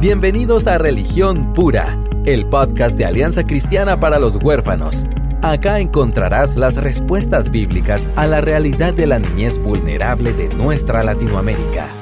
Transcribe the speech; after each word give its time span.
Bienvenidos 0.00 0.66
a 0.66 0.78
Religión 0.78 1.52
Pura, 1.52 2.02
el 2.24 2.46
podcast 2.46 2.96
de 2.96 3.04
Alianza 3.04 3.44
Cristiana 3.44 4.00
para 4.00 4.18
los 4.18 4.36
Huérfanos. 4.42 5.04
Acá 5.42 5.78
encontrarás 5.78 6.56
las 6.56 6.76
respuestas 6.76 7.50
bíblicas 7.50 8.08
a 8.16 8.26
la 8.26 8.40
realidad 8.40 8.94
de 8.94 9.06
la 9.06 9.18
niñez 9.18 9.58
vulnerable 9.58 10.32
de 10.32 10.48
nuestra 10.54 11.04
Latinoamérica. 11.04 11.99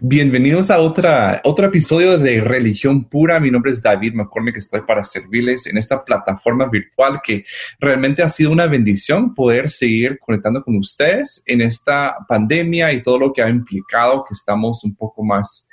Bienvenidos 0.00 0.70
a 0.70 0.78
otra, 0.78 1.40
otro 1.42 1.66
episodio 1.66 2.18
de 2.18 2.40
Religión 2.40 3.08
Pura. 3.08 3.40
Mi 3.40 3.50
nombre 3.50 3.72
es 3.72 3.82
David 3.82 4.14
McCormick, 4.14 4.56
estoy 4.56 4.82
para 4.82 5.02
servirles 5.02 5.66
en 5.66 5.76
esta 5.76 6.04
plataforma 6.04 6.68
virtual 6.68 7.20
que 7.20 7.44
realmente 7.80 8.22
ha 8.22 8.28
sido 8.28 8.52
una 8.52 8.68
bendición 8.68 9.34
poder 9.34 9.68
seguir 9.68 10.20
conectando 10.20 10.62
con 10.62 10.76
ustedes 10.76 11.42
en 11.46 11.62
esta 11.62 12.14
pandemia 12.28 12.92
y 12.92 13.02
todo 13.02 13.18
lo 13.18 13.32
que 13.32 13.42
ha 13.42 13.48
implicado 13.48 14.22
que 14.22 14.34
estamos 14.34 14.84
un 14.84 14.94
poco 14.94 15.24
más 15.24 15.67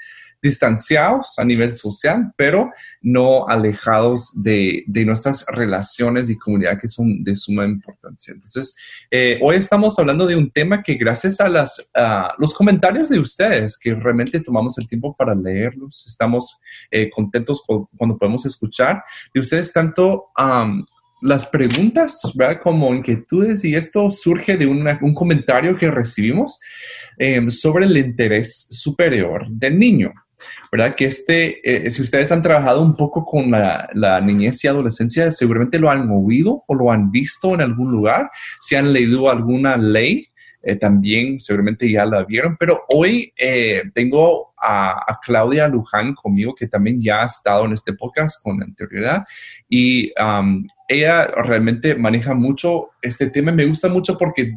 distanciados 0.46 1.38
a 1.38 1.44
nivel 1.44 1.74
social, 1.74 2.32
pero 2.38 2.72
no 3.02 3.48
alejados 3.48 4.32
de, 4.44 4.84
nuestras 5.06 5.46
relaciones 5.48 6.30
y 6.30 6.38
comunidad 6.38 6.80
que 6.80 6.88
son 6.88 7.24
de 7.24 7.36
suma 7.36 7.66
importancia. 7.66 8.34
Entonces, 8.34 8.76
eh, 9.10 9.40
hoy 9.42 9.56
estamos 9.56 9.98
hablando 10.00 10.26
de 10.28 10.36
un 10.36 10.52
tema 10.52 10.84
que 10.84 10.96
gracias 10.96 11.42
a 11.42 11.50
las, 11.50 11.92
los 12.38 12.54
comentarios 12.54 13.10
de 13.10 13.20
ustedes, 13.20 13.78
que 13.78 13.94
realmente 13.96 14.40
tomamos 14.40 14.78
el 14.78 14.88
tiempo 14.88 15.16
para 15.16 15.34
leerlos, 15.34 16.04
estamos 16.08 16.60
eh, 16.92 17.10
contentos 17.10 17.64
cuando 17.98 18.18
podemos 18.18 18.46
escuchar 18.46 19.04
de 19.34 19.40
ustedes 19.40 19.74
tanto 19.74 20.28
las 21.22 21.46
preguntas, 21.48 22.22
¿verdad? 22.36 22.62
Como 22.62 22.94
inquietudes, 22.94 23.66
y 23.66 23.76
esto 23.76 24.12
surge 24.12 24.58
de 24.58 24.68
un 24.68 25.14
comentario 25.16 25.76
que 25.76 25.90
recibimos 25.90 26.60
eh, 27.18 27.50
sobre 27.50 27.86
el 27.86 27.98
interés 27.98 28.68
superior 28.70 29.48
del 29.50 29.80
niño. 29.80 30.14
¿Verdad? 30.72 30.96
Que 30.96 31.06
este, 31.06 31.86
eh, 31.88 31.90
si 31.92 32.02
ustedes 32.02 32.32
han 32.32 32.42
trabajado 32.42 32.82
un 32.82 32.96
poco 32.96 33.26
con 33.26 33.52
la, 33.52 34.22
niñez 34.22 34.64
y 34.64 34.68
adolescencia, 34.68 35.32
seguramente 35.32 35.80
lo 35.80 35.90
han 35.90 36.10
oído 36.10 36.64
o 36.68 36.76
lo 36.76 36.92
han 36.92 37.12
visto 37.12 37.54
en 37.54 37.62
algún 37.62 37.92
lugar. 37.92 38.30
Si 38.60 38.76
han 38.76 38.94
leído 38.94 39.30
alguna 39.30 39.78
ley, 39.78 40.28
eh, 40.62 40.76
también 40.76 41.40
seguramente 41.40 41.90
ya 41.90 42.06
la 42.06 42.24
vieron, 42.24 42.58
pero 42.58 42.82
hoy 42.90 43.32
eh, 43.38 43.84
tengo 43.94 44.54
a, 44.60 45.20
Claudia 45.24 45.68
Luján 45.68 46.16
conmigo, 46.16 46.56
que 46.56 46.68
también 46.68 47.02
ya 47.02 47.22
ha 47.22 47.26
estado 47.26 47.66
en 47.66 47.74
este 47.74 47.94
podcast 47.94 48.44
con 48.44 48.62
anterioridad, 48.62 49.24
y 49.70 50.12
ella 50.88 51.26
realmente 51.26 51.96
maneja 51.96 52.34
mucho 52.34 52.90
este 53.02 53.30
tema. 53.30 53.52
Me 53.52 53.66
gusta 53.66 53.90
mucho 53.90 54.18
porque 54.18 54.54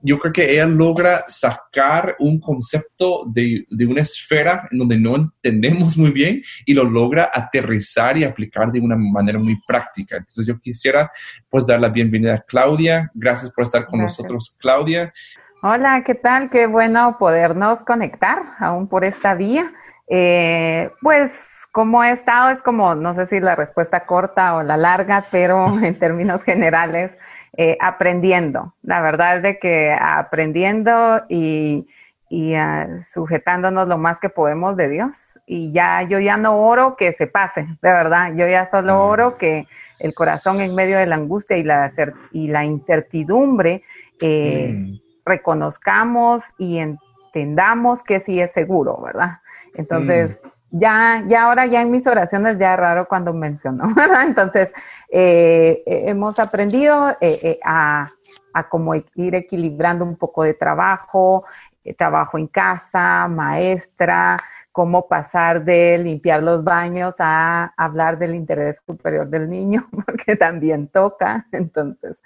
yo 0.00 0.18
creo 0.18 0.32
que 0.32 0.52
ella 0.52 0.66
logra 0.66 1.24
sacar 1.26 2.16
un 2.18 2.40
concepto 2.40 3.24
de, 3.26 3.66
una 3.86 4.02
esfera 4.02 4.68
en 4.70 4.78
donde 4.78 4.96
no 4.98 5.16
entendemos 5.16 5.96
muy 5.96 6.10
bien 6.10 6.42
y 6.66 6.74
lo 6.74 6.84
logra 6.84 7.30
aterrizar 7.32 8.16
y 8.16 8.24
aplicar 8.24 8.70
de 8.70 8.80
una 8.80 8.96
manera 8.96 9.38
muy 9.38 9.56
práctica. 9.66 10.16
Entonces 10.16 10.46
yo 10.46 10.58
quisiera 10.60 11.10
pues 11.48 11.66
dar 11.66 11.80
la 11.80 11.88
bienvenida 11.88 12.34
a 12.34 12.42
Claudia. 12.42 13.10
Gracias 13.14 13.50
por 13.50 13.64
estar 13.64 13.86
con 13.86 14.00
nosotros, 14.00 14.56
Claudia. 14.60 15.12
Hola, 15.62 16.02
¿qué 16.06 16.14
tal? 16.14 16.50
Qué 16.50 16.66
bueno 16.66 17.16
podernos 17.18 17.82
conectar 17.82 18.54
aún 18.60 18.88
por 18.88 19.04
esta 19.04 19.34
vía. 19.34 19.72
Eh, 20.08 20.90
pues 21.02 21.32
como 21.72 22.02
he 22.04 22.12
estado 22.12 22.50
es 22.50 22.62
como, 22.62 22.94
no 22.94 23.14
sé 23.14 23.26
si 23.26 23.40
la 23.40 23.56
respuesta 23.56 24.06
corta 24.06 24.54
o 24.54 24.62
la 24.62 24.76
larga, 24.76 25.26
pero 25.30 25.66
en 25.82 25.98
términos 25.98 26.42
generales 26.44 27.10
eh, 27.60 27.76
aprendiendo. 27.80 28.72
La 28.84 29.02
verdad 29.02 29.38
es 29.38 29.42
de 29.42 29.58
que 29.58 29.92
aprendiendo 29.92 31.24
y, 31.28 31.84
ah, 32.54 32.86
sujetándonos 33.12 33.88
lo 33.88 33.98
más 33.98 34.20
que 34.20 34.28
podemos 34.28 34.76
de 34.76 34.88
Dios. 34.88 35.10
Y 35.44 35.72
ya 35.72 36.02
yo 36.02 36.20
ya 36.20 36.36
no 36.36 36.56
oro 36.56 36.94
que 36.94 37.14
se 37.14 37.26
pase, 37.26 37.62
de 37.62 37.90
verdad. 37.90 38.32
Yo 38.36 38.46
ya 38.46 38.66
solo 38.66 38.94
mm. 38.94 39.00
oro 39.00 39.38
que 39.38 39.66
el 39.98 40.14
corazón 40.14 40.60
en 40.60 40.72
medio 40.76 40.98
de 40.98 41.06
la 41.06 41.16
angustia 41.16 41.56
y 41.56 41.64
la, 41.64 41.90
y 42.30 42.46
la 42.46 42.64
incertidumbre 42.64 43.82
eh, 44.20 44.72
mm. 44.72 45.00
reconozcamos 45.26 46.44
y 46.58 46.78
entendamos 46.78 48.04
que 48.04 48.20
sí 48.20 48.40
es 48.40 48.52
seguro, 48.52 49.02
¿verdad? 49.02 49.38
Entonces, 49.74 50.40
mm 50.44 50.57
ya, 50.70 51.24
ya 51.26 51.44
ahora 51.44 51.66
ya 51.66 51.80
en 51.80 51.90
mis 51.90 52.06
oraciones 52.06 52.58
ya 52.58 52.74
es 52.74 52.80
raro 52.80 53.08
cuando 53.08 53.32
menciono, 53.32 53.92
¿verdad? 53.94 54.24
Entonces, 54.26 54.70
eh, 55.10 55.82
eh, 55.86 56.04
hemos 56.06 56.38
aprendido 56.38 57.16
eh, 57.20 57.58
a, 57.64 58.08
a 58.52 58.68
como 58.68 58.94
ir 58.94 59.34
equilibrando 59.34 60.04
un 60.04 60.16
poco 60.16 60.42
de 60.42 60.54
trabajo, 60.54 61.44
trabajo 61.96 62.36
en 62.36 62.48
casa, 62.48 63.26
maestra, 63.28 64.36
cómo 64.70 65.08
pasar 65.08 65.64
de 65.64 65.96
limpiar 65.98 66.42
los 66.42 66.62
baños 66.62 67.14
a 67.18 67.72
hablar 67.76 68.18
del 68.18 68.34
interés 68.34 68.76
superior 68.86 69.26
del 69.28 69.48
niño, 69.48 69.88
porque 70.06 70.36
también 70.36 70.88
toca. 70.88 71.46
Entonces, 71.50 72.16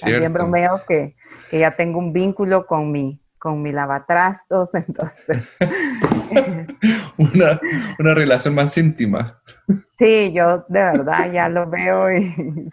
también 0.00 0.32
bromeo 0.32 0.82
que, 0.88 1.14
que 1.50 1.58
ya 1.60 1.70
tengo 1.70 2.00
un 2.00 2.12
vínculo 2.12 2.66
con 2.66 2.90
mi, 2.90 3.23
con 3.44 3.60
mi 3.60 3.72
lavatrastos, 3.72 4.70
entonces. 4.74 5.54
una, 7.18 7.60
una 7.98 8.14
relación 8.14 8.54
más 8.54 8.74
íntima. 8.78 9.38
Sí, 9.98 10.32
yo 10.32 10.64
de 10.68 10.80
verdad 10.80 11.30
ya 11.30 11.50
lo 11.50 11.68
veo 11.68 12.10
y, 12.10 12.70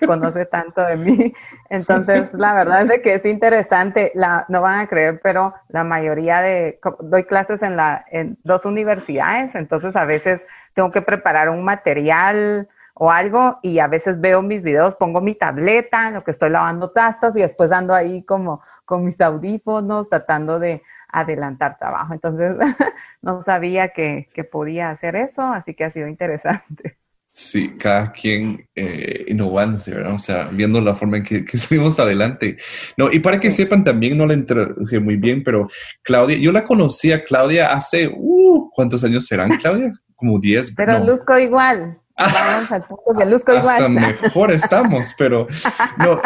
conoce 0.06 0.46
tanto 0.46 0.80
de 0.80 0.96
mí. 0.96 1.34
Entonces, 1.68 2.32
la 2.32 2.54
verdad 2.54 2.80
es 2.82 2.88
de 2.88 3.02
que 3.02 3.16
es 3.16 3.26
interesante, 3.26 4.10
la, 4.14 4.46
no 4.48 4.62
van 4.62 4.80
a 4.80 4.86
creer, 4.86 5.20
pero 5.22 5.52
la 5.68 5.84
mayoría 5.84 6.40
de, 6.40 6.80
doy 7.00 7.24
clases 7.24 7.62
en, 7.62 7.76
la, 7.76 8.06
en 8.10 8.38
dos 8.42 8.64
universidades, 8.64 9.54
entonces 9.54 9.94
a 9.96 10.06
veces 10.06 10.40
tengo 10.72 10.90
que 10.92 11.02
preparar 11.02 11.50
un 11.50 11.62
material 11.62 12.70
o 12.94 13.10
algo 13.10 13.58
y 13.60 13.78
a 13.80 13.86
veces 13.86 14.18
veo 14.18 14.40
mis 14.40 14.62
videos, 14.62 14.94
pongo 14.94 15.20
mi 15.20 15.34
tableta 15.34 16.08
en 16.08 16.14
lo 16.14 16.22
que 16.22 16.30
estoy 16.30 16.48
lavando 16.48 16.90
tastas 16.90 17.36
y 17.36 17.42
después 17.42 17.70
ando 17.70 17.92
ahí 17.92 18.22
como 18.24 18.62
con 18.86 19.04
mis 19.04 19.20
audífonos 19.20 20.08
tratando 20.08 20.58
de 20.58 20.82
adelantar 21.08 21.78
trabajo. 21.78 22.14
Entonces, 22.14 22.56
no 23.22 23.42
sabía 23.42 23.88
que, 23.88 24.28
podía 24.50 24.90
hacer 24.90 25.16
eso, 25.16 25.42
así 25.42 25.74
que 25.74 25.84
ha 25.84 25.92
sido 25.92 26.08
interesante. 26.08 26.96
Sí, 27.32 27.76
cada 27.76 28.12
quien 28.12 28.66
eh, 28.74 29.26
innovándose, 29.28 29.92
¿verdad? 29.92 30.14
O 30.14 30.18
sea, 30.18 30.48
viendo 30.48 30.80
la 30.80 30.96
forma 30.96 31.18
en 31.18 31.24
que, 31.24 31.44
que 31.44 31.58
seguimos 31.58 31.98
adelante. 31.98 32.56
No, 32.96 33.12
y 33.12 33.18
para 33.18 33.38
que 33.38 33.50
sepan, 33.50 33.84
también 33.84 34.16
no 34.16 34.26
la 34.26 34.32
introduje 34.32 35.00
muy 35.00 35.16
bien, 35.16 35.44
pero 35.44 35.68
Claudia, 36.02 36.38
yo 36.38 36.50
la 36.52 36.64
conocí 36.64 37.12
a 37.12 37.24
Claudia 37.24 37.72
hace, 37.72 38.08
uh, 38.08 38.70
¿cuántos 38.72 39.04
años 39.04 39.26
serán, 39.26 39.58
Claudia? 39.58 39.92
Como 40.14 40.38
10. 40.38 40.74
Pero 40.76 41.04
luzco 41.04 41.36
igual. 41.38 41.98
Vamos 42.18 42.72
al 42.72 42.82
punto 42.84 43.12
de 43.12 43.26
luzco 43.26 43.52
hasta 43.52 43.88
mejor 43.90 44.50
estamos, 44.50 45.14
pero 45.18 45.46
no. 45.98 46.18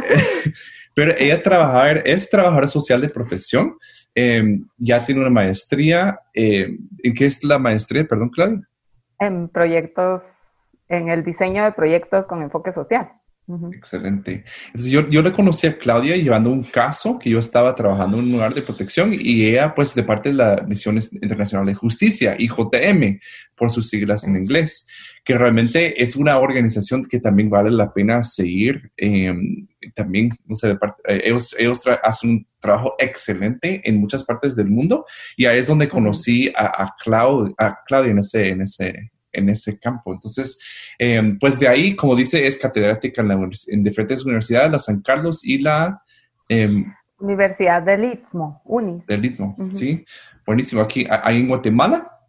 Pero 0.95 1.15
ella 1.19 1.43
trabaja, 1.43 1.93
es 1.93 2.29
trabajadora 2.29 2.69
social 2.69 3.01
de 3.01 3.09
profesión, 3.09 3.77
em, 4.15 4.67
ya 4.77 5.03
tiene 5.03 5.21
una 5.21 5.31
maestría. 5.31 6.19
Em, 6.35 6.79
¿En 7.03 7.15
qué 7.15 7.27
es 7.27 7.43
la 7.45 7.59
maestría, 7.59 8.07
perdón, 8.07 8.31
Claudia? 8.31 8.69
En 9.19 9.49
proyectos, 9.49 10.23
en 10.89 11.09
el 11.09 11.25
diseño 11.25 11.65
de 11.65 11.73
proyectos 11.73 12.27
con 12.27 12.43
enfoque 12.43 12.73
social. 12.73 13.13
Excelente. 13.73 14.45
Entonces, 14.67 14.91
yo, 14.91 15.09
yo 15.09 15.23
le 15.23 15.33
conocí 15.33 15.67
a 15.67 15.79
Claudia 15.79 16.17
llevando 16.17 16.51
un 16.51 16.65
caso 16.65 17.19
que 17.19 17.31
yo 17.31 17.39
estaba 17.39 17.75
trabajando 17.75 18.19
en 18.19 18.25
un 18.25 18.33
lugar 18.33 18.55
de 18.55 18.63
protección 18.63 19.13
y 19.13 19.47
ella, 19.47 19.75
pues, 19.75 19.95
de 19.95 20.03
parte 20.03 20.31
de 20.31 20.37
la 20.37 20.65
Misión 20.67 20.99
Internacional 21.13 21.67
de 21.67 21.75
Justicia, 21.75 22.37
IJM, 22.39 23.21
por 23.57 23.71
sus 23.71 23.89
siglas 23.89 24.27
en 24.27 24.37
inglés, 24.37 24.87
que 25.25 25.37
realmente 25.37 26.03
es 26.03 26.17
una 26.17 26.39
organización 26.39 27.05
que 27.05 27.21
también 27.21 27.51
vale 27.51 27.71
la 27.71 27.93
pena 27.93 28.25
seguir. 28.25 28.91
Em, 28.97 29.67
también, 29.95 30.31
no 30.47 30.55
sé, 30.55 30.69
de 30.69 30.77
parte, 30.77 31.03
eh, 31.09 31.23
ellos, 31.25 31.55
ellos 31.59 31.81
hacen 32.03 32.31
un 32.31 32.47
trabajo 32.59 32.95
excelente 32.99 33.81
en 33.85 33.99
muchas 33.99 34.25
partes 34.25 34.57
del 34.57 34.69
mundo 34.69 35.07
y 35.37 35.47
ahí 35.47 35.59
es 35.59 35.67
donde 35.67 35.89
conocí 35.89 36.53
a, 36.57 36.85
a, 36.85 36.95
a 37.59 37.79
Claudia 37.87 38.11
en 38.11 38.19
ese, 38.19 38.49
en 38.49 38.63
ese 38.63 39.11
en 39.33 39.49
ese 39.49 39.79
campo. 39.79 40.13
Entonces, 40.13 40.59
em, 40.99 41.39
pues 41.39 41.59
de 41.59 41.69
ahí, 41.69 41.95
como 41.95 42.17
dice, 42.17 42.47
es 42.47 42.59
catedrática 42.59 43.23
en, 43.23 43.83
diferentes 43.83 44.25
universidades, 44.25 44.73
la 44.73 44.79
San 44.79 45.01
Carlos 45.03 45.45
y 45.45 45.59
la... 45.59 46.03
Em, 46.49 46.93
Universidad 47.19 47.83
del 47.83 48.05
Istmo, 48.05 48.63
UNIS. 48.65 49.07
Del 49.07 49.25
Istmo, 49.25 49.55
sí. 49.71 50.05
Buenísimo. 50.47 50.81
Aquí, 50.81 51.07
ahí 51.09 51.41
en 51.41 51.49
Guatemala. 51.49 52.20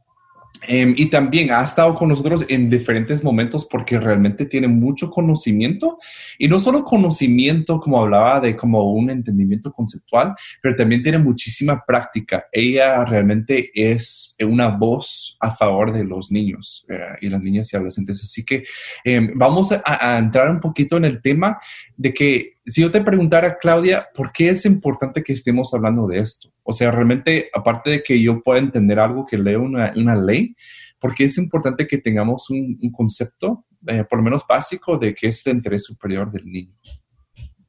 Em, 0.68 0.94
y 0.96 1.08
también 1.08 1.52
ha 1.52 1.64
estado 1.64 1.96
con 1.96 2.10
nosotros 2.10 2.46
en 2.48 2.70
diferentes 2.70 3.24
momentos 3.24 3.66
porque 3.66 4.00
realmente 4.00 4.46
tiene 4.46 4.68
mucho 4.68 5.10
conocimiento 5.10 5.98
y 6.38 6.48
no 6.48 6.60
solo 6.60 6.84
conocimiento, 6.84 7.80
como 7.80 8.02
hablaba, 8.02 8.40
de 8.40 8.56
como 8.56 8.94
un 8.94 9.10
entendimiento 9.10 9.72
conceptual, 9.72 10.36
pero 10.62 10.76
también 10.76 11.02
tiene 11.02 11.18
muchísima 11.18 11.84
práctica. 11.86 12.46
Ella 12.52 13.04
realmente 13.06 13.72
es 13.74 14.36
una 14.46 14.68
voz 14.68 15.36
a 15.40 15.52
favor 15.56 15.92
de 15.94 16.04
los 16.04 16.32
niños 16.32 16.86
eh, 16.90 17.00
y 17.22 17.30
las 17.30 17.42
niñas 17.42 17.74
y 17.74 17.76
adolescentes. 17.76 18.22
Así 18.22 18.46
que 18.46 18.64
em, 19.04 19.32
vamos 19.36 19.72
a, 19.72 20.18
entrar 20.20 20.52
un 20.52 20.60
poquito 20.60 20.98
en 20.98 21.06
el 21.06 21.22
tema 21.22 21.60
de 21.98 22.14
que 22.14 22.61
si 22.66 22.82
yo 22.82 22.92
te 22.92 23.02
preguntara, 23.02 23.58
Claudia, 23.58 24.08
¿por 24.14 24.32
qué 24.32 24.50
es 24.50 24.66
importante 24.66 25.24
que 25.24 25.34
estemos 25.34 25.74
hablando 25.74 26.08
de 26.08 26.20
esto? 26.20 26.50
O 26.64 26.74
sea, 26.74 26.92
realmente, 26.92 27.50
aparte 27.54 27.90
de 27.90 28.04
que 28.04 28.22
yo 28.22 28.42
pueda 28.42 28.60
entender 28.60 29.00
algo 29.00 29.26
que 29.26 29.38
leo 29.38 29.62
una, 29.62 29.92
una 29.96 30.16
ley, 30.16 30.56
¿por 31.00 31.16
qué 31.16 31.26
es 31.26 31.38
importante 31.38 31.88
que 31.88 31.98
tengamos 31.98 32.50
un, 32.50 32.78
concepto, 32.92 33.66
eh, 33.88 34.04
por 34.04 34.20
lo 34.20 34.24
menos 34.24 34.46
básico, 34.48 34.98
de 34.98 35.16
qué 35.16 35.30
es 35.30 35.46
el 35.48 35.56
interés 35.56 35.84
superior 35.84 36.32
del 36.32 36.46
niño? 36.46 36.76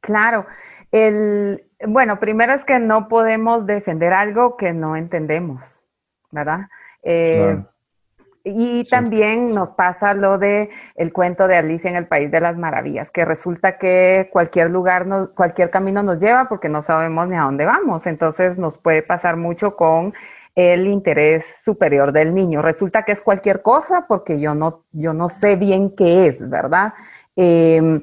Claro. 0.00 0.46
El, 0.90 1.64
bueno, 1.86 2.20
primero 2.20 2.52
es 2.52 2.64
que 2.64 2.78
no 2.78 3.08
podemos 3.08 3.66
defender 3.66 4.12
algo 4.12 4.58
que 4.58 4.74
no 4.74 4.94
entendemos, 4.94 5.62
¿verdad? 6.30 6.68
Eh, 7.02 7.62
y 8.44 8.82
también 8.84 9.46
nos 9.54 9.70
pasa 9.70 10.14
lo 10.14 10.38
de 10.38 10.70
el 10.96 11.12
cuento 11.12 11.46
de 11.46 11.56
Alicia 11.56 11.90
en 11.90 11.96
el 11.96 12.06
País 12.06 12.30
de 12.30 12.40
las 12.40 12.56
Maravillas, 12.56 13.10
que 13.10 13.24
resulta 13.24 13.78
que 13.78 14.28
cualquier 14.32 14.70
lugar, 14.70 15.06
cualquier 15.34 15.70
camino 15.70 16.02
nos 16.02 16.18
lleva 16.18 16.48
porque 16.48 16.68
no 16.68 16.82
sabemos 16.82 17.28
ni 17.28 17.36
a 17.36 17.42
dónde 17.42 17.66
vamos. 17.66 18.06
Entonces 18.06 18.58
nos 18.58 18.78
puede 18.78 19.02
pasar 19.02 19.36
mucho 19.36 19.76
con 19.76 20.12
el 20.54 20.86
interés 20.86 21.44
superior 21.64 22.12
del 22.12 22.34
niño. 22.34 22.62
Resulta 22.62 23.04
que 23.04 23.12
es 23.12 23.20
cualquier 23.20 23.62
cosa 23.62 24.06
porque 24.08 24.40
yo 24.40 24.54
no, 24.54 24.84
yo 24.92 25.14
no 25.14 25.28
sé 25.28 25.56
bien 25.56 25.94
qué 25.94 26.26
es, 26.26 26.48
¿verdad? 26.48 26.94
Em, 27.36 28.02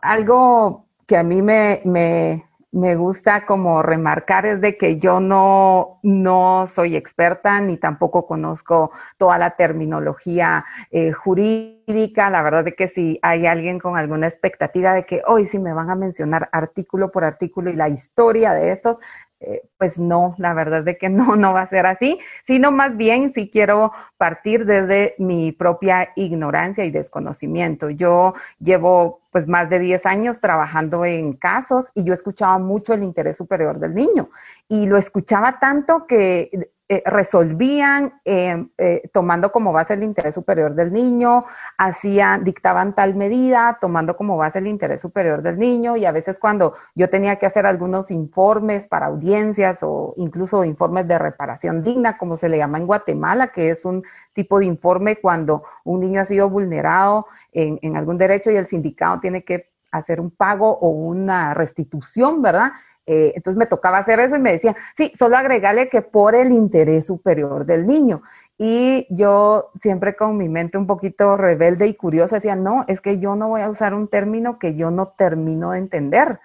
algo 0.00 0.86
que 1.06 1.16
a 1.16 1.22
mí 1.22 1.42
me, 1.42 1.80
me, 1.84 2.44
me 2.72 2.96
gusta 2.96 3.44
como 3.44 3.82
remarcar 3.82 4.46
es 4.46 4.60
de 4.62 4.78
que 4.78 4.98
yo 4.98 5.20
no, 5.20 6.00
no 6.02 6.66
soy 6.66 6.96
experta 6.96 7.60
ni 7.60 7.76
tampoco 7.76 8.26
conozco 8.26 8.92
toda 9.18 9.36
la 9.36 9.56
terminología 9.56 10.64
eh, 10.90 11.12
jurídica. 11.12 12.30
La 12.30 12.40
verdad 12.40 12.66
es 12.66 12.74
que 12.74 12.88
si 12.88 13.18
hay 13.20 13.46
alguien 13.46 13.78
con 13.78 13.98
alguna 13.98 14.26
expectativa 14.26 14.94
de 14.94 15.04
que 15.04 15.20
hoy 15.26 15.44
sí 15.44 15.58
me 15.58 15.74
van 15.74 15.90
a 15.90 15.94
mencionar 15.94 16.48
artículo 16.50 17.12
por 17.12 17.24
artículo 17.24 17.68
y 17.70 17.76
la 17.76 17.90
historia 17.90 18.54
de 18.54 18.72
estos, 18.72 18.96
eh, 19.44 19.62
pues 19.76 19.98
no, 19.98 20.34
la 20.38 20.54
verdad 20.54 20.86
es 20.86 20.98
que 20.98 21.08
no, 21.08 21.36
no 21.36 21.52
va 21.52 21.62
a 21.62 21.66
ser 21.66 21.86
así, 21.86 22.18
sino 22.46 22.70
más 22.70 22.96
bien 22.96 23.32
si 23.34 23.50
quiero 23.50 23.92
partir 24.16 24.64
desde 24.64 25.14
mi 25.18 25.52
propia 25.52 26.10
ignorancia 26.16 26.84
y 26.84 26.90
desconocimiento. 26.90 27.90
Yo 27.90 28.34
llevo 28.60 29.20
pues 29.30 29.48
más 29.48 29.68
de 29.70 29.78
10 29.78 30.06
años 30.06 30.40
trabajando 30.40 31.04
en 31.04 31.32
casos 31.32 31.86
y 31.94 32.04
yo 32.04 32.12
escuchaba 32.12 32.58
mucho 32.58 32.92
el 32.92 33.02
interés 33.02 33.36
superior 33.36 33.78
del 33.78 33.94
niño 33.94 34.30
y 34.68 34.86
lo 34.86 34.98
escuchaba 34.98 35.58
tanto 35.58 36.06
que 36.06 36.70
eh, 36.92 37.02
resolvían 37.06 38.20
eh, 38.22 38.66
eh, 38.76 39.08
tomando 39.14 39.50
como 39.50 39.72
base 39.72 39.94
el 39.94 40.02
interés 40.02 40.34
superior 40.34 40.74
del 40.74 40.92
niño, 40.92 41.46
hacían, 41.78 42.44
dictaban 42.44 42.94
tal 42.94 43.14
medida 43.14 43.78
tomando 43.80 44.14
como 44.14 44.36
base 44.36 44.58
el 44.58 44.66
interés 44.66 45.00
superior 45.00 45.40
del 45.40 45.58
niño 45.58 45.96
y 45.96 46.04
a 46.04 46.12
veces 46.12 46.38
cuando 46.38 46.74
yo 46.94 47.08
tenía 47.08 47.36
que 47.36 47.46
hacer 47.46 47.64
algunos 47.64 48.10
informes 48.10 48.86
para 48.86 49.06
audiencias 49.06 49.78
o 49.80 50.12
incluso 50.18 50.66
informes 50.66 51.08
de 51.08 51.18
reparación 51.18 51.82
digna, 51.82 52.18
como 52.18 52.36
se 52.36 52.50
le 52.50 52.58
llama 52.58 52.76
en 52.76 52.86
Guatemala, 52.86 53.52
que 53.52 53.70
es 53.70 53.86
un 53.86 54.04
tipo 54.34 54.58
de 54.58 54.66
informe 54.66 55.16
cuando 55.16 55.62
un 55.84 56.00
niño 56.00 56.20
ha 56.20 56.26
sido 56.26 56.50
vulnerado 56.50 57.24
en, 57.52 57.78
en 57.80 57.96
algún 57.96 58.18
derecho 58.18 58.50
y 58.50 58.56
el 58.56 58.66
sindicato 58.66 59.20
tiene 59.20 59.44
que 59.44 59.70
hacer 59.92 60.20
un 60.20 60.30
pago 60.30 60.70
o 60.78 60.90
una 60.90 61.54
restitución, 61.54 62.42
¿verdad? 62.42 62.72
Eh, 63.06 63.32
entonces 63.34 63.58
me 63.58 63.66
tocaba 63.66 63.98
hacer 63.98 64.20
eso 64.20 64.36
y 64.36 64.40
me 64.40 64.52
decía, 64.52 64.76
sí, 64.96 65.12
solo 65.18 65.36
agregarle 65.36 65.88
que 65.88 66.02
por 66.02 66.34
el 66.34 66.52
interés 66.52 67.06
superior 67.06 67.66
del 67.66 67.86
niño. 67.86 68.22
Y 68.58 69.06
yo 69.10 69.70
siempre 69.80 70.14
con 70.14 70.36
mi 70.36 70.48
mente 70.48 70.78
un 70.78 70.86
poquito 70.86 71.36
rebelde 71.36 71.86
y 71.86 71.94
curiosa 71.94 72.36
decía, 72.36 72.54
no, 72.54 72.84
es 72.86 73.00
que 73.00 73.18
yo 73.18 73.34
no 73.34 73.48
voy 73.48 73.62
a 73.62 73.70
usar 73.70 73.94
un 73.94 74.08
término 74.08 74.58
que 74.58 74.76
yo 74.76 74.90
no 74.90 75.06
termino 75.06 75.72
de 75.72 75.78
entender. 75.78 76.38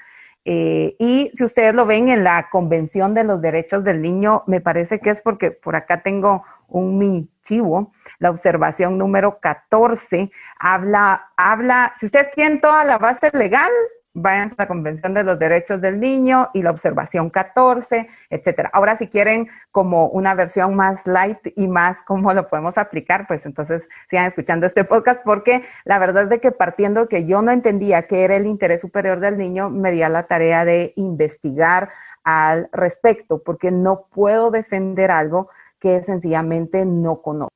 Eh, 0.49 0.95
y 0.97 1.29
si 1.33 1.43
ustedes 1.43 1.75
lo 1.75 1.85
ven 1.85 2.07
en 2.07 2.23
la 2.23 2.49
Convención 2.49 3.13
de 3.13 3.25
los 3.25 3.41
Derechos 3.41 3.83
del 3.83 4.01
Niño, 4.01 4.43
me 4.47 4.61
parece 4.61 4.99
que 4.99 5.09
es 5.09 5.21
porque 5.21 5.51
por 5.51 5.75
acá 5.75 6.01
tengo 6.01 6.43
un 6.69 6.97
mi 6.97 7.29
chivo, 7.43 7.91
la 8.17 8.29
observación 8.31 8.97
número 8.97 9.39
14, 9.41 10.31
habla, 10.57 11.31
habla, 11.35 11.93
si 11.99 12.07
ustedes 12.07 12.29
quieren 12.33 12.61
toda 12.61 12.85
la 12.85 12.97
base 12.97 13.29
legal, 13.33 13.71
vayan 14.17 14.49
a 14.49 14.55
la 14.57 14.67
Convención 14.67 15.13
de 15.13 15.23
los 15.23 15.37
Derechos 15.37 15.79
del 15.79 15.99
Niño 15.99 16.49
y 16.53 16.63
la 16.63 16.71
observación 16.71 17.29
14, 17.29 18.09
etcétera. 18.29 18.69
Ahora, 18.73 18.97
si 18.97 19.07
quieren 19.07 19.47
como 19.71 20.07
una 20.07 20.33
versión 20.33 20.75
más 20.75 21.05
light 21.05 21.37
y 21.55 21.67
más 21.67 22.01
cómo 22.01 22.33
lo 22.33 22.47
podemos 22.47 22.77
aplicar, 22.77 23.27
pues 23.27 23.45
entonces 23.45 23.87
sigan 24.09 24.25
escuchando 24.25 24.65
este 24.65 24.83
podcast 24.83 25.21
porque 25.23 25.63
la 25.85 25.99
verdad 25.99 26.23
es 26.23 26.29
de 26.29 26.39
que 26.39 26.51
partiendo 26.51 27.07
que 27.07 27.25
yo 27.25 27.41
no 27.41 27.51
entendía 27.51 28.07
qué 28.07 28.23
era 28.23 28.35
el 28.35 28.47
interés 28.47 28.81
superior 28.81 29.19
del 29.19 29.37
niño, 29.37 29.69
me 29.69 29.91
di 29.91 30.01
a 30.01 30.09
la 30.09 30.23
tarea 30.23 30.65
de 30.65 30.93
investigar 30.95 31.89
al 32.23 32.69
respecto, 32.73 33.41
porque 33.43 33.71
no 33.71 34.07
puedo 34.11 34.51
defender 34.51 35.11
algo 35.11 35.49
que 35.79 36.01
sencillamente 36.03 36.85
no 36.85 37.21
conozco. 37.21 37.53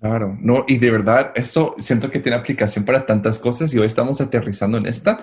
Claro, 0.00 0.34
no, 0.40 0.64
y 0.66 0.78
de 0.78 0.90
verdad, 0.90 1.32
eso 1.34 1.74
siento 1.76 2.10
que 2.10 2.20
tiene 2.20 2.38
aplicación 2.38 2.86
para 2.86 3.04
tantas 3.04 3.38
cosas 3.38 3.74
y 3.74 3.78
hoy 3.78 3.86
estamos 3.86 4.18
aterrizando 4.22 4.78
en 4.78 4.86
esta, 4.86 5.22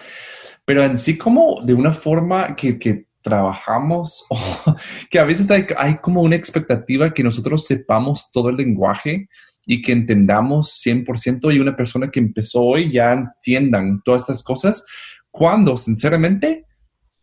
pero 0.68 0.84
en 0.84 0.98
sí 0.98 1.18
como 1.18 1.62
de 1.64 1.74
una 1.74 1.94
forma 1.94 2.54
que, 2.54 2.78
que 2.78 3.06
trabajamos, 3.22 4.28
que 5.10 5.18
a 5.18 5.24
veces 5.24 5.50
hay, 5.50 5.66
hay, 5.78 5.96
como 6.00 6.22
una 6.22 6.36
expectativa 6.36 7.14
que 7.14 7.24
nosotros 7.24 7.66
sepamos 7.66 8.30
todo 8.34 8.50
el 8.50 8.58
lenguaje 8.58 9.30
y 9.66 9.82
que 9.82 9.94
entendamos 9.94 10.82
100% 10.86 11.56
y 11.56 11.60
una 11.60 11.78
persona 11.78 12.12
que 12.12 12.20
empezó 12.20 12.64
hoy 12.64 12.92
ya 12.92 13.14
entiendan 13.14 14.02
todas 14.04 14.24
estas 14.24 14.44
cosas, 14.44 14.86
cuando 15.32 15.78
sinceramente 15.78 16.66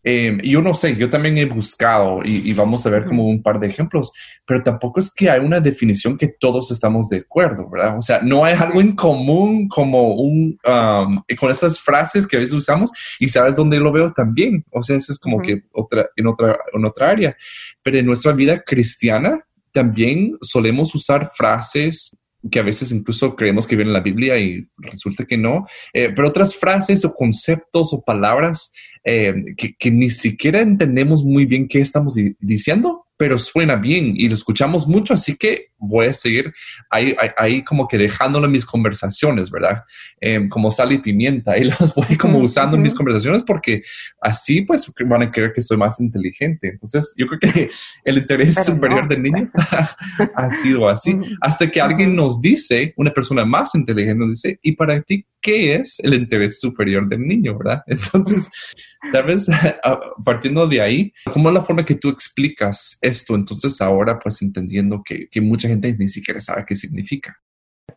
eh, 0.07 0.37
yo 0.43 0.61
no 0.61 0.75
sé, 0.75 0.97
yo 0.97 1.09
también 1.09 1.39
he 1.39 1.47
buscado 1.47 2.21
y, 2.23 2.53
vamos 2.53 2.85
a 2.85 2.91
ver 2.91 3.07
como 3.07 3.27
un 3.27 3.43
par 3.43 3.59
de 3.59 3.69
ejemplos, 3.69 4.13
pero 4.45 4.63
tampoco 4.63 5.01
es 5.01 5.13
que 5.13 5.31
hay 5.31 5.41
una 5.41 5.61
definición 5.61 6.19
que 6.19 6.29
todos 6.29 6.71
estamos 6.71 7.09
de 7.09 7.19
acuerdo, 7.19 7.71
¿verdad? 7.71 7.97
O 7.97 8.03
sea, 8.03 8.21
no 8.21 8.45
hay 8.45 8.55
algo 8.55 8.83
en 8.83 8.95
común 8.95 9.67
como 9.67 10.15
un, 10.15 10.59
um, 10.67 11.23
con 11.39 11.51
estas 11.51 11.81
frases 11.81 12.27
que 12.27 12.37
a 12.37 12.39
veces 12.39 12.53
usamos 12.53 12.93
y 13.19 13.31
sabes 13.31 13.57
dónde 13.57 13.81
lo 13.81 13.93
veo 13.93 14.13
también. 14.13 14.63
O 14.71 14.83
sea, 14.83 14.97
eso 14.97 15.11
es 15.11 15.19
como 15.19 15.41
que 15.41 15.63
otra, 15.73 16.07
en, 16.17 16.27
otra, 16.27 16.59
en 16.73 16.85
otra 16.85 17.09
área. 17.09 17.37
Pero 17.83 17.97
en 17.97 18.07
nuestra 18.07 18.33
vida 18.33 18.63
cristiana 18.63 19.41
también 19.73 20.37
solemos 20.43 20.95
usar 20.95 21.31
frases 21.35 22.17
que 22.51 22.61
a 22.61 22.63
veces 22.63 22.93
incluso 22.93 23.35
creemos 23.35 23.67
que 23.67 23.75
vienen 23.75 23.91
en 23.91 23.95
la 23.95 24.05
Biblia 24.05 24.39
y 24.39 24.69
resulta 24.77 25.25
que 25.25 25.39
no, 25.39 25.67
eh, 25.93 26.13
pero 26.15 26.29
otras 26.29 26.55
frases 26.55 27.05
o 27.07 27.15
conceptos 27.15 27.93
o 27.95 28.03
palabras 28.05 28.71
eh, 29.05 29.55
que, 29.57 29.91
ni 29.91 30.11
siquiera 30.11 30.61
entendemos 30.61 31.25
muy 31.25 31.45
bien 31.45 31.69
qué 31.69 31.81
estamos 31.81 32.15
diciendo, 32.41 33.05
pero 33.17 33.39
suena 33.39 33.77
bien 33.77 34.15
y 34.17 34.29
lo 34.29 34.35
escuchamos 34.35 34.89
mucho, 34.89 35.15
así 35.15 35.37
que 35.37 35.69
voy 35.79 36.07
a 36.07 36.13
seguir 36.13 36.53
ahí, 36.91 37.15
ahí, 37.37 37.63
como 37.63 37.87
que 37.87 37.99
dejándolo 37.99 38.47
en 38.47 38.53
mis 38.53 38.67
conversaciones, 38.67 39.51
¿verdad? 39.51 39.85
Em, 40.21 40.49
como 40.49 40.71
sal 40.71 40.93
y 40.93 40.99
pimienta, 40.99 41.57
y 41.57 41.65
las 41.81 41.95
voy 41.95 42.17
como 42.17 42.39
usando 42.39 42.77
en 42.77 42.83
mis 42.83 42.95
conversaciones 42.95 43.43
porque 43.43 43.83
así 44.21 44.63
pues 44.63 44.91
van 45.07 45.23
a 45.23 45.31
creer 45.31 45.53
que 45.53 45.63
soy 45.63 45.77
más 45.77 46.01
inteligente. 46.01 46.71
Entonces 46.73 47.15
yo 47.17 47.27
creo 47.27 47.53
que 47.53 47.71
el 48.05 48.19
interés 48.19 48.65
superior 48.65 49.07
del 49.07 49.23
niño 49.23 49.51
ha 50.35 50.51
sido 50.51 50.89
así, 50.89 51.21
hasta 51.41 51.71
que 51.71 51.81
alguien 51.81 52.17
nos 52.17 52.41
dice, 52.41 52.95
una 52.97 53.13
persona 53.13 53.45
más 53.45 53.75
inteligente 53.75 54.19
nos 54.19 54.31
dice, 54.31 54.59
¿y 54.63 54.73
para 54.73 55.01
ti 55.03 55.25
qué 55.41 55.77
es 55.77 56.01
el 56.01 56.15
interés 56.15 56.59
superior 56.59 57.09
del 57.09 57.21
niño, 57.21 57.57
verdad? 57.59 57.83
Entonces, 57.87 58.51
tal 59.13 59.25
vez 59.25 59.49
partiendo 60.25 60.67
de 60.67 60.81
ahí, 60.81 61.13
¿cómo 61.33 61.49
es 61.49 61.55
la 61.55 61.63
forma 61.63 61.85
que 61.85 61.95
tú 61.95 62.09
explicas 62.09 62.99
esto? 63.01 63.35
Entonces 63.35 63.81
ahora 63.81 64.19
pues 64.19 64.43
entendiendo 64.43 65.03
que, 65.05 65.29
mucha 65.41 65.69
gente 65.69 65.95
ni 65.99 66.09
siquiera 66.09 66.41
sabe 66.41 66.65
qué 66.67 66.75
significa. 66.75 67.37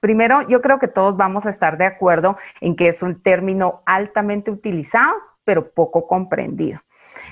Primero, 0.02 0.48
yo 0.48 0.62
creo 0.62 0.80
que 0.80 0.88
todos 0.88 1.16
vamos 1.18 1.46
a 1.46 1.50
estar 1.50 1.78
de 1.78 1.86
acuerdo 1.86 2.38
en 2.62 2.76
que 2.76 2.90
es 2.90 3.02
un 3.02 3.22
término 3.22 3.82
altamente 3.86 4.52
utilizado, 4.52 5.14
pero 5.44 5.72
poco 5.72 6.08
comprendido. 6.08 6.82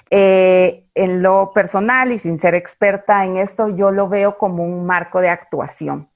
Eh, 0.10 0.86
en 0.96 1.22
lo 1.22 1.52
personal 1.54 2.12
y 2.12 2.18
sin 2.18 2.40
ser 2.40 2.56
experta 2.56 3.24
en 3.26 3.38
esto, 3.38 3.70
yo 3.76 3.92
lo 3.92 4.10
veo 4.10 4.38
como 4.38 4.64
un 4.64 4.86
marco 4.86 5.20
de 5.22 5.30
actuación 5.30 6.10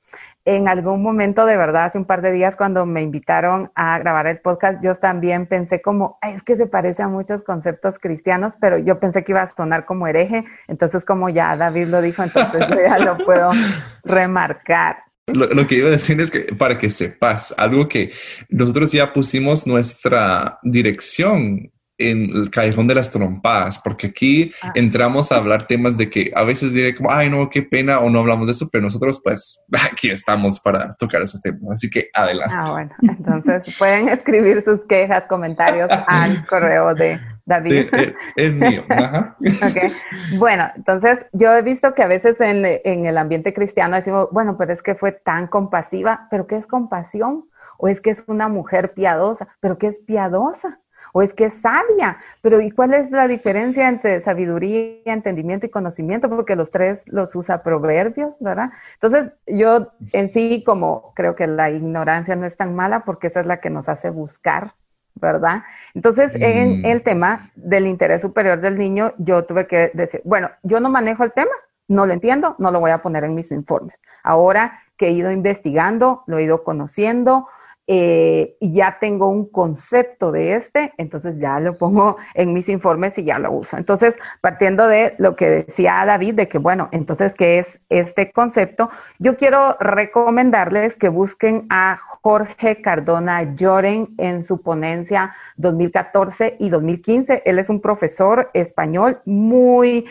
en 0.56 0.68
algún 0.68 1.04
momento, 1.04 1.46
de 1.46 1.56
verdad, 1.56 1.86
hace 1.86 2.00
un 2.00 2.06
par 2.06 2.24
de 2.24 2.32
días 2.32 2.56
cuando 2.56 2.84
me 2.88 3.04
invitaron 3.04 3.72
a 3.76 4.00
grabar 4.00 4.26
el 4.26 4.40
podcast, 4.40 4.84
yo 4.84 4.96
también 4.96 5.46
pensé 5.46 5.80
como, 5.80 6.18
es 6.24 6.42
que 6.42 6.56
se 6.56 6.66
parece 6.66 7.04
a 7.04 7.08
muchos 7.08 7.44
conceptos 7.44 8.00
cristianos, 8.00 8.54
pero 8.60 8.80
yo 8.80 9.00
pensé 9.00 9.24
que 9.24 9.32
iba 9.32 9.44
a 9.44 9.56
sonar 9.56 9.86
como 9.86 10.08
hereje, 10.08 10.46
entonces 10.68 11.06
como 11.06 11.30
ya 11.30 11.56
David 11.56 11.90
lo 11.90 12.02
dijo, 12.02 12.24
entonces 12.24 12.68
ya 12.68 12.98
lo 12.98 13.18
puedo 13.24 13.52
remarcar. 14.04 15.04
Lo, 15.28 15.46
lo, 15.46 15.68
que 15.68 15.76
iba 15.76 15.90
a 15.90 15.92
decir 15.92 16.20
es 16.20 16.32
que 16.32 16.56
para 16.56 16.80
que 16.80 16.90
sepas, 16.90 17.54
algo 17.56 17.88
que 17.88 18.12
nosotros 18.50 18.92
ya 18.92 19.14
pusimos 19.14 19.68
nuestra 19.68 20.58
dirección 20.64 21.72
en 22.00 22.30
el 22.34 22.50
callejón 22.50 22.88
de 22.88 22.96
las 22.96 23.12
trompadas, 23.12 23.78
porque 23.80 24.08
aquí 24.08 24.52
ah. 24.64 24.72
entramos 24.74 25.32
a 25.32 25.36
hablar 25.36 25.68
temas 25.68 25.98
de 25.98 26.10
que 26.10 26.32
a 26.34 26.44
veces 26.44 26.74
diré 26.74 26.96
como, 26.96 27.12
ay, 27.12 27.30
no, 27.30 27.50
qué 27.50 27.62
pena, 27.62 28.00
o 28.00 28.10
no 28.10 28.20
hablamos 28.20 28.48
de 28.48 28.54
eso, 28.54 28.68
pero 28.72 28.82
nosotros 28.82 29.22
pues 29.24 29.64
aquí 29.92 30.10
estamos 30.10 30.60
para 30.60 30.96
tocar 30.96 31.22
esos 31.22 31.42
temas. 31.42 31.62
Así 31.74 31.90
que 31.90 32.10
adelante. 32.14 32.56
Ah, 32.58 32.72
bueno, 32.72 32.92
entonces 33.02 33.76
pueden 33.78 34.10
escribir 34.10 34.62
sus 34.62 34.86
quejas, 34.86 35.26
comentarios 35.28 35.90
al 36.08 36.46
correo 36.46 36.96
de 36.96 37.20
David. 37.46 37.88
Eh, 37.92 38.16
es 38.36 38.54
mío. 38.54 38.84
Ajá. 38.90 39.36
okay. 39.70 39.92
Bueno, 40.38 40.70
entonces 40.76 41.20
yo 41.34 41.54
he 41.54 41.62
visto 41.62 41.94
que 41.94 42.04
a 42.04 42.08
veces 42.08 42.40
en, 42.42 42.64
en 42.66 43.06
el 43.06 43.18
ambiente 43.18 43.54
cristiano 43.54 43.96
decimos, 43.96 44.30
bueno, 44.32 44.58
pero 44.58 44.74
es 44.74 44.82
que 44.82 44.96
fue 44.96 45.12
tan 45.12 45.48
compasiva, 45.48 46.28
pero 46.32 46.48
¿qué 46.48 46.56
es 46.56 46.66
compasión? 46.66 47.46
o 47.80 47.88
es 47.88 48.02
que 48.02 48.12
es 48.12 48.24
una 48.28 48.50
mujer 48.50 48.94
piadosa, 48.94 49.48
pero 49.62 49.78
¿qué 49.78 49.88
es 49.88 50.00
piadosa? 50.00 50.80
O 51.14 51.22
es 51.22 51.34
que 51.34 51.46
es 51.46 51.56
sabia. 51.56 52.18
Pero 52.42 52.62
¿y 52.62 52.72
cuál 52.72 52.94
es 52.94 53.12
la 53.12 53.28
diferencia 53.28 53.88
entre 53.88 54.22
sabiduría, 54.22 55.02
entendimiento 55.06 55.66
y 55.66 55.70
conocimiento? 55.70 56.30
Porque 56.30 56.56
los 56.56 56.72
tres 56.72 57.04
los 57.08 57.36
usa 57.36 57.64
proverbios, 57.64 58.36
¿verdad? 58.40 58.70
Entonces, 58.96 59.32
yo 59.48 59.92
en 60.12 60.32
sí 60.32 60.64
como 60.66 61.14
creo 61.16 61.36
que 61.36 61.48
la 61.48 61.70
ignorancia 61.70 62.36
no 62.36 62.46
es 62.46 62.58
tan 62.58 62.76
mala 62.76 63.02
porque 63.02 63.28
esa 63.28 63.42
es 63.42 63.46
la 63.46 63.60
que 63.60 63.70
nos 63.70 63.90
hace 63.90 64.10
buscar, 64.10 64.74
¿verdad? 65.16 65.64
Entonces, 65.94 66.32
en 66.36 66.86
el 66.86 67.02
tema 67.04 67.52
del 67.56 67.88
interés 67.88 68.22
superior 68.22 68.62
del 68.62 68.78
niño, 68.78 69.14
yo 69.18 69.46
tuve 69.46 69.68
que 69.68 69.92
decir, 69.94 70.22
bueno, 70.24 70.50
yo 70.64 70.80
no 70.80 70.90
manejo 70.90 71.24
el 71.24 71.32
tema, 71.32 71.52
no 71.88 72.06
lo 72.06 72.14
entiendo, 72.14 72.56
no 72.60 72.72
lo 72.72 72.80
voy 72.80 72.92
a 72.92 73.02
poner 73.02 73.24
en 73.24 73.36
mis 73.36 73.52
informes. 73.52 74.00
Ahora 74.24 74.80
que 74.98 75.08
he 75.08 75.12
ido 75.12 75.32
investigando, 75.32 76.24
lo 76.28 76.38
he 76.38 76.44
ido 76.44 76.64
conociendo, 76.64 77.48
eh, 77.92 78.56
y 78.60 78.74
ya 78.74 79.00
tengo 79.00 79.30
un 79.30 79.50
concepto 79.50 80.32
de 80.32 80.54
este, 80.54 80.94
entonces 81.00 81.40
ya 81.40 81.60
lo 81.60 81.76
pongo 81.76 82.18
en 82.36 82.54
mis 82.54 82.70
informes 82.70 83.18
y 83.18 83.24
ya 83.24 83.40
lo 83.40 83.52
uso. 83.52 83.78
Entonces, 83.78 84.14
partiendo 84.42 84.88
de 84.88 85.16
lo 85.18 85.36
que 85.36 85.50
decía 85.50 86.04
David, 86.06 86.36
de 86.36 86.48
que, 86.48 86.60
bueno, 86.60 86.90
entonces, 86.92 87.34
¿qué 87.34 87.58
es 87.58 87.80
este 87.90 88.32
concepto? 88.32 88.92
Yo 89.18 89.38
quiero 89.38 89.76
recomendarles 89.80 90.98
que 90.98 91.10
busquen 91.10 91.66
a 91.72 91.98
Jorge 92.22 92.80
Cardona 92.80 93.56
Lloren 93.56 94.10
en 94.20 94.44
su 94.44 94.62
ponencia 94.62 95.34
2014 95.58 96.58
y 96.60 96.70
2015. 96.70 97.42
Él 97.44 97.58
es 97.58 97.70
un 97.70 97.82
profesor 97.82 98.52
español 98.54 99.20
muy 99.26 100.06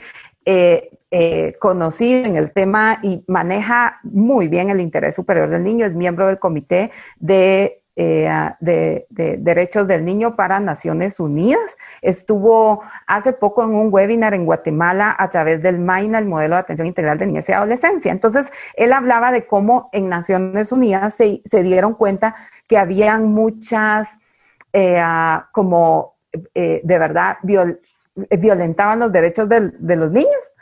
eh, 0.45 0.98
eh, 1.11 1.57
conocido 1.59 2.27
en 2.27 2.37
el 2.37 2.53
tema 2.53 2.99
y 3.03 3.25
maneja 3.27 3.99
muy 4.03 4.47
bien 4.47 4.69
el 4.69 4.79
interés 4.79 5.15
superior 5.15 5.49
del 5.49 5.65
niño, 5.65 5.87
es 5.87 5.95
miembro 5.95 6.27
del 6.27 6.39
Comité 6.39 6.91
de, 7.19 7.83
eh, 7.97 8.31
de, 8.61 9.07
Derechos 9.39 9.87
del 9.87 10.05
Niño 10.05 10.37
para 10.37 10.61
Naciones 10.61 11.19
Unidas. 11.19 11.79
Estuvo 12.03 12.83
hace 13.07 13.33
poco 13.33 13.65
en 13.65 13.71
un 13.71 13.89
webinar 13.91 14.35
en 14.35 14.45
Guatemala 14.45 15.17
a 15.19 15.31
través 15.31 15.63
del 15.63 15.79
MAINA, 15.79 16.19
el 16.19 16.27
modelo 16.27 16.57
de 16.57 16.61
atención 16.61 16.87
integral 16.87 17.17
de 17.17 17.25
niñez 17.25 17.49
y 17.49 17.53
adolescencia. 17.53 18.13
Entonces, 18.13 18.47
él 18.75 18.93
hablaba 18.93 19.33
de 19.33 19.47
cómo 19.47 19.89
en 19.93 20.11
Naciones 20.11 20.73
Unidas 20.73 21.15
se, 21.15 21.63
dieron 21.63 21.95
cuenta 21.95 22.37
que 22.67 22.77
habían 22.77 23.33
muchas, 23.33 24.09
como 25.53 26.17
de 26.33 26.83
verdad, 26.85 27.39
violentaban 28.39 28.99
los 28.99 29.13
derechos 29.13 29.49
de, 29.49 29.73
los 29.97 30.11
niños, 30.11 30.53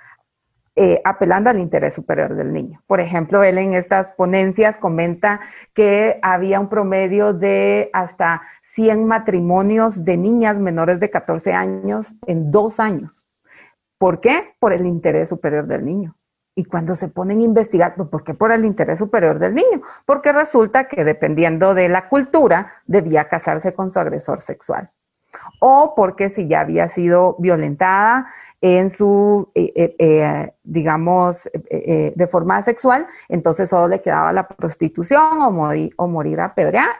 eh, 0.78 1.00
apelando 1.04 1.48
al 1.48 1.58
interés 1.58 1.94
superior 1.94 2.34
del 2.34 2.52
niño. 2.52 2.82
Por 2.86 3.00
ejemplo, 3.00 3.42
él 3.42 3.56
en 3.56 3.72
estas 3.72 4.12
ponencias 4.12 4.76
comenta 4.76 5.40
que 5.72 6.18
había 6.20 6.60
un 6.60 6.68
promedio 6.68 7.32
de 7.32 7.88
hasta 7.94 8.42
100 8.74 9.06
matrimonios 9.06 10.04
de 10.04 10.18
niñas 10.18 10.58
menores 10.58 11.00
de 11.00 11.08
14 11.08 11.54
años 11.54 12.14
en 12.26 12.50
dos 12.50 12.78
años. 12.78 13.26
¿Por 13.96 14.20
qué? 14.20 14.54
Por 14.58 14.74
el 14.74 14.84
interés 14.84 15.30
superior 15.30 15.66
del 15.66 15.86
niño. 15.86 16.14
Y 16.54 16.64
cuando 16.64 16.94
se 16.94 17.08
ponen 17.08 17.40
a 17.40 17.44
investigar, 17.44 17.94
pues, 17.94 18.10
¿por 18.10 18.22
qué 18.22 18.34
por 18.34 18.52
el 18.52 18.66
interés 18.66 18.98
superior 18.98 19.38
del 19.38 19.54
niño? 19.54 19.80
Porque 20.04 20.30
resulta 20.30 20.88
que 20.88 21.04
dependiendo 21.04 21.72
de 21.72 21.88
la 21.88 22.10
cultura, 22.10 22.82
debía 22.84 23.28
casarse 23.28 23.72
con 23.72 23.90
su 23.90 23.98
agresor 23.98 24.42
sexual 24.42 24.90
o 25.60 25.94
porque 25.94 26.30
si 26.30 26.48
ya 26.48 26.60
había 26.60 26.88
sido 26.88 27.36
violentada 27.38 28.26
en 28.60 28.90
su, 28.90 29.50
eh, 29.54 29.72
eh, 29.76 29.96
eh, 29.98 30.52
digamos, 30.64 31.48
de 31.52 32.28
forma 32.30 32.62
sexual, 32.62 33.06
entonces 33.28 33.70
solo 33.70 33.88
le 33.88 34.00
quedaba 34.00 34.32
la 34.32 34.48
prostitución 34.48 35.40
o, 35.40 35.50
morir, 35.50 35.92
o 35.96 36.06
morir 36.06 36.40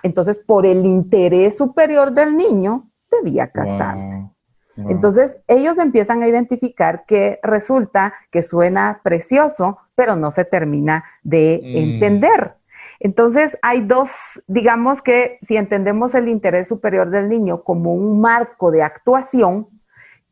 Entonces, 0.02 0.38
por 0.38 0.66
el 0.66 0.84
interés 0.84 1.56
superior 1.56 2.12
del 2.12 2.36
niño, 2.36 2.88
debía 3.10 3.48
casarse. 3.48 4.30
Entonces, 4.76 5.38
ellos 5.48 5.78
empiezan 5.78 6.22
a 6.22 6.28
identificar 6.28 7.06
que 7.06 7.40
resulta 7.42 8.12
que 8.30 8.42
suena 8.42 9.00
precioso, 9.02 9.78
pero 9.94 10.16
no 10.16 10.30
se 10.30 10.44
termina 10.44 11.04
de 11.22 11.60
mm. 11.62 11.76
entender. 11.76 12.54
Entonces, 13.00 13.56
hay 13.62 13.80
dos, 13.80 14.10
digamos 14.46 15.00
que 15.00 15.38
si 15.42 15.56
entendemos 15.56 16.14
el 16.14 16.28
interés 16.28 16.68
superior 16.68 17.10
del 17.10 17.28
niño 17.28 17.62
como 17.62 17.94
un 17.94 18.20
marco 18.20 18.70
de 18.70 18.82
actuación, 18.82 19.68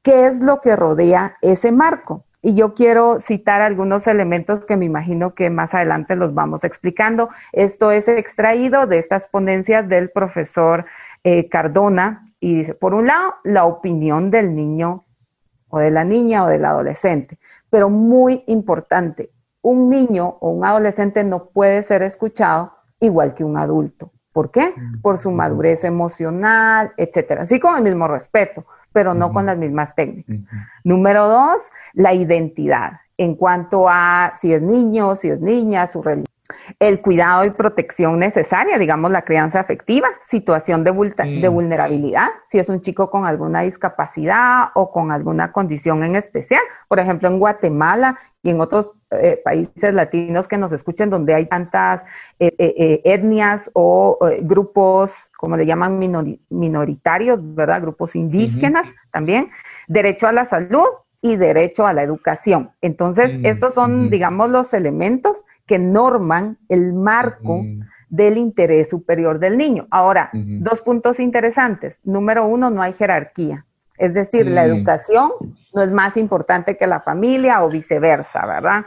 ¿qué 0.04 0.26
es 0.26 0.38
lo 0.38 0.60
que 0.60 0.76
rodea 0.76 1.36
ese 1.42 1.72
marco? 1.72 2.24
Y 2.42 2.54
yo 2.54 2.74
quiero 2.74 3.20
citar 3.20 3.62
algunos 3.62 4.06
elementos 4.06 4.66
que 4.66 4.76
me 4.76 4.84
imagino 4.84 5.34
que 5.34 5.48
más 5.48 5.72
adelante 5.72 6.14
los 6.14 6.34
vamos 6.34 6.62
explicando. 6.62 7.30
Esto 7.52 7.90
es 7.90 8.06
extraído 8.06 8.86
de 8.86 8.98
estas 8.98 9.26
ponencias 9.28 9.88
del 9.88 10.10
profesor 10.10 10.84
eh, 11.24 11.48
Cardona 11.48 12.26
y 12.38 12.58
dice, 12.58 12.74
por 12.74 12.92
un 12.92 13.06
lado, 13.06 13.36
la 13.44 13.64
opinión 13.64 14.30
del 14.30 14.54
niño 14.54 15.06
o 15.70 15.78
de 15.78 15.90
la 15.90 16.04
niña 16.04 16.44
o 16.44 16.48
del 16.48 16.66
adolescente, 16.66 17.38
pero 17.70 17.88
muy 17.88 18.44
importante, 18.46 19.30
un 19.62 19.88
niño 19.88 20.36
o 20.40 20.50
un 20.50 20.66
adolescente 20.66 21.24
no 21.24 21.46
puede 21.46 21.82
ser 21.82 22.02
escuchado 22.02 22.74
igual 23.00 23.34
que 23.34 23.42
un 23.42 23.56
adulto. 23.56 24.12
¿Por 24.34 24.50
qué? 24.50 24.74
Por 25.00 25.16
su 25.16 25.30
madurez 25.30 25.84
emocional, 25.84 26.92
etcétera. 26.96 27.44
Así 27.44 27.58
con 27.58 27.76
el 27.78 27.84
mismo 27.84 28.06
respeto, 28.06 28.66
pero 28.94 29.12
no 29.12 29.32
con 29.32 29.44
las 29.44 29.58
mismas 29.58 29.94
técnicas. 29.94 30.38
Número 30.84 31.28
dos, 31.28 31.70
la 31.92 32.14
identidad 32.14 33.00
en 33.18 33.34
cuanto 33.34 33.88
a 33.88 34.34
si 34.40 34.54
es 34.54 34.62
niño, 34.62 35.14
si 35.16 35.28
es 35.28 35.40
niña, 35.40 35.86
su 35.86 36.02
religión 36.02 36.34
el 36.78 37.00
cuidado 37.00 37.44
y 37.44 37.50
protección 37.50 38.18
necesaria, 38.18 38.78
digamos 38.78 39.10
la 39.10 39.22
crianza 39.22 39.60
afectiva, 39.60 40.08
situación 40.26 40.84
de, 40.84 40.92
de, 40.92 41.48
vulnerabilidad, 41.48 42.28
si 42.50 42.58
es 42.58 42.68
un 42.68 42.80
chico 42.80 43.10
con 43.10 43.24
alguna 43.24 43.62
discapacidad 43.62 44.66
o 44.74 44.90
con 44.90 45.10
alguna 45.10 45.52
condición 45.52 46.02
en 46.04 46.16
especial. 46.16 46.62
Por 46.88 47.00
ejemplo, 47.00 47.28
en 47.28 47.38
Guatemala 47.38 48.18
y 48.42 48.50
en 48.50 48.60
otros 48.60 48.90
eh, 49.14 49.40
países 49.42 49.94
latinos 49.94 50.48
que 50.48 50.56
nos 50.56 50.72
escuchen 50.72 51.10
donde 51.10 51.34
hay 51.34 51.46
tantas 51.46 52.02
eh, 52.38 52.54
eh, 52.58 53.00
etnias 53.04 53.70
o 53.72 54.18
grupos, 54.42 55.12
como 55.36 55.56
le 55.56 55.66
llaman, 55.66 55.98
minoritarios, 56.48 57.38
¿verdad? 57.54 57.82
Grupos 57.82 58.16
indígenas 58.16 58.86
también, 59.10 59.50
derecho 59.88 60.26
a 60.26 60.32
la 60.32 60.44
salud 60.44 60.86
y 61.20 61.36
derecho 61.36 61.86
a 61.86 61.92
la 61.92 62.02
educación. 62.02 62.70
Entonces, 62.80 63.38
mm, 63.38 63.46
estos 63.46 63.74
son, 63.74 64.10
digamos, 64.10 64.50
los 64.50 64.74
elementos 64.74 65.38
que 65.66 65.78
norman 65.78 66.58
el 66.68 66.92
marco 66.92 67.64
del 68.10 68.36
interés 68.36 68.90
superior 68.90 69.38
del 69.38 69.56
niño. 69.56 69.86
Ahora, 69.90 70.30
dos 70.32 70.82
puntos 70.82 71.18
interesantes. 71.18 71.96
Número 72.04 72.46
uno, 72.46 72.68
no 72.68 72.82
hay 72.82 72.92
jerarquía. 72.92 73.64
Es 73.96 74.12
decir, 74.12 74.46
la 74.46 74.64
mm. 74.64 74.66
educación 74.66 75.30
no 75.72 75.82
es 75.82 75.90
más 75.90 76.16
importante 76.16 76.76
que 76.76 76.86
la 76.86 77.00
familia 77.00 77.62
o 77.62 77.68
viceversa, 77.68 78.46
¿verdad? 78.46 78.86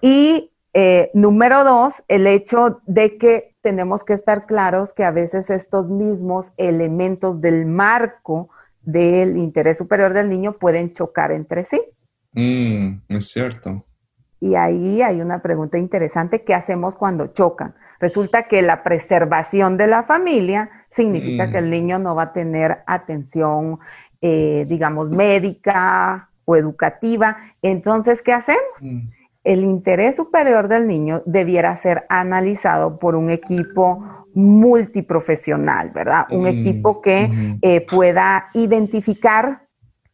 Y 0.00 0.50
eh, 0.78 1.10
número 1.14 1.64
dos, 1.64 2.02
el 2.06 2.26
hecho 2.26 2.82
de 2.86 3.16
que 3.16 3.54
tenemos 3.62 4.04
que 4.04 4.12
estar 4.12 4.44
claros 4.44 4.92
que 4.92 5.04
a 5.04 5.10
veces 5.10 5.48
estos 5.48 5.88
mismos 5.88 6.52
elementos 6.58 7.40
del 7.40 7.64
marco 7.64 8.50
del 8.82 9.38
interés 9.38 9.78
superior 9.78 10.12
del 10.12 10.28
niño 10.28 10.58
pueden 10.58 10.92
chocar 10.92 11.32
entre 11.32 11.64
sí. 11.64 11.80
Mm, 12.32 13.00
es 13.08 13.30
cierto. 13.30 13.86
Y 14.38 14.54
ahí 14.54 15.00
hay 15.00 15.22
una 15.22 15.40
pregunta 15.40 15.78
interesante, 15.78 16.44
¿qué 16.44 16.52
hacemos 16.52 16.94
cuando 16.94 17.28
chocan? 17.28 17.74
Resulta 17.98 18.42
que 18.42 18.60
la 18.60 18.82
preservación 18.82 19.78
de 19.78 19.86
la 19.86 20.02
familia 20.02 20.68
significa 20.90 21.50
que 21.50 21.56
el 21.56 21.68
mm. 21.68 21.70
niño 21.70 21.98
no 21.98 22.14
va 22.14 22.24
a 22.24 22.32
tener 22.34 22.84
atención, 22.86 23.78
eh, 24.20 24.66
digamos, 24.68 25.08
médica 25.08 26.28
o 26.44 26.54
educativa. 26.54 27.38
Entonces, 27.62 28.20
¿qué 28.20 28.34
hacemos? 28.34 28.62
Mm 28.80 29.15
el 29.46 29.62
interés 29.62 30.16
superior 30.16 30.66
del 30.66 30.88
niño 30.88 31.22
debiera 31.24 31.76
ser 31.76 32.04
analizado 32.08 32.98
por 32.98 33.14
un 33.14 33.30
equipo 33.30 34.26
multiprofesional, 34.34 35.90
¿verdad? 35.90 36.26
Un 36.30 36.42
mm, 36.42 36.46
equipo 36.46 37.00
que 37.00 37.56
eh, 37.62 37.80
pueda 37.80 38.50
identificar 38.54 39.62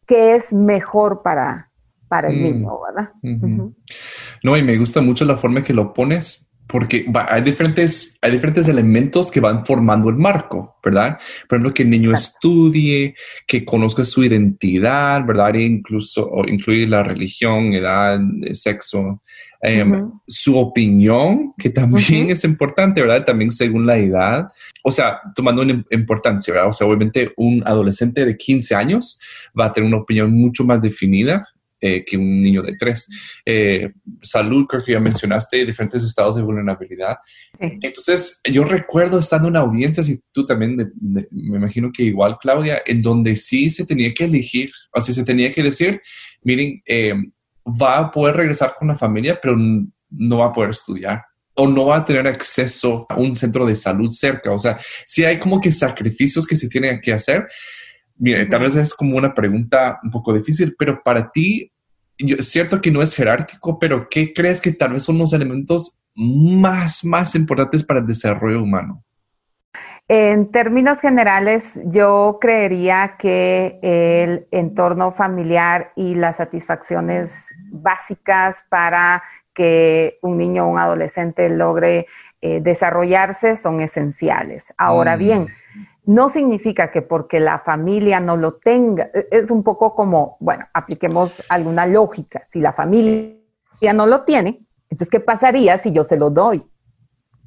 qué 0.05 0.35
es 0.35 0.53
mejor 0.53 1.23
para, 1.23 1.71
para 2.07 2.29
el 2.29 2.39
mm, 2.39 2.43
niño, 2.43 2.79
¿verdad? 2.87 3.09
No, 4.43 4.55
y 4.55 4.61
me 4.61 4.77
gusta 4.77 5.01
mucho 5.01 5.25
la 5.25 5.35
forma 5.35 5.63
que 5.63 5.73
lo 5.73 5.93
pones 5.93 6.52
porque 6.73 7.05
hay 7.29 7.43
diferentes, 7.43 8.17
hay 8.19 8.31
diferentes 8.31 8.67
elementos 8.67 9.29
que 9.29 9.39
van 9.39 9.63
formando 9.63 10.09
el 10.09 10.15
marco, 10.15 10.75
¿verdad? 10.83 11.19
Por 11.47 11.57
ejemplo, 11.57 11.71
que 11.71 11.83
el 11.83 11.91
niño 11.91 12.11
estudie, 12.11 13.13
que 13.45 13.63
conozca 13.63 14.03
su 14.03 14.23
identidad, 14.23 15.23
¿verdad? 15.23 15.55
E 15.55 15.61
incluso 15.61 16.31
incluir 16.47 16.89
la 16.89 17.03
religión, 17.03 17.75
edad, 17.75 18.19
sexo, 18.53 19.21
em, 19.61 20.09
su 20.25 20.57
opinión, 20.57 21.53
que 21.59 21.69
también 21.69 22.31
es 22.31 22.43
importante, 22.43 23.01
¿verdad? 23.01 23.23
También 23.23 23.51
según 23.51 23.85
la 23.85 23.99
edad. 23.99 24.47
O 24.83 24.91
sea, 24.91 25.19
tomando 25.35 25.61
una 25.61 25.85
importancia, 25.91 26.55
¿verdad? 26.55 26.69
O 26.69 26.73
sea, 26.73 26.87
obviamente 26.87 27.33
un 27.37 27.61
adolescente 27.67 28.25
de 28.25 28.35
15 28.35 28.73
años 28.73 29.19
va 29.57 29.65
a 29.65 29.71
tener 29.71 29.87
una 29.87 30.01
opinión 30.01 30.31
mucho 30.31 30.63
más 30.63 30.81
definida 30.81 31.47
eh, 31.83 32.05
que 32.05 32.15
un 32.15 32.41
niño 32.41 32.61
de 32.61 32.73
tres. 32.79 33.09
Eh, 33.45 33.91
salud, 34.21 34.65
creo 34.67 34.83
que 34.83 34.93
ya 34.93 35.01
mencionaste, 35.01 35.65
diferentes 35.65 36.01
estados 36.03 36.35
de 36.35 36.41
vulnerabilidad. 36.41 37.17
Entonces, 37.59 38.39
yo 38.49 38.63
recuerdo 38.63 39.19
estando 39.19 39.49
en 39.49 39.51
una 39.51 39.59
audiencia, 39.59 40.01
y 40.07 40.17
tú 40.31 40.45
también, 40.45 40.93
me 41.01 41.27
imagino 41.57 41.91
que 41.91 42.03
igual, 42.03 42.37
Claudia, 42.39 42.81
en 42.85 43.01
donde 43.01 43.35
sí 43.35 43.69
se 43.69 43.85
tenía 43.85 44.13
que 44.13 44.23
elegir, 44.23 44.71
o 44.93 45.01
sea, 45.01 45.13
se 45.13 45.25
tenía 45.25 45.51
que 45.51 45.61
decir, 45.61 46.01
miren, 46.41 46.81
eh, 46.85 47.13
va 47.65 47.97
a 47.97 48.11
poder 48.11 48.37
regresar 48.37 48.75
con 48.79 48.87
la 48.87 48.97
familia, 48.97 49.37
pero 49.41 49.57
no 49.57 50.37
va 50.37 50.45
a 50.45 50.53
poder 50.53 50.69
estudiar 50.69 51.21
o 51.55 51.67
no 51.67 51.85
va 51.85 51.97
a 51.97 52.05
tener 52.05 52.27
acceso 52.27 53.05
a 53.09 53.15
un 53.17 53.35
centro 53.35 53.65
de 53.65 53.75
salud 53.75 54.09
cerca. 54.09 54.53
O 54.53 54.59
sea, 54.59 54.79
sí 55.05 55.23
hay 55.23 55.39
como 55.39 55.61
que 55.61 55.71
sacrificios 55.71 56.47
que 56.47 56.55
se 56.55 56.67
tienen 56.69 56.99
que 57.01 57.13
hacer. 57.13 57.47
Mire, 58.15 58.45
tal 58.45 58.61
vez 58.61 58.75
es 58.75 58.93
como 58.93 59.17
una 59.17 59.33
pregunta 59.33 59.99
un 60.03 60.11
poco 60.11 60.33
difícil, 60.33 60.75
pero 60.77 61.01
para 61.03 61.29
ti, 61.31 61.71
es 62.17 62.49
cierto 62.49 62.81
que 62.81 62.91
no 62.91 63.01
es 63.01 63.15
jerárquico, 63.15 63.79
pero 63.79 64.07
¿qué 64.09 64.33
crees 64.33 64.61
que 64.61 64.71
tal 64.71 64.93
vez 64.93 65.03
son 65.03 65.17
los 65.17 65.33
elementos 65.33 66.01
más, 66.15 67.03
más 67.03 67.35
importantes 67.35 67.83
para 67.83 67.99
el 67.99 68.07
desarrollo 68.07 68.61
humano? 68.61 69.03
En 70.07 70.51
términos 70.51 70.99
generales, 70.99 71.79
yo 71.85 72.37
creería 72.41 73.15
que 73.17 73.79
el 73.81 74.47
entorno 74.51 75.11
familiar 75.11 75.93
y 75.95 76.15
las 76.15 76.37
satisfacciones 76.37 77.31
básicas 77.71 78.65
para 78.69 79.23
que 79.53 80.19
un 80.21 80.37
niño 80.37 80.65
o 80.65 80.71
un 80.71 80.79
adolescente 80.79 81.47
logre 81.49 82.07
eh, 82.41 82.59
desarrollarse 82.61 83.55
son 83.55 83.79
esenciales. 83.79 84.65
Ahora 84.77 85.15
mm. 85.15 85.19
bien, 85.19 85.47
no 86.05 86.29
significa 86.29 86.91
que 86.91 87.01
porque 87.01 87.39
la 87.39 87.59
familia 87.59 88.19
no 88.19 88.35
lo 88.35 88.55
tenga, 88.55 89.09
e, 89.13 89.27
es 89.31 89.51
un 89.51 89.63
poco 89.63 89.95
como, 89.95 90.37
bueno, 90.39 90.65
apliquemos 90.73 91.41
alguna 91.49 91.85
lógica. 91.85 92.47
Si 92.49 92.59
la 92.59 92.73
familia 92.73 93.35
no 93.93 94.05
lo 94.05 94.23
tiene, 94.23 94.65
entonces, 94.89 95.09
¿qué 95.09 95.19
pasaría 95.19 95.77
si 95.79 95.91
yo 95.91 96.03
se 96.03 96.17
lo 96.17 96.29
doy? 96.29 96.63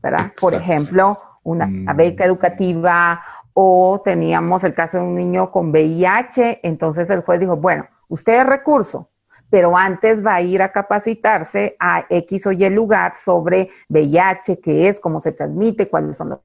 ¿Verdad? 0.02 0.32
Por 0.40 0.54
ejemplo, 0.54 1.18
una, 1.42 1.66
mm. 1.66 1.96
beca 1.96 2.25
educativa 2.25 3.22
o 3.52 4.02
teníamos 4.04 4.64
el 4.64 4.75
caso 4.75 4.98
de 4.98 5.04
un 5.04 5.14
niño 5.14 5.50
con 5.50 5.70
VIH, 5.70 6.60
entonces 6.62 7.08
el 7.10 7.22
juez 7.22 7.40
dijo, 7.40 7.56
bueno, 7.56 7.86
usted 8.08 8.40
es 8.40 8.46
recurso, 8.46 9.10
pero 9.48 9.76
antes 9.76 10.25
va 10.25 10.34
a 10.34 10.42
ir 10.42 10.60
a 10.60 10.72
capacitarse 10.72 11.76
a 11.78 12.04
X 12.10 12.46
o 12.46 12.52
Y 12.52 12.68
lugar 12.68 13.14
sobre 13.16 13.70
VIH, 13.88 14.60
qué 14.60 14.88
es, 14.88 15.00
cómo 15.00 15.20
se 15.20 15.32
transmite, 15.32 15.88
cuáles 15.88 16.16
son 16.16 16.30
los, 16.30 16.40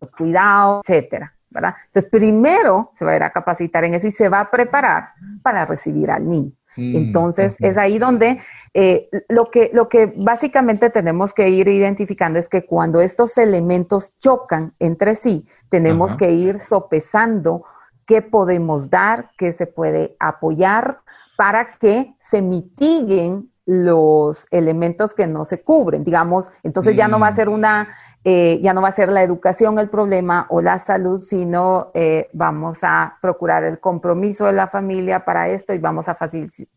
los 0.00 0.10
cuidados, 0.12 0.82
etcétera. 0.86 1.33
Entonces, 1.54 2.10
primero 2.10 2.92
se 2.98 3.04
va 3.04 3.12
a 3.12 3.16
ir 3.16 3.22
a 3.22 3.30
capacitar 3.30 3.84
en 3.84 3.94
eso 3.94 4.06
y 4.06 4.10
se 4.10 4.28
va 4.28 4.40
a 4.40 4.50
preparar 4.50 5.10
para 5.42 5.64
recibir 5.64 6.10
al 6.10 6.28
niño. 6.28 6.52
Mm, 6.76 6.96
Entonces, 6.96 7.56
es 7.60 7.76
ahí 7.76 7.98
donde 7.98 8.40
eh, 8.72 9.08
lo, 9.28 9.50
que, 9.50 9.70
lo 9.72 9.88
que 9.88 10.12
básicamente 10.16 10.90
tenemos 10.90 11.32
que 11.32 11.48
ir 11.48 11.68
identificando 11.68 12.38
es 12.38 12.48
que 12.48 12.66
cuando 12.66 13.00
estos 13.00 13.38
elementos 13.38 14.12
chocan 14.18 14.74
entre 14.78 15.14
sí, 15.14 15.46
tenemos 15.68 16.16
que 16.16 16.30
ir 16.30 16.60
sopesando 16.60 17.64
qué 18.06 18.22
podemos 18.22 18.90
dar, 18.90 19.30
qué 19.38 19.52
se 19.52 19.66
puede 19.66 20.16
apoyar 20.18 20.98
para 21.36 21.78
que 21.78 22.14
se 22.30 22.42
mitiguen 22.42 23.50
los 23.66 24.46
elementos 24.50 25.14
que 25.14 25.26
no 25.26 25.44
se 25.44 25.62
cubren, 25.62 26.04
digamos, 26.04 26.50
entonces 26.62 26.94
ya 26.96 27.08
no 27.08 27.18
va 27.18 27.28
a 27.28 27.32
mm. 27.32 27.36
ser 27.36 27.48
una 27.48 27.88
eh, 28.26 28.58
ya 28.62 28.72
no 28.72 28.80
va 28.80 28.88
a 28.88 28.92
ser 28.92 29.10
la 29.10 29.22
educación 29.22 29.78
el 29.78 29.90
problema 29.90 30.46
o 30.48 30.62
la 30.62 30.78
salud, 30.78 31.20
sino 31.20 31.90
eh, 31.92 32.30
vamos 32.32 32.78
a 32.80 33.18
procurar 33.20 33.64
el 33.64 33.80
compromiso 33.80 34.46
de 34.46 34.54
la 34.54 34.68
familia 34.68 35.26
para 35.26 35.50
esto 35.50 35.74
y 35.74 35.78
vamos 35.78 36.08
a, 36.08 36.16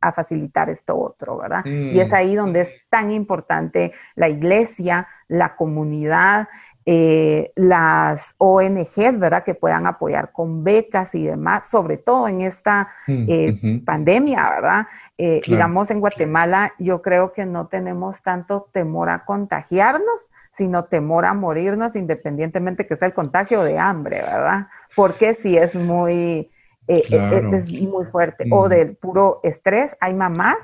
a 0.02 0.12
facilitar 0.12 0.70
esto 0.70 1.00
otro, 1.00 1.38
¿verdad? 1.38 1.64
Y 1.66 1.98
es 2.02 2.12
mm. 2.12 2.16
ahí 2.16 2.36
donde 2.36 2.62
es 2.62 2.74
tan 2.90 3.12
importante 3.12 3.94
la 4.16 4.28
iglesia, 4.28 5.08
la 5.30 5.56
comunidad, 5.56 6.50
eh, 6.86 7.54
las 7.56 8.36
ONGs, 8.40 9.18
¿verdad? 9.18 9.46
Que 9.46 9.56
puedan 9.56 9.88
apoyar 9.88 10.34
con 10.34 10.66
becas 10.66 11.16
y 11.16 11.28
demás, 11.28 11.70
sobre 11.70 11.96
todo 11.96 12.28
en 12.28 12.42
esta 12.42 12.90
mm, 13.08 13.86
pandemia, 13.86 14.50
¿verdad? 14.50 14.88
Digamos, 15.18 15.90
en 15.92 16.02
Guatemala 16.02 16.74
yo 16.78 17.02
creo 17.02 17.32
que 17.32 17.46
no 17.46 17.68
tenemos 17.68 18.22
tanto 18.22 18.68
temor 18.74 19.10
a 19.10 19.24
contagiarnos, 19.24 20.28
sino 20.58 20.86
temor 20.86 21.26
a 21.26 21.34
morirnos 21.34 21.96
independientemente 21.96 22.88
que 22.88 22.96
sea 22.96 23.08
el 23.08 23.14
contagio 23.14 23.64
de 23.64 23.78
hambre, 23.78 24.22
¿verdad? 24.22 24.68
Porque 24.96 25.36
si 25.36 25.56
es 25.56 25.76
muy, 25.76 26.50
eh, 26.88 27.04
eh, 27.10 27.50
es 27.54 27.72
muy 27.82 28.06
fuerte. 28.06 28.46
O 28.52 28.68
del 28.68 28.96
puro 28.96 29.40
estrés. 29.44 29.96
Hay 30.00 30.16
mamás 30.16 30.58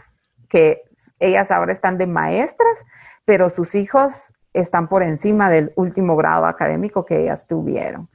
que 0.49 0.81
ellas 1.19 1.51
ahora 1.51 1.71
están 1.71 1.97
de 1.97 2.07
maestras, 2.07 2.79
pero 3.23 3.49
sus 3.49 3.75
hijos 3.75 4.13
están 4.53 4.87
por 4.87 5.03
encima 5.03 5.49
del 5.49 5.71
último 5.75 6.15
grado 6.15 6.45
académico 6.45 7.05
que 7.05 7.21
ellas 7.21 7.45
tuvieron. 7.47 8.09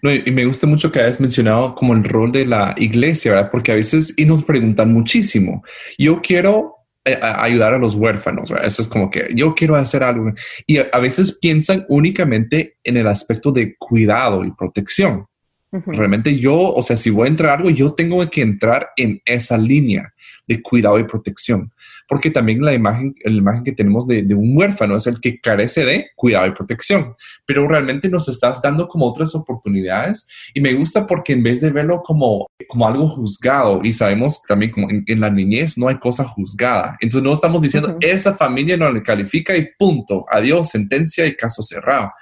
No, 0.00 0.10
y 0.10 0.30
me 0.30 0.46
gusta 0.46 0.66
mucho 0.66 0.90
que 0.90 1.00
hayas 1.00 1.20
mencionado 1.20 1.74
como 1.74 1.92
el 1.92 2.04
rol 2.04 2.32
de 2.32 2.46
la 2.46 2.74
iglesia, 2.76 3.32
¿verdad? 3.32 3.50
Porque 3.50 3.72
a 3.72 3.76
veces 3.76 4.14
y 4.16 4.24
nos 4.24 4.42
preguntan 4.42 4.92
muchísimo. 4.92 5.62
Yo 5.98 6.20
quiero 6.22 6.81
ayudar 7.04 7.74
a 7.74 7.78
los 7.78 7.94
huérfanos. 7.94 8.52
Eso 8.62 8.82
es 8.82 8.88
como 8.88 9.10
que 9.10 9.28
yo 9.34 9.54
quiero 9.54 9.74
hacer 9.76 10.02
algo. 10.02 10.32
Y 10.66 10.78
a, 10.78 10.98
veces 10.98 11.38
piensan 11.40 11.84
únicamente 11.88 12.76
en 12.84 12.96
el 12.96 13.06
aspecto 13.08 13.50
de 13.50 13.76
cuidado 13.76 14.44
y 14.44 14.52
protección. 14.52 15.26
Realmente 15.70 16.38
yo, 16.38 16.54
o 16.54 16.82
sea, 16.82 16.96
si 16.96 17.08
voy 17.08 17.26
a 17.26 17.30
entrar 17.30 17.50
a 17.50 17.54
algo, 17.54 17.70
yo 17.70 17.94
tengo 17.94 18.28
que 18.30 18.42
entrar 18.42 18.90
en 18.96 19.20
esa 19.24 19.56
línea 19.56 20.12
de 20.46 20.60
cuidado 20.60 20.98
y 20.98 21.04
protección 21.04 21.71
porque 22.12 22.30
también 22.30 22.60
la 22.60 22.74
imagen, 22.74 23.14
la 23.24 23.32
imagen 23.32 23.64
que 23.64 23.72
tenemos 23.72 24.06
de, 24.06 24.22
un 24.34 24.54
huérfano 24.54 24.96
es 24.96 25.06
el 25.06 25.18
que 25.18 25.40
carece 25.40 25.86
de 25.86 26.10
cuidado 26.14 26.46
y 26.46 26.50
protección, 26.50 27.14
pero 27.46 27.66
realmente 27.66 28.06
nos 28.10 28.28
estás 28.28 28.60
dando 28.60 28.86
como 28.86 29.06
otras 29.06 29.34
oportunidades 29.34 30.28
y 30.52 30.60
me 30.60 30.74
gusta 30.74 31.06
porque 31.06 31.32
en 31.32 31.42
vez 31.42 31.62
de 31.62 31.70
verlo 31.70 32.02
como, 32.02 32.50
como 32.68 32.86
algo 32.86 33.08
juzgado 33.08 33.80
y 33.82 33.94
sabemos 33.94 34.42
también 34.42 34.72
como 34.72 34.88
en, 34.90 35.20
la 35.20 35.30
niñez 35.30 35.78
no 35.78 35.88
hay 35.88 35.98
cosa 36.00 36.24
juzgada, 36.24 36.98
entonces 37.00 37.24
no 37.24 37.32
estamos 37.32 37.62
diciendo 37.62 37.96
esa 38.02 38.34
familia 38.34 38.76
no 38.76 38.92
le 38.92 39.02
califica 39.02 39.56
y 39.56 39.70
punto, 39.78 40.26
adiós, 40.30 40.68
sentencia 40.68 41.24
y 41.24 41.34
caso 41.34 41.62
cerrado. 41.62 42.12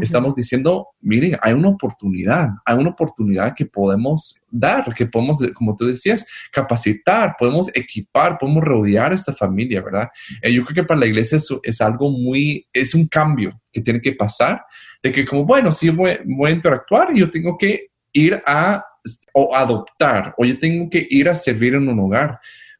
Estamos 0.00 0.34
diciendo, 0.34 0.88
miren, 1.00 1.36
hay 1.42 1.52
una 1.52 1.68
oportunidad, 1.68 2.48
hay 2.64 2.76
una 2.76 2.90
oportunidad 2.90 3.54
que 3.56 3.66
podemos 3.66 4.40
dar, 4.50 4.92
que 4.94 5.06
podemos, 5.06 5.38
como 5.54 5.76
tú 5.76 5.86
decías, 5.86 6.26
capacitar, 6.52 7.36
podemos 7.38 7.70
equipar, 7.74 8.38
podemos 8.38 8.64
rodear 8.64 9.12
a 9.12 9.14
esta 9.14 9.32
familia, 9.32 9.82
¿verdad? 9.82 10.08
Eh, 10.42 10.52
yo 10.52 10.64
creo 10.64 10.82
que 10.82 10.86
para 10.86 11.00
la 11.00 11.06
iglesia 11.06 11.36
eso 11.36 11.60
es 11.62 11.80
algo 11.80 12.10
muy, 12.10 12.66
es 12.72 12.94
un 12.94 13.08
cambio 13.08 13.60
que 13.72 13.80
tiene 13.80 14.00
que 14.00 14.12
pasar, 14.12 14.62
de 15.02 15.12
que 15.12 15.24
como, 15.24 15.44
bueno, 15.44 15.72
si 15.72 15.88
voy, 15.90 16.18
voy 16.24 16.50
a 16.50 16.54
interactuar, 16.54 17.14
yo 17.14 17.30
tengo 17.30 17.56
que 17.56 17.88
ir 18.12 18.42
a 18.46 18.84
o 19.32 19.54
adoptar, 19.54 20.34
o 20.36 20.44
yo 20.44 20.58
tengo 20.58 20.90
que 20.90 21.06
ir 21.08 21.28
a 21.28 21.34
servir 21.34 21.74
en 21.74 21.88
un 21.88 21.98
hogar, 22.00 22.38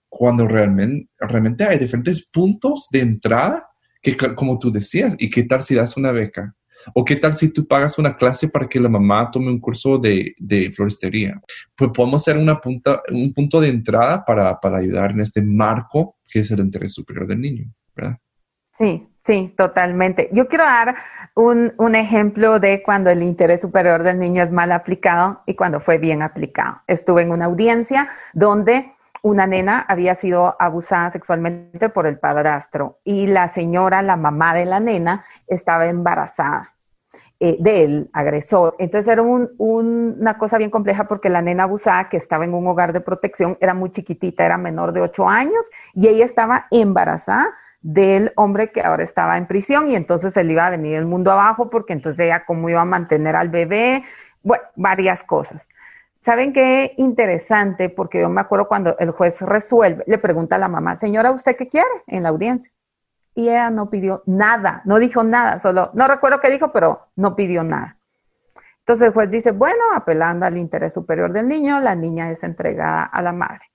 cuando 0.09 0.46
realmente, 0.46 1.09
realmente 1.18 1.64
hay 1.64 1.79
diferentes 1.79 2.29
puntos 2.29 2.88
de 2.90 3.01
entrada 3.01 3.66
que, 4.03 4.16
como 4.16 4.59
tú 4.59 4.70
decías, 4.70 5.14
y 5.18 5.31
qué 5.31 5.44
tal 5.44 5.62
si 5.62 5.75
das 5.75 5.96
una 5.96 6.11
beca, 6.11 6.55
¿O 6.94 7.04
qué 7.04 7.16
tal 7.16 7.34
si 7.34 7.52
tú 7.52 7.66
pagas 7.66 7.98
una 7.98 8.16
clase 8.16 8.48
para 8.48 8.68
que 8.68 8.80
la 8.80 8.88
mamá 8.88 9.30
tome 9.30 9.48
un 9.48 9.60
curso 9.60 9.98
de, 9.98 10.34
floristería? 10.74 11.40
Pues 11.76 11.90
podemos 11.94 12.22
ser 12.22 12.36
una 12.36 12.60
punta, 12.60 13.02
un 13.10 13.32
punto 13.32 13.60
de 13.60 13.68
entrada 13.68 14.24
para, 14.24 14.58
ayudar 14.76 15.12
en 15.12 15.20
este 15.20 15.42
marco 15.42 16.16
que 16.30 16.40
es 16.40 16.50
el 16.50 16.60
interés 16.60 16.92
superior 16.94 17.26
del 17.26 17.40
niño, 17.40 17.64
¿verdad? 17.94 18.16
Sí, 18.72 19.08
sí, 19.24 19.52
totalmente. 19.56 20.30
Yo 20.32 20.46
quiero 20.46 20.64
dar 20.64 20.94
un, 21.34 21.72
un, 21.76 21.96
ejemplo 21.96 22.60
de 22.60 22.82
cuando 22.84 23.10
el 23.10 23.22
interés 23.22 23.60
superior 23.60 24.04
del 24.04 24.20
niño 24.20 24.42
es 24.44 24.52
mal 24.52 24.70
aplicado 24.70 25.42
y 25.44 25.54
cuando 25.54 25.80
fue 25.80 25.98
bien 25.98 26.22
aplicado. 26.22 26.82
Estuve 26.86 27.22
en 27.22 27.32
una 27.32 27.46
audiencia 27.46 28.10
donde 28.32 28.92
una 29.22 29.46
nena 29.46 29.85
había 29.88 30.14
sido 30.14 30.56
abusada 30.59 31.11
sexualmente 31.11 31.88
por 31.88 32.06
el 32.06 32.18
padrastro 32.18 33.00
y 33.04 33.26
la 33.26 33.48
señora, 33.48 34.02
la 34.02 34.16
mamá 34.16 34.54
de 34.54 34.64
la 34.64 34.80
nena, 34.80 35.24
estaba 35.46 35.87
embarazada 35.87 36.74
eh, 37.42 37.56
del 37.59 38.11
agresor. 38.12 38.76
Entonces 38.78 39.11
era 39.11 39.22
una 39.22 40.37
cosa 40.37 40.59
bien 40.59 40.70
compleja 40.70 41.09
porque 41.09 41.30
la 41.30 41.40
nena 41.40 41.62
abusada, 41.62 42.09
que 42.09 42.18
estaba 42.18 42.44
en 42.44 42.52
un 42.52 42.66
hogar 42.66 42.92
de 42.92 43.00
protección, 43.00 43.56
era 43.61 43.72
muy 43.72 43.90
chiquitita, 43.90 44.44
era 44.44 44.59
menor 44.59 44.92
de 44.92 45.00
ocho 45.00 45.28
años 45.28 45.66
y 45.94 46.09
ella 46.09 46.26
estaba 46.26 46.66
embarazada 46.70 47.48
del 47.80 48.33
hombre 48.37 48.72
que 48.72 48.83
ahora 48.83 49.04
estaba 49.04 49.38
en 49.38 49.46
prisión 49.46 49.88
y 49.88 49.96
entonces 49.96 50.37
él 50.37 50.50
iba 50.50 50.66
a 50.66 50.70
venir 50.70 50.96
el 50.96 51.06
mundo 51.06 51.33
abajo 51.33 51.70
porque 51.70 51.94
entonces 51.94 52.26
ella 52.26 52.44
cómo 52.44 52.68
iba 52.68 52.83
a 52.83 52.85
mantener 52.85 53.35
al 53.37 53.48
bebé, 53.48 54.04
bueno, 54.42 54.64
varias 54.76 55.24
cosas. 55.24 55.66
¿Saben 56.22 56.52
qué 56.52 56.94
interesante? 56.98 57.88
Porque 57.88 58.20
yo 58.20 58.28
me 58.28 58.42
acuerdo 58.42 58.68
cuando 58.68 58.96
el 58.98 59.11
juez 59.11 59.40
resuelve, 59.40 60.04
le 60.06 60.18
pregunta 60.18 60.56
a 60.56 60.59
la 60.59 60.68
mamá, 60.68 60.98
señora, 60.98 61.30
¿usted 61.30 61.56
qué 61.56 61.68
quiere 61.68 61.88
en 62.06 62.24
la 62.24 62.28
audiencia? 62.28 62.70
Y 63.35 63.48
ella 63.48 63.70
no 63.70 63.88
pidió 63.88 64.22
nada, 64.26 64.83
no 64.85 64.98
dijo 64.98 65.22
nada, 65.22 65.61
solo, 65.61 65.90
no 65.94 66.06
recuerdo 66.06 66.40
qué 66.40 66.50
dijo, 66.50 66.72
pero 66.72 67.09
no 67.16 67.37
pidió 67.37 67.62
nada. 67.64 67.98
Entonces 68.80 69.09
el 69.09 69.14
juez 69.14 69.30
dice, 69.30 69.52
bueno, 69.52 69.80
apelando 69.94 70.44
al 70.44 70.59
interés 70.59 70.92
superior 70.92 71.33
del 71.33 71.48
niño, 71.48 71.80
la 71.80 71.94
niña 71.94 72.30
es 72.30 72.42
entregada 72.42 73.04
a 73.04 73.22
la 73.22 73.33
madre. 73.33 73.70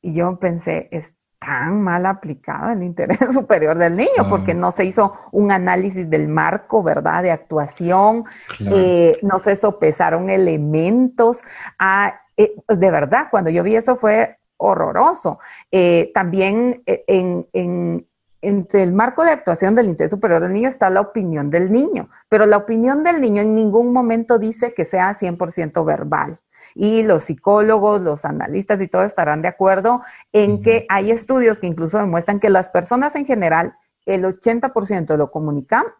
Y 0.00 0.14
yo 0.14 0.38
pensé, 0.38 0.88
es 0.90 1.12
tan 1.44 1.82
mal 1.82 2.06
aplicado 2.06 2.70
el 2.70 2.82
interés 2.82 3.18
superior 3.32 3.76
del 3.76 3.96
niño, 3.96 4.28
porque 4.28 4.54
no 4.54 4.70
se 4.70 4.84
hizo 4.84 5.14
un 5.32 5.50
análisis 5.50 6.08
del 6.08 6.28
marco, 6.28 6.82
¿verdad?, 6.82 7.22
de 7.22 7.30
actuación, 7.30 8.24
eh, 8.60 9.18
no 9.22 9.38
se 9.38 9.56
sopesaron 9.56 10.30
elementos. 10.30 11.40
Ah, 11.78 12.20
eh, 12.36 12.54
de 12.68 12.90
verdad, 12.90 13.26
cuando 13.30 13.50
yo 13.50 13.62
vi 13.62 13.76
eso 13.76 13.96
fue 13.96 14.36
horroroso. 14.56 15.40
Eh, 15.70 16.12
también 16.14 16.82
en, 16.86 17.46
en, 17.52 18.06
entre 18.40 18.82
el 18.82 18.92
marco 18.92 19.24
de 19.24 19.32
actuación 19.32 19.74
del 19.74 19.88
interés 19.88 20.10
superior 20.10 20.42
del 20.42 20.52
niño 20.52 20.68
está 20.68 20.90
la 20.90 21.00
opinión 21.00 21.50
del 21.50 21.72
niño, 21.72 22.08
pero 22.28 22.46
la 22.46 22.58
opinión 22.58 23.02
del 23.02 23.20
niño 23.20 23.42
en 23.42 23.54
ningún 23.54 23.92
momento 23.92 24.38
dice 24.38 24.74
que 24.74 24.84
sea 24.84 25.18
100% 25.18 25.84
verbal. 25.84 26.38
Y 26.74 27.02
los 27.02 27.24
psicólogos, 27.24 28.00
los 28.00 28.24
analistas 28.24 28.80
y 28.80 28.88
todo 28.88 29.04
estarán 29.04 29.42
de 29.42 29.48
acuerdo 29.48 30.02
en 30.32 30.62
que 30.62 30.86
hay 30.88 31.10
estudios 31.10 31.58
que 31.58 31.66
incluso 31.66 31.98
demuestran 31.98 32.40
que 32.40 32.50
las 32.50 32.68
personas 32.68 33.14
en 33.16 33.26
general, 33.26 33.74
el 34.06 34.24
80% 34.24 35.06
de 35.06 35.16
lo, 35.16 35.30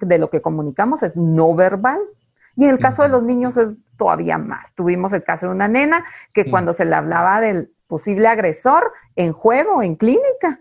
de 0.00 0.18
lo 0.18 0.30
que 0.30 0.42
comunicamos 0.42 1.02
es 1.02 1.14
no 1.16 1.54
verbal. 1.54 2.00
Y 2.56 2.64
en 2.64 2.70
el 2.70 2.78
caso 2.78 3.02
de 3.02 3.08
los 3.08 3.22
niños 3.22 3.56
es 3.56 3.68
todavía 3.96 4.38
más. 4.38 4.72
Tuvimos 4.74 5.12
el 5.12 5.24
caso 5.24 5.46
de 5.46 5.52
una 5.52 5.68
nena 5.68 6.04
que 6.34 6.50
cuando 6.50 6.72
se 6.72 6.84
le 6.84 6.94
hablaba 6.94 7.40
del 7.40 7.72
posible 7.86 8.28
agresor 8.28 8.92
en 9.16 9.32
juego, 9.32 9.82
en 9.82 9.96
clínica, 9.96 10.60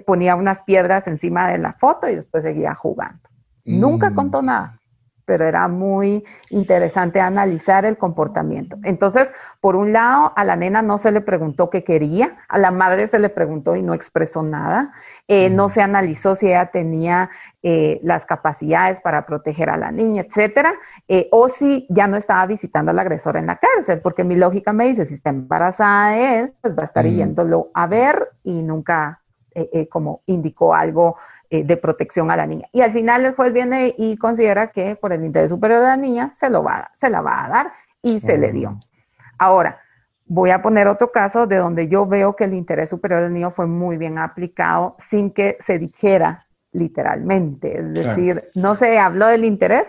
ponía 0.00 0.34
unas 0.36 0.62
piedras 0.62 1.06
encima 1.06 1.50
de 1.50 1.58
la 1.58 1.72
foto 1.72 2.08
y 2.08 2.16
después 2.16 2.42
seguía 2.42 2.74
jugando. 2.74 3.28
Nunca 3.64 4.10
mm. 4.10 4.14
contó 4.14 4.42
nada, 4.42 4.78
pero 5.24 5.46
era 5.46 5.68
muy 5.68 6.24
interesante 6.50 7.20
analizar 7.20 7.84
el 7.84 7.96
comportamiento. 7.98 8.76
Entonces, 8.82 9.30
por 9.60 9.76
un 9.76 9.92
lado, 9.92 10.32
a 10.36 10.44
la 10.44 10.56
nena 10.56 10.82
no 10.82 10.98
se 10.98 11.10
le 11.10 11.20
preguntó 11.20 11.70
qué 11.70 11.84
quería, 11.84 12.36
a 12.48 12.58
la 12.58 12.70
madre 12.70 13.06
se 13.06 13.18
le 13.18 13.28
preguntó 13.28 13.76
y 13.76 13.82
no 13.82 13.94
expresó 13.94 14.42
nada, 14.42 14.92
eh, 15.28 15.50
no 15.50 15.68
se 15.68 15.82
analizó 15.82 16.34
si 16.34 16.48
ella 16.48 16.66
tenía 16.66 17.30
eh, 17.62 18.00
las 18.02 18.26
capacidades 18.26 19.00
para 19.00 19.26
proteger 19.26 19.70
a 19.70 19.76
la 19.76 19.90
niña, 19.90 20.22
etcétera, 20.22 20.74
eh, 21.08 21.28
o 21.32 21.48
si 21.48 21.86
ya 21.88 22.06
no 22.06 22.16
estaba 22.16 22.46
visitando 22.46 22.90
al 22.90 22.98
agresor 22.98 23.36
en 23.36 23.46
la 23.46 23.56
cárcel, 23.56 24.00
porque 24.00 24.24
mi 24.24 24.36
lógica 24.36 24.72
me 24.72 24.86
dice, 24.88 25.06
si 25.06 25.14
está 25.14 25.30
embarazada 25.30 26.10
de 26.10 26.38
él, 26.40 26.54
pues 26.60 26.76
va 26.76 26.82
a 26.82 26.86
estar 26.86 27.04
mm. 27.04 27.08
yéndolo 27.08 27.70
a 27.74 27.86
ver 27.86 28.30
y 28.42 28.62
nunca 28.62 29.20
eh, 29.56 29.70
eh, 29.72 29.88
como 29.88 30.22
indicó 30.26 30.74
algo 30.74 31.16
eh, 31.50 31.64
de 31.64 31.76
protección 31.76 32.30
a 32.30 32.36
la 32.36 32.46
niña. 32.46 32.68
Y 32.72 32.80
al 32.80 32.92
final 32.92 33.24
el 33.24 33.34
juez 33.34 33.52
viene 33.52 33.94
y 33.98 34.16
considera 34.16 34.68
que 34.72 34.96
por 34.96 35.12
el 35.12 35.24
interés 35.24 35.50
superior 35.50 35.80
de 35.80 35.86
la 35.86 35.96
niña 35.96 36.32
se, 36.38 36.50
lo 36.50 36.62
va, 36.62 36.90
se 36.98 37.10
la 37.10 37.20
va 37.20 37.44
a 37.44 37.48
dar 37.48 37.72
y 38.02 38.20
se 38.20 38.38
le 38.38 38.52
dio. 38.52 38.78
Ahora, 39.38 39.80
voy 40.26 40.50
a 40.50 40.62
poner 40.62 40.88
otro 40.88 41.12
caso 41.12 41.46
de 41.46 41.56
donde 41.56 41.88
yo 41.88 42.06
veo 42.06 42.34
que 42.34 42.44
el 42.44 42.54
interés 42.54 42.90
superior 42.90 43.22
del 43.22 43.32
niño 43.32 43.50
fue 43.50 43.66
muy 43.66 43.96
bien 43.96 44.18
aplicado 44.18 44.96
sin 45.10 45.30
que 45.30 45.58
se 45.60 45.78
dijera 45.78 46.40
literalmente. 46.72 47.78
Es 47.78 47.92
decir, 47.92 48.50
no 48.54 48.74
se 48.74 48.98
habló 48.98 49.26
del 49.26 49.44
interés, 49.44 49.84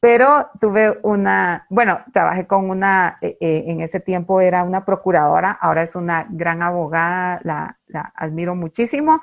pero 0.00 0.48
tuve 0.60 0.98
una, 1.02 1.66
bueno, 1.68 2.00
trabajé 2.12 2.46
con 2.46 2.70
una, 2.70 3.18
eh, 3.20 3.36
eh, 3.40 3.64
en 3.66 3.82
ese 3.82 4.00
tiempo 4.00 4.40
era 4.40 4.64
una 4.64 4.84
procuradora, 4.84 5.50
ahora 5.60 5.82
es 5.82 5.94
una 5.94 6.26
gran 6.30 6.62
abogada, 6.62 7.40
la, 7.44 7.76
la 7.86 8.12
admiro 8.16 8.54
muchísimo. 8.54 9.20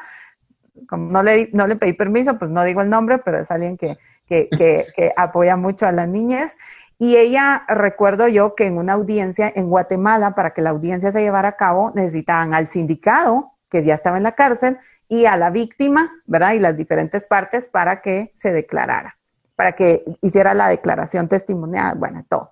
Como 0.87 1.11
no 1.11 1.23
le, 1.23 1.49
no 1.53 1.67
le 1.67 1.75
pedí 1.75 1.93
permiso, 1.93 2.37
pues 2.37 2.51
no 2.51 2.63
digo 2.63 2.81
el 2.81 2.89
nombre, 2.89 3.17
pero 3.19 3.39
es 3.39 3.51
alguien 3.51 3.77
que, 3.77 3.97
que, 4.27 4.49
que, 4.57 4.85
que 4.95 5.13
apoya 5.15 5.55
mucho 5.55 5.85
a 5.85 5.91
las 5.91 6.07
niñas. 6.07 6.51
Y 6.99 7.15
ella, 7.15 7.63
recuerdo 7.67 8.27
yo 8.27 8.55
que 8.55 8.65
en 8.65 8.77
una 8.77 8.93
audiencia 8.93 9.51
en 9.55 9.69
Guatemala, 9.69 10.33
para 10.35 10.51
que 10.51 10.61
la 10.61 10.71
audiencia 10.71 11.11
se 11.11 11.21
llevara 11.21 11.49
a 11.49 11.55
cabo, 11.57 11.91
necesitaban 11.93 12.53
al 12.53 12.67
sindicado, 12.67 13.51
que 13.69 13.83
ya 13.83 13.95
estaba 13.95 14.17
en 14.17 14.23
la 14.23 14.33
cárcel, 14.33 14.77
y 15.09 15.25
a 15.25 15.37
la 15.37 15.51
víctima, 15.51 16.11
¿verdad? 16.25 16.53
Y 16.53 16.59
las 16.59 16.75
diferentes 16.75 17.25
partes 17.27 17.65
para 17.65 18.01
que 18.01 18.33
se 18.35 18.51
declarara 18.51 19.17
para 19.57 19.71
que 19.71 20.05
hiciera 20.21 20.53
la 20.53 20.69
declaración 20.69 21.27
testimonial, 21.27 21.97
bueno, 21.97 22.23
todo. 22.29 22.51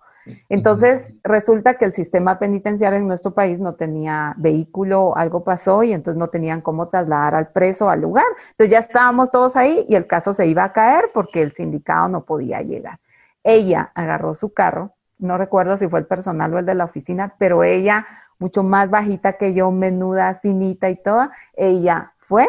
Entonces, 0.50 1.14
resulta 1.24 1.76
que 1.76 1.86
el 1.86 1.94
sistema 1.94 2.40
penitenciario 2.40 2.98
en 3.00 3.08
nuestro 3.08 3.34
país 3.34 3.60
no 3.60 3.76
tenía 3.76 4.34
vehículo, 4.38 5.16
algo 5.16 5.44
pasó 5.44 5.84
y 5.84 5.94
entonces 5.94 6.18
no 6.18 6.30
tenían 6.30 6.62
cómo 6.62 6.88
trasladar 6.88 7.36
al 7.36 7.48
preso 7.50 7.90
al 7.90 8.02
lugar. 8.02 8.26
Entonces 8.52 8.72
ya 8.72 8.80
estábamos 8.80 9.32
todos 9.32 9.56
ahí 9.56 9.86
y 9.88 9.96
el 9.96 10.08
caso 10.08 10.34
se 10.34 10.48
iba 10.48 10.64
a 10.64 10.74
caer 10.74 11.06
porque 11.14 11.42
el 11.42 11.54
sindicato 11.54 12.08
no 12.10 12.26
podía 12.26 12.62
llegar. 12.62 13.00
Ella 13.44 13.92
agarró 13.94 14.34
su 14.36 14.54
carro, 14.54 14.94
no 15.20 15.38
recuerdo 15.38 15.78
si 15.78 15.88
fue 15.88 16.00
el 16.00 16.08
personal 16.08 16.54
o 16.54 16.60
el 16.60 16.66
de 16.66 16.76
la 16.76 16.86
oficina, 16.86 17.36
pero 17.38 17.64
ella, 17.64 18.06
mucho 18.40 18.64
más 18.64 18.90
bajita 18.90 19.34
que 19.34 19.54
yo, 19.54 19.72
menuda, 19.72 20.40
finita 20.42 20.90
y 20.90 20.96
toda, 20.96 21.32
ella 21.54 22.14
fue 22.18 22.48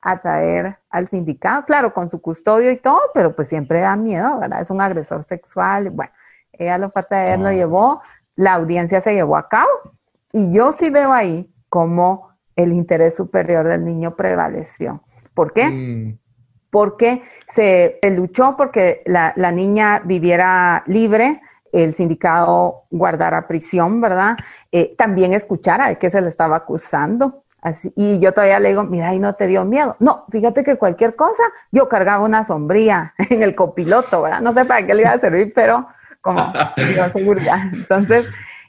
a 0.00 0.20
traer 0.20 0.78
al 0.88 1.08
sindicato, 1.08 1.66
claro, 1.66 1.92
con 1.92 2.08
su 2.08 2.22
custodio 2.22 2.70
y 2.70 2.76
todo, 2.76 3.00
pero 3.12 3.34
pues 3.34 3.48
siempre 3.48 3.80
da 3.80 3.96
miedo, 3.96 4.38
¿verdad? 4.38 4.60
Es 4.62 4.70
un 4.70 4.80
agresor 4.80 5.24
sexual. 5.24 5.90
Bueno, 5.90 6.12
ella 6.58 6.78
lo 6.78 6.90
fue 6.90 7.02
a 7.02 7.06
traer, 7.06 7.38
lo 7.38 7.48
ah. 7.48 7.52
llevó, 7.52 8.02
la 8.34 8.54
audiencia 8.54 9.00
se 9.00 9.14
llevó 9.14 9.36
a 9.36 9.48
cabo 9.48 9.70
y 10.32 10.52
yo 10.52 10.72
sí 10.72 10.90
veo 10.90 11.12
ahí 11.12 11.50
como 11.68 12.30
el 12.54 12.72
interés 12.72 13.16
superior 13.16 13.66
del 13.66 13.84
niño 13.84 14.16
prevaleció. 14.16 15.02
¿Por 15.34 15.52
qué? 15.52 15.66
Mm. 15.66 16.18
Porque 16.70 17.22
se, 17.54 17.98
luchó 18.10 18.56
porque 18.56 19.02
la, 19.06 19.32
niña 19.52 20.00
viviera 20.04 20.82
libre, 20.86 21.40
el 21.72 21.94
sindicato 21.94 22.84
guardara 22.90 23.46
prisión, 23.46 24.00
¿verdad? 24.00 24.36
Eh, 24.72 24.94
también 24.96 25.32
escuchara 25.32 25.88
de 25.88 25.98
qué 25.98 26.10
se 26.10 26.20
le 26.20 26.28
estaba 26.28 26.56
acusando, 26.56 27.44
y 27.96 28.20
yo 28.20 28.32
todavía 28.32 28.60
le 28.60 28.68
digo, 28.70 28.84
mira, 28.84 29.14
y 29.14 29.18
no 29.18 29.34
te 29.34 29.46
dio 29.46 29.64
miedo. 29.64 29.96
No, 29.98 30.24
fíjate 30.30 30.62
que 30.62 30.76
cualquier 30.76 31.16
cosa, 31.16 31.42
yo 31.72 31.88
cargaba 31.88 32.24
una 32.24 32.44
sombría 32.44 33.14
en 33.30 33.42
el 33.42 33.54
copiloto, 33.54 34.22
¿verdad? 34.22 34.40
No 34.40 34.52
sé 34.52 34.64
para 34.64 34.86
qué 34.86 34.94
le 34.94 35.02
iba 35.02 35.12
a 35.12 35.18
servir, 35.18 35.52
pero 35.54 35.88
como 36.26 36.52
seguridad. 37.12 37.58
Entonces, 37.72 38.26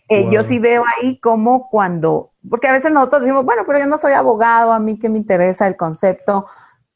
eh, 0.10 0.30
yo 0.32 0.41
sí 0.41 0.60
veo 0.60 0.84
ahí 0.86 1.20
como 1.20 1.70
cuando, 1.70 2.32
porque 2.50 2.67
a 2.67 2.74
veces 2.74 2.91
nosotros 2.91 3.24
decimos, 3.24 3.43
bueno, 3.43 3.63
pero 3.67 3.80
yo 3.80 3.88
no 3.88 3.98
soy 3.98 4.13
abogado, 4.13 4.72
a 4.72 4.80
mí 4.80 4.98
que 4.98 5.10
me 5.10 5.17
interesa 5.17 5.67
el 5.67 5.76
concepto, 5.76 6.46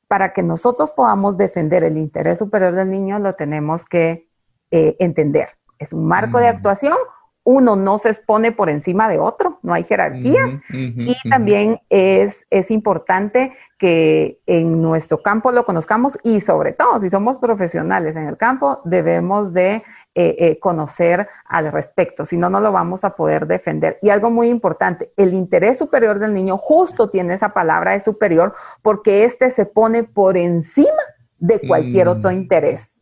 para 0.07 0.33
que 0.33 0.43
nosotros 0.43 0.91
podamos 0.91 1.37
defender 1.37 1.83
el 1.83 1.97
interés 1.97 2.39
superior 2.39 2.73
del 2.73 2.91
niño, 2.91 3.19
lo 3.19 3.35
tenemos 3.35 3.85
que 3.85 4.27
eh, 4.69 4.95
entender. 4.99 5.49
Es 5.79 5.93
un 5.93 6.05
marco 6.05 6.39
de 6.39 6.51
mm. 6.51 6.55
actuación 6.55 6.97
uno 7.43 7.75
no 7.75 7.97
se 7.97 8.09
expone 8.09 8.51
por 8.51 8.69
encima 8.69 9.09
de 9.09 9.17
otro, 9.17 9.59
no 9.63 9.73
hay 9.73 9.83
jerarquías. 9.83 10.59
y 10.69 11.15
también 11.29 11.79
es, 11.89 12.45
es 12.51 12.69
importante 12.69 13.53
que 13.79 14.39
en 14.45 14.79
nuestro 14.81 15.23
campo 15.23 15.51
lo 15.51 15.65
conozcamos 15.65 16.17
y 16.23 16.39
sobre 16.41 16.73
todo, 16.73 16.99
si 16.99 17.09
somos 17.09 17.37
profesionales 17.37 18.15
en 18.15 18.27
el 18.27 18.37
campo, 18.37 18.79
debemos 18.85 19.53
de 19.53 19.83
eh, 20.13 20.35
eh, 20.37 20.59
conocer 20.59 21.27
al 21.45 21.71
respecto, 21.71 22.25
si 22.25 22.37
no, 22.37 22.49
no 22.49 22.59
lo 22.59 22.71
vamos 22.71 23.03
a 23.03 23.15
poder 23.15 23.47
defender. 23.47 23.97
Y 24.03 24.09
algo 24.09 24.29
muy 24.29 24.49
importante, 24.49 25.11
el 25.17 25.33
interés 25.33 25.79
superior 25.79 26.19
del 26.19 26.33
niño 26.33 26.57
justo 26.57 27.09
tiene 27.09 27.33
esa 27.33 27.49
palabra 27.49 27.91
de 27.91 28.01
superior 28.01 28.53
porque 28.83 29.23
éste 29.23 29.49
se 29.49 29.65
pone 29.65 30.03
por 30.03 30.37
encima 30.37 31.01
de 31.39 31.59
cualquier 31.67 32.07
otro 32.07 32.29
mm. 32.29 32.33
interés. 32.33 32.93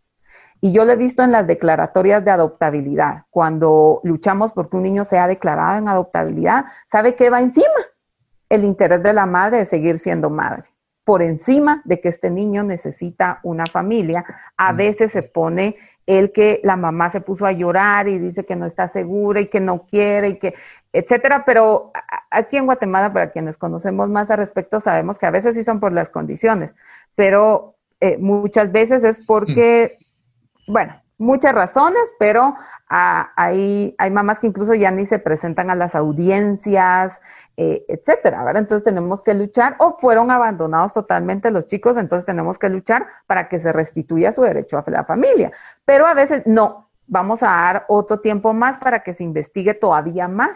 Y 0.62 0.74
yo 0.74 0.84
lo 0.84 0.92
he 0.92 0.98
visto 0.98 1.24
en 1.24 1.32
las 1.32 1.48
declaratorias 1.48 2.24
de 2.26 2.32
adoptabilidad. 2.32 3.24
Cuando 3.30 4.02
luchamos 4.04 4.52
porque 4.52 4.76
un 4.76 4.84
niño 4.84 5.06
sea 5.06 5.28
declarado 5.28 5.78
en 5.78 5.88
adoptabilidad, 5.88 6.66
¿sabe 6.92 7.16
qué 7.16 7.30
va 7.30 7.40
encima? 7.40 7.68
El 8.50 8.66
interés 8.66 9.02
de 9.02 9.14
la 9.14 9.26
madre 9.26 9.60
de 9.60 9.66
seguir 9.66 10.00
siendo 10.00 10.30
madre. 10.30 10.64
Por 11.06 11.22
encima 11.22 11.82
de 11.86 12.02
que 12.02 12.10
este 12.10 12.30
niño 12.30 12.64
necesita 12.64 13.40
una 13.44 13.66
familia, 13.66 14.26
a 14.58 14.74
mm. 14.74 14.78
veces 14.78 15.12
se 15.12 15.24
pone 15.24 15.78
el 16.06 16.32
que 16.32 16.60
la 16.64 16.76
mamá 16.76 17.10
se 17.12 17.22
puso 17.22 17.46
a 17.46 17.52
llorar 17.52 18.08
y 18.08 18.18
dice 18.18 18.44
que 18.44 18.56
no 18.56 18.66
está 18.66 18.90
segura 18.90 19.42
y 19.42 19.46
que 19.46 19.60
no 19.60 19.84
quiere 19.84 20.30
y 20.30 20.40
que, 20.40 20.56
etcétera. 20.92 21.44
Pero 21.46 21.92
aquí 22.32 22.58
en 22.58 22.66
Guatemala, 22.66 23.14
para 23.14 23.32
quienes 23.32 23.58
conocemos 23.58 24.10
más 24.10 24.30
al 24.30 24.38
respecto, 24.38 24.80
sabemos 24.80 25.20
que 25.20 25.28
a 25.28 25.32
veces 25.32 25.56
sí 25.56 25.64
son 25.64 25.80
por 25.80 25.94
las 25.94 26.10
condiciones, 26.10 26.72
pero 27.16 27.76
eh, 28.02 28.18
muchas 28.18 28.72
veces 28.72 29.04
es 29.04 29.24
porque 29.26 29.96
mm 29.98 30.09
bueno, 30.70 30.94
muchas 31.18 31.54
razones, 31.54 32.14
pero 32.20 32.56
ah, 32.90 33.32
hay, 33.36 33.96
hay 33.98 34.12
mamás 34.12 34.40
que 34.40 34.48
incluso 34.48 34.74
ya 34.76 34.92
ni 34.92 35.06
se 35.06 35.20
presentan 35.20 35.70
a 35.70 35.76
las 35.76 35.96
audiencias, 35.96 37.20
eh, 37.58 37.86
etcétera, 37.90 38.44
¿verdad? 38.44 38.62
Entonces 38.62 38.86
tenemos 38.86 39.22
que 39.22 39.34
luchar 39.34 39.76
o 39.80 39.98
fueron 40.00 40.32
abandonados 40.32 40.94
totalmente 40.94 41.52
los 41.52 41.66
chicos, 41.66 41.98
entonces 41.98 42.26
tenemos 42.26 42.58
que 42.58 42.70
luchar 42.70 43.08
para 43.28 43.50
que 43.50 43.60
se 43.60 43.74
restituya 43.74 44.32
su 44.32 44.44
derecho 44.44 44.78
a 44.78 44.84
la 44.90 45.04
familia. 45.04 45.52
Pero 45.86 46.06
a 46.06 46.14
veces 46.14 46.44
no, 46.46 46.90
vamos 47.08 47.42
a 47.44 47.48
dar 47.48 47.86
otro 47.88 48.20
tiempo 48.20 48.54
más 48.54 48.78
para 48.78 49.02
que 49.02 49.14
se 49.14 49.24
investigue 49.24 49.74
todavía 49.74 50.28
más, 50.28 50.56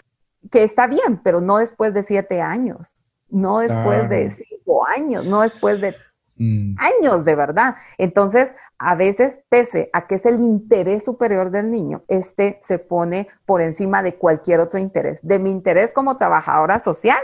que 0.52 0.64
está 0.64 0.88
bien, 0.88 1.20
pero 1.24 1.42
no 1.42 1.58
después 1.58 1.94
de 1.94 2.04
siete 2.04 2.42
años, 2.42 2.94
no 3.30 3.60
después 3.60 4.10
de 4.10 4.30
cinco 4.30 4.86
años, 4.86 5.26
no 5.26 5.42
después 5.42 5.82
de 5.82 5.96
mm. 6.38 6.76
años 6.78 7.26
de 7.26 7.36
verdad. 7.36 7.76
Entonces, 7.98 8.54
a 8.84 8.96
veces, 8.96 9.40
pese 9.50 9.90
a 9.94 10.08
que 10.08 10.16
es 10.16 10.26
el 10.26 10.42
interés 10.42 11.06
superior 11.06 11.52
del 11.52 11.72
niño, 11.72 12.04
este 12.08 12.60
se 12.68 12.80
pone 12.80 13.30
por 13.46 13.62
encima 13.62 14.04
de 14.04 14.16
cualquier 14.16 14.60
otro 14.60 14.80
interés, 14.80 15.20
de 15.22 15.40
mi 15.40 15.52
interés 15.52 15.94
como 15.94 16.18
trabajadora 16.18 16.80
social, 16.80 17.20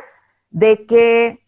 de 0.49 0.85
que 0.85 1.39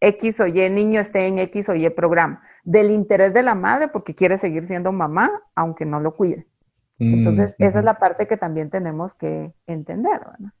X 0.00 0.40
o 0.40 0.46
Y 0.46 0.68
niño 0.68 1.00
esté 1.00 1.26
en 1.26 1.38
X 1.38 1.70
o 1.70 1.74
Y 1.74 1.88
programa, 1.90 2.42
del 2.64 2.90
interés 2.90 3.32
de 3.32 3.42
la 3.42 3.54
madre 3.54 3.88
porque 3.88 4.14
quiere 4.14 4.36
seguir 4.36 4.66
siendo 4.66 4.92
mamá, 4.92 5.30
aunque 5.54 5.86
no 5.86 6.00
lo 6.00 6.14
cuide. 6.14 6.46
Entonces, 6.98 7.54
mm, 7.58 7.62
esa 7.62 7.78
es 7.78 7.84
la 7.84 7.98
parte 7.98 8.26
que 8.26 8.36
también 8.36 8.70
tenemos 8.70 9.14
que 9.14 9.52
entender, 9.66 10.18
¿verdad? 10.18 10.52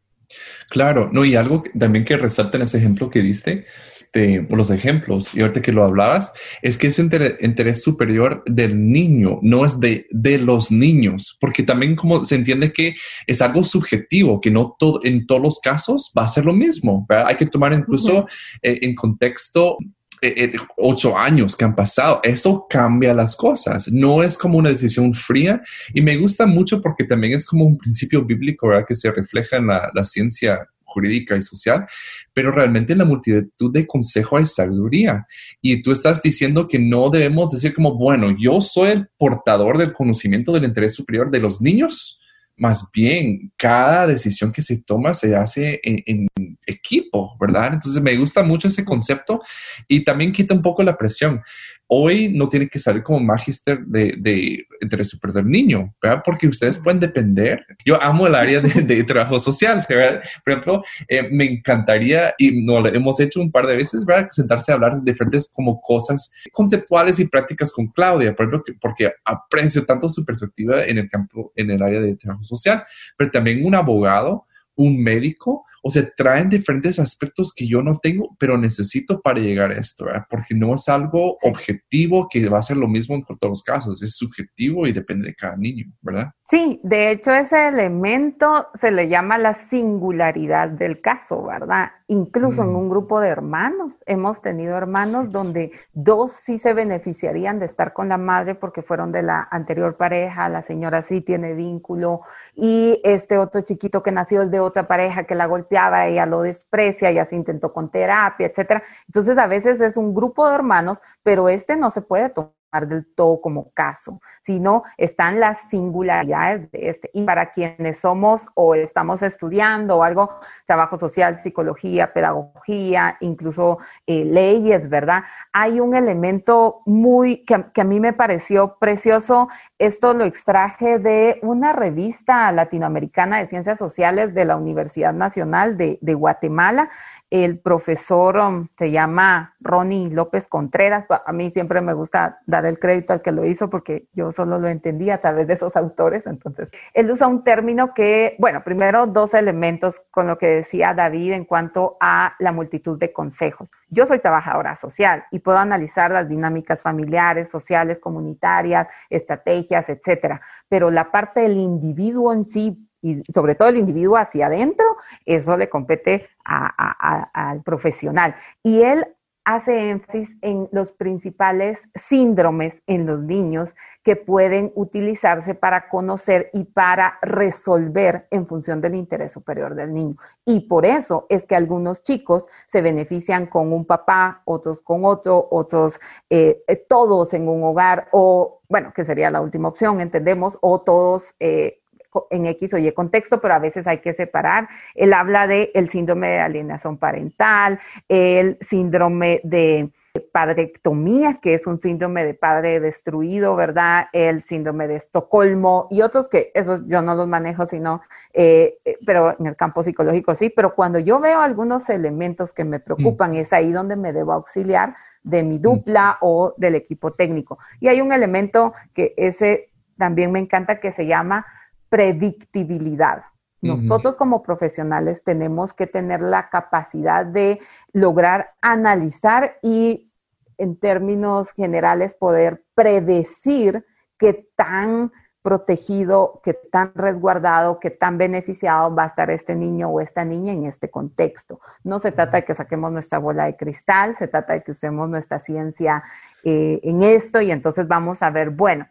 Claro, 0.70 1.08
no, 1.12 1.24
y 1.24 1.36
algo 1.36 1.62
también 1.78 2.04
que 2.04 2.16
resalta 2.16 2.56
en 2.56 2.64
ese 2.64 2.78
ejemplo 2.78 3.10
que 3.10 3.20
diste, 3.20 3.66
este, 4.06 4.46
los 4.50 4.70
ejemplos, 4.70 5.34
y 5.34 5.40
ahorita 5.40 5.62
que 5.62 5.72
lo 5.72 5.84
hablabas, 5.84 6.32
es 6.62 6.78
que 6.78 6.88
ese 6.88 7.02
interés, 7.02 7.82
superior 7.82 8.42
del 8.46 8.90
niño, 8.90 9.40
no 9.42 9.64
es 9.64 9.78
de, 9.80 10.06
de, 10.10 10.38
los 10.38 10.70
niños, 10.70 11.36
porque 11.40 11.62
también 11.62 11.96
como 11.96 12.22
se 12.22 12.36
entiende 12.36 12.72
que 12.72 12.94
es 13.26 13.42
algo 13.42 13.64
subjetivo, 13.64 14.40
que 14.40 14.50
no 14.50 14.76
todo, 14.78 15.00
en 15.02 15.26
todos 15.26 15.42
los 15.42 15.58
casos 15.60 16.12
va 16.16 16.24
a 16.24 16.28
ser 16.28 16.44
lo 16.44 16.52
mismo, 16.52 17.06
Hay 17.08 17.36
que 17.36 17.46
tomar 17.46 17.72
incluso 17.72 18.26
eh, 18.62 18.78
en 18.82 18.94
contexto 18.94 19.78
eh, 20.22 20.44
eh, 20.44 20.52
ocho 20.78 21.18
años 21.18 21.56
que 21.56 21.64
han 21.64 21.74
pasado, 21.74 22.20
eso 22.22 22.66
cambia 22.70 23.12
las 23.12 23.36
cosas. 23.36 23.88
No 23.88 24.22
es 24.22 24.38
como 24.38 24.56
una 24.58 24.70
decisión 24.70 25.12
fría 25.12 25.60
y 25.92 26.00
me 26.00 26.16
gusta 26.16 26.46
mucho 26.46 26.80
porque 26.80 27.04
también 27.04 27.34
es 27.34 27.44
como 27.44 27.64
un 27.64 27.76
principio 27.76 28.24
bíblico 28.24 28.68
¿verdad? 28.68 28.86
que 28.88 28.94
se 28.94 29.10
refleja 29.10 29.56
en 29.56 29.66
la, 29.66 30.04
ciencia 30.04 30.66
jurídica 30.96 31.36
y 31.36 31.42
social, 31.42 31.86
pero 32.32 32.50
realmente 32.50 32.92
en 32.94 33.00
la 33.00 33.04
multitud 33.04 33.70
de 33.70 33.86
consejos 33.86 34.38
hay 34.38 34.46
sabiduría. 34.46 35.26
Y 35.60 35.82
tú 35.82 35.92
estás 35.92 36.22
diciendo 36.22 36.66
que 36.68 36.78
no 36.78 37.10
debemos 37.10 37.50
decir 37.50 37.74
como, 37.74 37.98
bueno, 37.98 38.34
yo 38.38 38.62
soy 38.62 38.92
el 38.92 39.08
portador 39.18 39.76
del 39.76 39.92
conocimiento 39.92 40.52
del 40.52 40.64
interés 40.64 40.94
superior 40.94 41.30
de 41.30 41.40
los 41.40 41.60
niños, 41.60 42.18
más 42.56 42.88
bien 42.92 43.52
cada 43.58 44.06
decisión 44.06 44.50
que 44.50 44.62
se 44.62 44.82
toma 44.82 45.12
se 45.12 45.36
hace 45.36 45.78
en, 45.82 46.26
equipo, 46.66 47.36
¿verdad? 47.38 47.74
Entonces 47.74 48.02
me 48.02 48.16
gusta 48.16 48.42
mucho 48.42 48.68
ese 48.68 48.84
concepto 48.84 49.40
y 49.86 50.04
también 50.04 50.32
quita 50.32 50.54
un 50.54 50.62
poco 50.62 50.82
la 50.82 50.96
presión 50.96 51.42
hoy 51.88 52.28
no 52.28 52.48
tiene 52.48 52.68
que 52.68 52.78
salir 52.78 53.02
como 53.02 53.20
magister 53.20 53.80
de, 53.86 54.14
de 54.18 54.66
interés 54.80 55.10
super 55.10 55.44
niño, 55.44 55.94
¿verdad? 56.02 56.22
Porque 56.24 56.48
ustedes 56.48 56.78
pueden 56.78 57.00
depender. 57.00 57.64
Yo 57.84 58.00
amo 58.02 58.26
el 58.26 58.34
área 58.34 58.60
de, 58.60 59.04
trabajo 59.04 59.38
social, 59.38 59.84
¿verdad? 59.88 60.22
Por 60.44 60.52
ejemplo, 60.52 60.84
eh, 61.08 61.28
me 61.30 61.44
encantaría, 61.44 62.34
y 62.38 62.62
no 62.64 62.84
hemos 62.86 63.20
hecho 63.20 63.40
un 63.40 63.50
par 63.50 63.66
de 63.66 63.76
veces. 63.76 64.04
Sentarse 64.30 64.72
a 64.72 64.74
hablar 64.76 65.00
de 65.00 65.12
diferentes 65.12 65.52
como 65.52 65.80
cosas 65.80 66.32
conceptuales 66.52 67.18
y 67.18 67.28
prácticas 67.28 67.72
con 67.72 67.88
Claudia, 67.88 68.34
por 68.34 68.46
ejemplo, 68.46 68.74
porque 68.80 69.12
aprecio 69.24 69.84
tanto 69.84 70.08
su 70.08 70.24
perspectiva 70.24 70.84
en 70.84 70.98
el 70.98 71.08
campo, 71.08 71.52
en 71.56 71.70
el 71.70 71.82
área 71.82 72.00
de 72.00 72.16
trabajo 72.16 72.44
social, 72.44 72.84
pero 73.16 73.30
también 73.30 73.64
un 73.64 73.74
abogado, 73.74 74.46
un 74.74 75.02
médico, 75.02 75.64
o 75.86 75.90
sea, 75.90 76.04
traen 76.16 76.48
diferentes 76.48 76.98
aspectos 76.98 77.52
que 77.54 77.68
yo 77.68 77.80
no 77.80 78.00
tengo, 78.02 78.36
pero 78.40 78.58
necesito 78.58 79.20
para 79.20 79.38
llegar 79.38 79.70
a 79.70 79.78
esto, 79.78 80.06
¿verdad? 80.06 80.24
Porque 80.28 80.52
no 80.52 80.74
es 80.74 80.88
algo 80.88 81.36
objetivo 81.44 82.26
que 82.28 82.48
va 82.48 82.58
a 82.58 82.62
ser 82.62 82.76
lo 82.76 82.88
mismo 82.88 83.14
en 83.14 83.24
todos 83.24 83.50
los 83.50 83.62
casos, 83.62 84.02
es 84.02 84.16
subjetivo 84.16 84.88
y 84.88 84.92
depende 84.92 85.28
de 85.28 85.34
cada 85.36 85.56
niño, 85.56 85.86
¿verdad? 86.02 86.32
Sí, 86.48 86.80
de 86.82 87.10
hecho 87.10 87.32
ese 87.32 87.68
elemento 87.68 88.66
se 88.74 88.90
le 88.90 89.08
llama 89.08 89.38
la 89.38 89.54
singularidad 89.68 90.70
del 90.70 91.00
caso, 91.00 91.44
¿verdad? 91.44 91.90
Incluso 92.08 92.62
en 92.62 92.72
mm. 92.72 92.76
un 92.76 92.88
grupo 92.88 93.20
de 93.20 93.28
hermanos, 93.28 93.92
hemos 94.06 94.40
tenido 94.42 94.76
hermanos 94.76 95.30
donde 95.32 95.72
dos 95.92 96.32
sí 96.32 96.58
se 96.58 96.72
beneficiarían 96.72 97.58
de 97.58 97.66
estar 97.66 97.92
con 97.92 98.08
la 98.08 98.16
madre 98.16 98.54
porque 98.54 98.82
fueron 98.82 99.10
de 99.10 99.22
la 99.22 99.48
anterior 99.50 99.96
pareja, 99.96 100.48
la 100.48 100.62
señora 100.62 101.02
sí 101.02 101.20
tiene 101.20 101.54
vínculo 101.54 102.20
y 102.54 103.00
este 103.02 103.38
otro 103.38 103.62
chiquito 103.62 104.04
que 104.04 104.12
nació 104.12 104.42
es 104.42 104.50
de 104.52 104.60
otra 104.60 104.86
pareja 104.86 105.24
que 105.24 105.34
la 105.34 105.46
ella 105.76 106.26
lo 106.26 106.42
desprecia, 106.42 107.10
ya 107.10 107.24
se 107.24 107.36
intentó 107.36 107.72
con 107.72 107.90
terapia, 107.90 108.46
etcétera. 108.46 108.82
Entonces 109.06 109.38
a 109.38 109.46
veces 109.46 109.80
es 109.80 109.96
un 109.96 110.14
grupo 110.14 110.48
de 110.48 110.54
hermanos, 110.54 111.00
pero 111.22 111.48
este 111.48 111.76
no 111.76 111.90
se 111.90 112.02
puede 112.02 112.30
tomar 112.30 112.55
del 112.84 113.06
todo 113.14 113.40
como 113.40 113.70
caso, 113.72 114.20
sino 114.42 114.82
están 114.96 115.40
las 115.40 115.58
singularidades 115.70 116.70
de 116.70 116.90
este. 116.90 117.10
Y 117.14 117.22
para 117.22 117.50
quienes 117.50 118.00
somos 118.00 118.46
o 118.54 118.74
estamos 118.74 119.22
estudiando 119.22 119.96
o 119.96 120.02
algo, 120.02 120.30
trabajo 120.66 120.98
social, 120.98 121.38
psicología, 121.42 122.12
pedagogía, 122.12 123.16
incluso 123.20 123.78
eh, 124.06 124.24
leyes, 124.24 124.88
¿verdad? 124.88 125.22
Hay 125.52 125.80
un 125.80 125.94
elemento 125.94 126.82
muy 126.84 127.44
que, 127.44 127.54
a 127.54 127.84
mí 127.84 128.00
me 128.00 128.12
pareció 128.12 128.76
precioso. 128.78 129.48
Esto 129.78 130.12
lo 130.12 130.24
extraje 130.24 130.98
de 130.98 131.38
una 131.42 131.72
revista 131.72 132.50
latinoamericana 132.52 133.38
de 133.38 133.48
ciencias 133.48 133.78
sociales 133.78 134.34
de 134.34 134.44
la 134.44 134.56
Universidad 134.56 135.12
Nacional 135.12 135.76
de, 135.76 135.98
de 136.02 136.14
Guatemala 136.14 136.90
el 137.30 137.58
profesor 137.58 138.38
um, 138.38 138.68
se 138.78 138.90
llama 138.90 139.56
Ronnie 139.60 140.10
López 140.10 140.46
Contreras. 140.46 141.06
A 141.08 141.32
mí 141.32 141.50
siempre 141.50 141.80
me 141.80 141.92
gusta 141.92 142.40
dar 142.46 142.64
el 142.66 142.78
crédito 142.78 143.12
al 143.12 143.22
que 143.22 143.32
lo 143.32 143.44
hizo 143.44 143.68
porque 143.68 144.06
yo 144.12 144.30
solo 144.30 144.58
lo 144.58 144.68
entendí 144.68 145.10
a 145.10 145.20
través 145.20 145.48
de 145.48 145.54
esos 145.54 145.76
autores. 145.76 146.26
Entonces, 146.26 146.70
él 146.94 147.10
usa 147.10 147.26
un 147.26 147.42
término 147.42 147.94
que, 147.94 148.36
bueno, 148.38 148.62
primero 148.62 149.06
dos 149.06 149.34
elementos 149.34 150.00
con 150.10 150.28
lo 150.28 150.38
que 150.38 150.48
decía 150.48 150.94
David 150.94 151.32
en 151.32 151.44
cuanto 151.44 151.96
a 152.00 152.34
la 152.38 152.52
multitud 152.52 152.98
de 152.98 153.12
consejos. 153.12 153.68
Yo 153.88 154.06
soy 154.06 154.20
trabajadora 154.20 154.76
social 154.76 155.24
y 155.30 155.40
puedo 155.40 155.58
analizar 155.58 156.10
las 156.10 156.28
dinámicas 156.28 156.80
familiares, 156.80 157.48
sociales, 157.48 157.98
comunitarias, 157.98 158.88
estrategias, 159.10 159.88
etcétera. 159.88 160.40
Pero 160.68 160.90
la 160.90 161.10
parte 161.10 161.40
del 161.40 161.56
individuo 161.56 162.32
en 162.32 162.44
sí 162.44 162.85
y 163.06 163.22
sobre 163.32 163.54
todo 163.54 163.68
el 163.68 163.76
individuo 163.76 164.16
hacia 164.16 164.46
adentro, 164.46 164.84
eso 165.24 165.56
le 165.56 165.68
compete 165.68 166.28
al 166.44 167.62
profesional. 167.62 168.34
Y 168.62 168.82
él 168.82 169.06
hace 169.46 169.90
énfasis 169.90 170.36
en 170.42 170.68
los 170.72 170.90
principales 170.90 171.78
síndromes 171.94 172.82
en 172.88 173.06
los 173.06 173.20
niños 173.20 173.76
que 174.02 174.16
pueden 174.16 174.72
utilizarse 174.74 175.54
para 175.54 175.88
conocer 175.88 176.50
y 176.52 176.64
para 176.64 177.18
resolver 177.22 178.26
en 178.32 178.48
función 178.48 178.80
del 178.80 178.96
interés 178.96 179.30
superior 179.30 179.76
del 179.76 179.94
niño. 179.94 180.16
Y 180.44 180.60
por 180.68 180.84
eso 180.84 181.26
es 181.28 181.46
que 181.46 181.54
algunos 181.54 182.02
chicos 182.02 182.44
se 182.66 182.82
benefician 182.82 183.46
con 183.46 183.72
un 183.72 183.84
papá, 183.84 184.42
otros 184.46 184.80
con 184.80 185.04
otro, 185.04 185.46
otros 185.52 186.00
eh, 186.28 186.64
todos 186.88 187.32
en 187.32 187.48
un 187.48 187.62
hogar 187.62 188.08
o, 188.10 188.62
bueno, 188.68 188.92
que 188.92 189.04
sería 189.04 189.30
la 189.30 189.40
última 189.40 189.68
opción, 189.68 190.00
entendemos, 190.00 190.58
o 190.60 190.80
todos... 190.80 191.34
Eh, 191.38 191.82
en 192.30 192.46
X 192.46 192.74
o 192.74 192.78
Y 192.78 192.90
contexto, 192.92 193.40
pero 193.40 193.54
a 193.54 193.58
veces 193.58 193.86
hay 193.86 193.98
que 193.98 194.14
separar. 194.14 194.68
Él 194.94 195.12
habla 195.12 195.46
de 195.46 195.70
el 195.74 195.88
síndrome 195.90 196.28
de 196.28 196.40
alienación 196.40 196.98
parental, 196.98 197.80
el 198.08 198.58
síndrome 198.60 199.40
de 199.44 199.90
padrectomía, 200.20 201.38
que 201.40 201.54
es 201.54 201.66
un 201.66 201.80
síndrome 201.80 202.24
de 202.24 202.34
padre 202.34 202.80
destruido, 202.80 203.56
¿verdad? 203.56 204.06
El 204.12 204.42
síndrome 204.42 204.88
de 204.88 204.96
Estocolmo 204.96 205.88
y 205.90 206.02
otros 206.02 206.28
que 206.28 206.50
esos 206.54 206.82
yo 206.86 207.02
no 207.02 207.14
los 207.14 207.28
manejo, 207.28 207.66
sino, 207.66 208.02
eh, 208.32 208.78
eh, 208.84 208.98
pero 209.04 209.36
en 209.38 209.46
el 209.46 209.56
campo 209.56 209.82
psicológico 209.82 210.34
sí, 210.34 210.50
pero 210.50 210.74
cuando 210.74 210.98
yo 210.98 211.20
veo 211.20 211.40
algunos 211.40 211.88
elementos 211.88 212.52
que 212.52 212.64
me 212.64 212.80
preocupan, 212.80 213.32
mm. 213.32 213.36
es 213.36 213.52
ahí 213.52 213.72
donde 213.72 213.96
me 213.96 214.12
debo 214.12 214.32
auxiliar 214.32 214.94
de 215.22 215.42
mi 215.42 215.58
dupla 215.58 216.18
o 216.20 216.54
del 216.56 216.76
equipo 216.76 217.12
técnico. 217.12 217.58
Y 217.80 217.88
hay 217.88 218.00
un 218.00 218.12
elemento 218.12 218.74
que 218.94 219.14
ese 219.16 219.70
también 219.98 220.30
me 220.30 220.38
encanta 220.38 220.78
que 220.78 220.92
se 220.92 221.06
llama 221.06 221.46
predictibilidad. 221.88 223.24
Nosotros 223.62 224.16
como 224.16 224.42
profesionales 224.42 225.24
tenemos 225.24 225.72
que 225.72 225.86
tener 225.86 226.20
la 226.20 226.50
capacidad 226.50 227.26
de 227.26 227.58
lograr 227.92 228.50
analizar 228.60 229.58
y 229.60 230.12
en 230.58 230.76
términos 230.76 231.50
generales 231.52 232.14
poder 232.14 232.62
predecir 232.74 233.84
qué 234.18 234.48
tan 234.56 235.10
protegido, 235.42 236.40
qué 236.42 236.54
tan 236.54 236.92
resguardado, 236.94 237.78
qué 237.78 237.90
tan 237.90 238.18
beneficiado 238.18 238.92
va 238.92 239.04
a 239.04 239.06
estar 239.06 239.30
este 239.30 239.54
niño 239.54 239.88
o 239.88 240.00
esta 240.00 240.24
niña 240.24 240.52
en 240.52 240.66
este 240.66 240.90
contexto. 240.90 241.60
No 241.84 242.00
se 242.00 242.10
trata 242.10 242.38
de 242.38 242.44
que 242.44 242.54
saquemos 242.54 242.90
nuestra 242.90 243.18
bola 243.18 243.46
de 243.46 243.56
cristal, 243.56 244.16
se 244.16 244.26
trata 244.26 244.54
de 244.54 244.62
que 244.64 244.72
usemos 244.72 245.08
nuestra 245.08 245.38
ciencia 245.38 246.02
eh, 246.42 246.80
en 246.82 247.02
esto 247.02 247.40
y 247.40 247.52
entonces 247.52 247.86
vamos 247.86 248.22
a 248.22 248.30
ver, 248.30 248.50
bueno, 248.50 248.86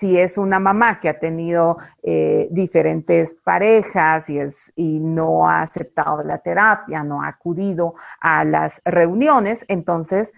si 0.00 0.18
es 0.18 0.38
una 0.38 0.58
mamá 0.58 0.98
que 0.98 1.10
ha 1.10 1.18
tenido 1.18 1.76
eh, 2.02 2.48
diferentes 2.50 3.34
parejas 3.44 4.30
y, 4.30 4.38
es, 4.38 4.56
y 4.74 4.98
no 4.98 5.46
ha 5.46 5.60
aceptado 5.60 6.22
la 6.22 6.38
terapia, 6.38 7.04
no 7.04 7.22
ha 7.22 7.28
acudido 7.28 7.94
a 8.18 8.42
las 8.44 8.80
reuniones, 8.86 9.58
entonces, 9.68 10.32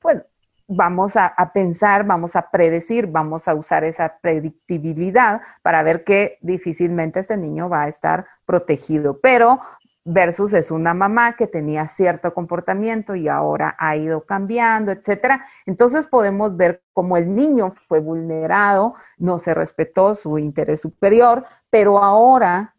pues 0.00 0.22
vamos 0.66 1.12
a, 1.16 1.34
pensar, 1.52 2.04
vamos 2.04 2.36
a 2.36 2.50
predecir, 2.50 3.06
vamos 3.06 3.46
a 3.46 3.54
usar 3.54 3.84
esa 3.84 4.16
predictibilidad 4.20 5.42
para 5.62 5.82
ver 5.82 6.02
que 6.02 6.38
difícilmente 6.40 7.20
este 7.20 7.36
niño 7.36 7.68
va 7.68 7.82
a 7.82 7.88
estar 7.88 8.26
protegido. 8.46 9.20
Pero 9.20 9.60
versus 10.06 10.54
es 10.54 10.70
una 10.70 10.94
mamá 10.94 11.34
que 11.36 11.48
tenía 11.48 11.88
cierto 11.88 12.32
comportamiento 12.32 13.16
y 13.16 13.26
ahora 13.26 13.74
ha 13.78 13.96
ido 13.96 14.24
cambiando, 14.24 14.92
etcétera. 14.92 15.44
Entonces 15.66 16.06
podemos 16.06 16.56
ver 16.56 16.82
cómo 16.92 17.16
el 17.16 17.34
niño 17.34 17.74
fue 17.88 17.98
vulnerado, 17.98 18.94
no 19.18 19.40
se 19.40 19.52
respetó 19.52 20.14
su 20.14 20.38
interés 20.38 20.80
superior, 20.80 21.44
pero 21.70 22.02
ahora 22.02 22.76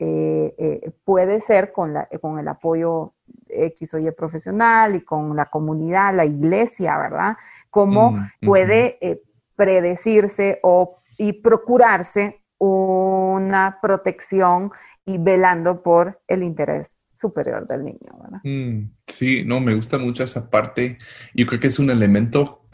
eh, 0.00 0.54
eh, 0.58 0.90
puede 1.04 1.40
ser 1.40 1.70
con, 1.70 1.94
la, 1.94 2.08
con 2.20 2.40
el 2.40 2.48
apoyo 2.48 3.14
X 3.48 3.94
o 3.94 3.98
Y 3.98 4.10
profesional 4.10 4.96
y 4.96 5.02
con 5.02 5.36
la 5.36 5.46
comunidad, 5.46 6.12
la 6.12 6.24
iglesia, 6.24 6.98
¿verdad? 6.98 7.36
Cómo 7.70 8.10
mm, 8.10 8.30
puede 8.44 8.98
eh, 9.00 9.22
predecirse 9.54 10.58
o, 10.64 10.96
y 11.16 11.34
procurarse 11.34 12.42
una 12.58 13.78
protección 13.80 14.72
y 15.06 15.18
velando 15.18 15.82
por 15.82 16.20
el 16.28 16.42
interés 16.42 16.90
superior 17.16 17.66
del 17.66 17.84
niño. 17.84 18.18
¿verdad? 18.22 18.40
Mm, 18.44 18.90
sí, 19.06 19.44
no, 19.44 19.60
me 19.60 19.74
gusta 19.74 19.98
mucho 19.98 20.22
esa 20.24 20.50
parte. 20.50 20.98
Yo 21.34 21.46
creo 21.46 21.60
que 21.60 21.68
es 21.68 21.78
un 21.78 21.90
elemento 21.90 22.66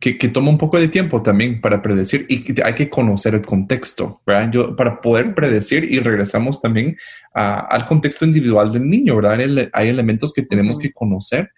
que, 0.00 0.18
que, 0.18 0.28
toma 0.28 0.50
un 0.50 0.58
poco 0.58 0.78
de 0.78 0.88
tiempo 0.88 1.22
también 1.22 1.60
para 1.60 1.80
predecir 1.80 2.26
y 2.28 2.60
hay 2.62 2.74
que 2.74 2.90
conocer 2.90 3.34
el 3.34 3.46
contexto, 3.46 4.20
¿verdad? 4.26 4.50
Yo, 4.50 4.76
para 4.76 5.00
poder 5.00 5.34
predecir 5.34 5.90
y 5.90 6.00
regresamos 6.00 6.60
también 6.60 6.96
al 7.32 7.86
contexto 7.86 8.24
individual 8.24 8.72
del 8.72 8.88
niño, 8.88 9.16
¿verdad? 9.16 9.70
Hay, 9.72 9.88
elementos 9.88 10.32
que 10.32 10.42
tenemos 10.42 10.78
que 10.78 10.92
conocer 10.92 11.50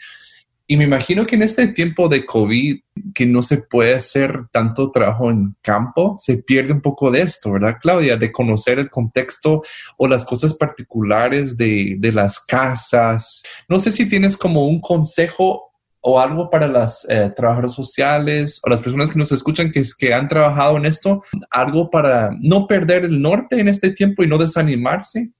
y 0.66 0.76
me 0.78 0.84
imagino 0.84 1.26
que 1.26 1.36
en 1.36 1.42
este 1.42 1.68
tiempo 1.68 2.08
de 2.08 2.24
COVID, 2.24 2.80
que 3.14 3.26
no 3.26 3.42
se 3.42 3.58
puede 3.58 3.94
hacer 3.94 4.46
tanto 4.50 4.90
trabajo 4.90 5.30
en 5.30 5.54
campo, 5.60 6.16
se 6.18 6.38
pierde 6.38 6.72
un 6.72 6.80
poco 6.80 7.10
de 7.10 7.20
esto, 7.20 7.52
¿verdad, 7.52 7.76
Claudia? 7.80 8.16
De 8.16 8.32
conocer 8.32 8.78
el 8.78 8.88
contexto 8.88 9.62
o 9.98 10.08
las 10.08 10.24
cosas 10.24 10.54
particulares 10.54 11.58
de, 11.58 11.98
las 12.14 12.40
casas. 12.40 13.42
No 13.68 13.78
sé 13.78 13.92
si 13.92 14.08
tienes 14.08 14.38
como 14.38 14.66
un 14.66 14.80
consejo 14.80 15.70
o 16.00 16.20
algo 16.20 16.48
para 16.48 16.66
las 16.66 17.06
eh, 17.10 17.30
trabajadoras 17.34 17.72
sociales 17.72 18.60
o 18.64 18.70
las 18.70 18.80
personas 18.80 19.10
que 19.10 19.18
nos 19.18 19.32
escuchan 19.32 19.70
que, 19.70 19.82
que 19.98 20.14
han 20.14 20.28
trabajado 20.28 20.78
en 20.78 20.86
esto, 20.86 21.22
algo 21.50 21.90
para 21.90 22.30
no 22.40 22.66
perder 22.66 23.04
el 23.04 23.20
norte 23.20 23.60
en 23.60 23.68
este 23.68 23.90
tiempo 23.90 24.22
y 24.22 24.28
no 24.28 24.38
desanimarse. 24.38 25.30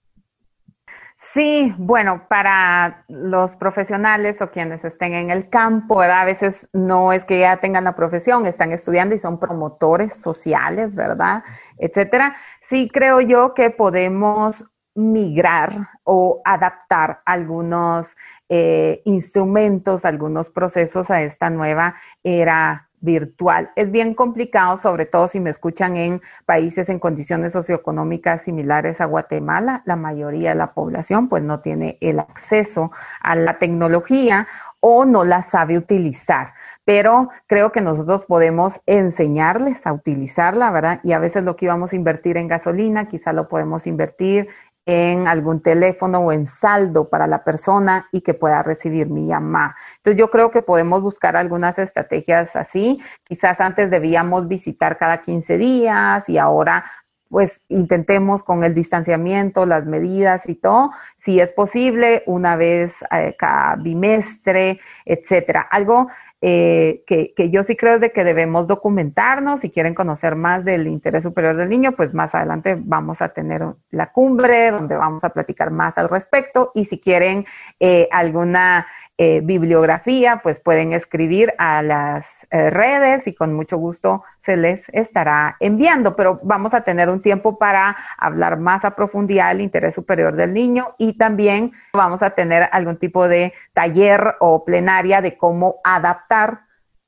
Sí, 1.35 1.75
bueno, 1.79 2.29
para 2.29 3.05
los 3.09 3.57
profesionales 3.57 4.41
o 4.41 4.53
quienes 4.53 4.85
estén 4.85 5.15
en 5.15 5.31
el 5.31 5.49
campo, 5.49 6.01
a 6.01 6.25
veces 6.25 6.69
no 6.73 7.13
es 7.13 7.25
que 7.25 7.41
ya 7.41 7.57
tengan 7.57 7.83
la 7.83 7.97
profesión, 7.97 8.47
están 8.47 8.71
estudiando 8.71 9.17
y 9.17 9.19
son 9.19 9.41
promotores 9.41 10.15
sociales, 10.15 10.95
¿verdad? 10.95 11.43
Etcétera. 11.77 12.37
Sí 12.63 12.89
creo 12.89 13.21
yo 13.21 13.53
que 13.53 13.71
podemos 13.71 14.65
migrar 14.95 15.73
o 16.05 16.41
adaptar 16.45 17.21
algunos 17.27 18.15
eh, 18.49 19.03
instrumentos, 19.05 20.05
algunos 20.05 20.51
procesos 20.51 21.11
a 21.11 21.23
esta 21.23 21.51
nueva 21.51 21.97
era 22.23 22.91
virtual. 23.05 23.71
Es 23.77 23.91
bien 23.91 24.15
complicado, 24.15 24.77
sobre 24.77 25.07
todo 25.07 25.29
si 25.29 25.39
me 25.39 25.51
escuchan 25.51 25.97
en 25.97 26.23
países 26.47 26.89
en 26.89 26.99
condiciones 26.99 27.53
socioeconómicas 27.53 28.43
similares 28.43 29.01
a 29.01 29.05
Guatemala. 29.05 29.83
La 29.85 29.97
mayoría 29.97 30.51
de 30.51 30.55
la 30.57 30.73
población 30.73 31.29
pues 31.29 31.43
no 31.43 31.61
tiene 31.61 31.99
el 32.01 32.19
acceso 32.19 32.91
a 33.21 33.37
la 33.37 33.59
tecnología 33.59 34.49
o 34.81 35.05
no 35.05 35.25
la 35.25 35.43
sabe 35.43 35.79
utilizar. 35.79 36.55
Pero 36.85 37.31
creo 37.47 37.73
que 37.73 37.81
nosotros 37.81 38.25
podemos 38.27 38.81
enseñarles 38.87 39.87
a 39.87 39.93
utilizarla, 39.93 40.71
¿verdad? 40.71 41.01
Y 41.03 41.13
a 41.13 41.19
veces 41.19 41.45
lo 41.45 41.57
que 41.57 41.67
íbamos 41.67 41.93
a 41.93 41.97
invertir 41.97 42.37
en 42.37 42.49
gasolina, 42.49 43.09
quizá 43.09 43.33
lo 43.33 43.49
podemos 43.49 43.87
invertir 43.87 44.49
en 44.87 45.27
algún 45.29 45.61
teléfono 45.61 46.21
o 46.21 46.33
en 46.33 46.47
saldo 46.47 47.09
para 47.09 47.27
la 47.27 47.43
persona 47.43 48.09
y 48.13 48.21
que 48.21 48.35
pueda 48.35 48.63
recibir 48.63 49.09
mi 49.09 49.27
llamada. 49.27 49.77
Entonces 49.97 50.19
yo 50.19 50.31
creo 50.31 50.51
que 50.51 50.63
podemos 50.63 51.01
buscar 51.01 51.37
algunas 51.37 51.79
estrategias 51.79 52.55
así. 52.57 53.01
Quizás 53.23 53.61
antes 53.61 53.91
debíamos 53.91 54.47
visitar 54.47 54.99
cada 54.99 55.23
15 55.23 55.57
días 55.59 56.29
y 56.29 56.39
ahora 56.39 56.85
pues 57.29 57.61
intentemos 57.69 58.45
con 58.45 58.63
el 58.63 58.75
distanciamiento, 58.75 59.67
las 59.67 59.87
medidas 59.87 60.49
y 60.49 60.55
todo, 60.55 60.93
si 61.19 61.41
es 61.41 61.51
posible, 61.51 62.23
una 62.27 62.55
vez 62.55 62.95
eh, 63.11 63.35
cada 63.37 63.75
bimestre, 63.75 64.79
etcétera. 65.05 65.67
Algo 65.69 66.07
eh, 66.41 67.03
que, 67.07 67.33
yo 67.51 67.65
sí 67.65 67.77
creo 67.77 67.99
de 67.99 68.13
que 68.13 68.25
debemos 68.25 68.67
documentarnos. 68.67 69.61
Si 69.61 69.71
quieren 69.71 69.95
conocer 69.95 70.37
más 70.37 70.65
del 70.65 70.87
interés 70.87 71.23
superior 71.23 71.57
del 71.57 71.69
niño, 71.69 71.93
pues 71.93 72.13
más 72.13 72.35
adelante 72.35 72.77
vamos 72.79 73.23
a 73.23 73.31
tener 73.31 73.65
la 73.91 74.13
cumbre 74.13 74.71
donde 74.71 74.97
vamos 74.97 75.25
a 75.25 75.31
platicar 75.31 75.71
más 75.71 75.97
al 75.97 76.09
respecto. 76.09 76.71
Y 76.75 76.85
si 76.85 76.99
quieren 77.01 77.47
eh, 77.81 78.09
alguna 78.13 78.87
eh, 79.17 79.41
bibliografía, 79.43 80.41
pues 80.43 80.59
pueden 80.59 80.93
escribir 80.93 81.55
a 81.59 81.83
las 81.83 82.49
eh, 82.51 82.69
redes 82.71 83.29
y 83.29 83.35
con 83.35 83.55
mucho 83.55 83.77
gusto 83.77 84.25
se 84.43 84.57
les 84.57 84.89
estará 84.89 85.57
enviando. 85.61 86.17
Pero 86.17 86.41
vamos 86.43 86.75
a 86.75 86.81
tener 86.81 87.09
un 87.09 87.23
tiempo 87.23 87.57
para 87.57 87.97
hablar 88.19 88.59
más 88.59 88.85
a 88.85 88.97
profundidad 88.97 89.51
del 89.51 89.61
interés 89.61 89.95
superior 89.95 90.35
del 90.35 90.53
niño 90.53 90.97
y 90.99 91.17
también 91.17 91.73
vamos 91.93 92.23
a 92.25 92.31
tener 92.31 92.69
algún 92.73 92.97
tipo 92.97 93.29
de 93.29 93.53
taller 93.73 94.35
o 94.41 94.65
plenaria 94.65 95.23
de 95.23 95.39
cómo 95.39 95.77
adaptar 95.85 96.63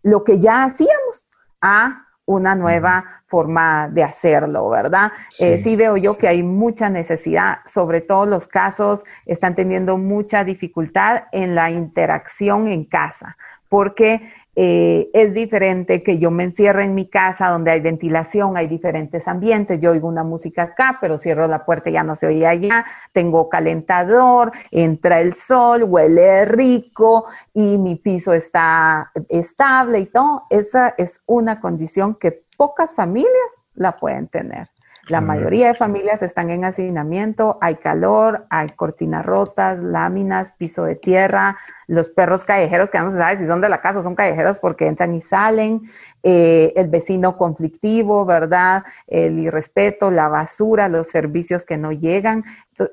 lo 0.04 0.22
que 0.22 0.38
ya 0.38 0.62
hacíamos 0.62 1.26
a 1.60 2.05
una 2.26 2.54
nueva 2.54 3.22
forma 3.26 3.88
de 3.88 4.04
hacerlo, 4.04 4.68
¿verdad? 4.68 5.12
Eh, 5.40 5.60
sí. 5.62 5.76
veo 5.76 5.96
yo 5.96 6.18
que 6.18 6.28
hay 6.28 6.42
mucha 6.42 6.90
necesidad, 6.90 7.58
sobre 7.66 8.00
todo 8.00 8.26
los 8.26 8.46
casos 8.46 9.02
están 9.24 9.54
teniendo 9.54 9.96
mucha 9.96 10.44
dificultad 10.44 11.24
en 11.32 11.54
la 11.54 11.70
interacción 11.70 12.68
en 12.68 12.84
casa, 12.84 13.36
porque 13.68 14.32
eh, 14.58 15.10
es 15.12 15.34
diferente 15.34 16.02
que 16.02 16.16
yo 16.16 16.30
me 16.30 16.44
encierre 16.44 16.84
en 16.84 16.94
mi 16.94 17.06
casa 17.06 17.50
donde 17.50 17.70
hay 17.70 17.80
ventilación, 17.80 18.56
hay 18.56 18.66
diferentes 18.66 19.28
ambientes, 19.28 19.78
yo 19.80 19.90
oigo 19.90 20.08
una 20.08 20.24
música 20.24 20.62
acá, 20.62 20.96
pero 20.98 21.18
cierro 21.18 21.46
la 21.46 21.66
puerta 21.66 21.90
y 21.90 21.92
ya 21.92 22.02
no 22.02 22.14
se 22.14 22.26
oye 22.26 22.46
allá, 22.46 22.86
tengo 23.12 23.50
calentador, 23.50 24.52
entra 24.70 25.20
el 25.20 25.34
sol, 25.34 25.84
huele 25.84 26.46
rico 26.46 27.26
y 27.52 27.76
mi 27.76 27.96
piso 27.96 28.32
está 28.32 29.12
estable 29.28 30.00
y 30.00 30.06
todo. 30.06 30.44
Esa 30.48 30.94
es 30.96 31.20
una 31.26 31.60
condición 31.60 32.14
que 32.14 32.42
pocas 32.56 32.94
familias 32.94 33.50
la 33.74 33.96
pueden 33.96 34.26
tener. 34.28 34.68
La 35.08 35.20
mayoría 35.20 35.68
de 35.68 35.74
familias 35.74 36.20
están 36.22 36.50
en 36.50 36.64
hacinamiento, 36.64 37.58
hay 37.60 37.76
calor, 37.76 38.46
hay 38.50 38.70
cortinas 38.70 39.24
rotas, 39.24 39.78
láminas, 39.78 40.52
piso 40.58 40.82
de 40.82 40.96
tierra, 40.96 41.56
los 41.86 42.08
perros 42.08 42.44
callejeros 42.44 42.90
que 42.90 42.98
no 42.98 43.12
se 43.12 43.18
sabe 43.18 43.36
si 43.36 43.46
son 43.46 43.60
de 43.60 43.68
la 43.68 43.80
casa 43.80 44.00
o 44.00 44.02
son 44.02 44.16
callejeros 44.16 44.58
porque 44.58 44.88
entran 44.88 45.14
y 45.14 45.20
salen, 45.20 45.82
eh, 46.24 46.72
el 46.74 46.88
vecino 46.88 47.36
conflictivo, 47.36 48.24
¿verdad? 48.24 48.82
El 49.06 49.38
irrespeto, 49.38 50.10
la 50.10 50.26
basura, 50.26 50.88
los 50.88 51.06
servicios 51.06 51.64
que 51.64 51.76
no 51.76 51.92
llegan. 51.92 52.42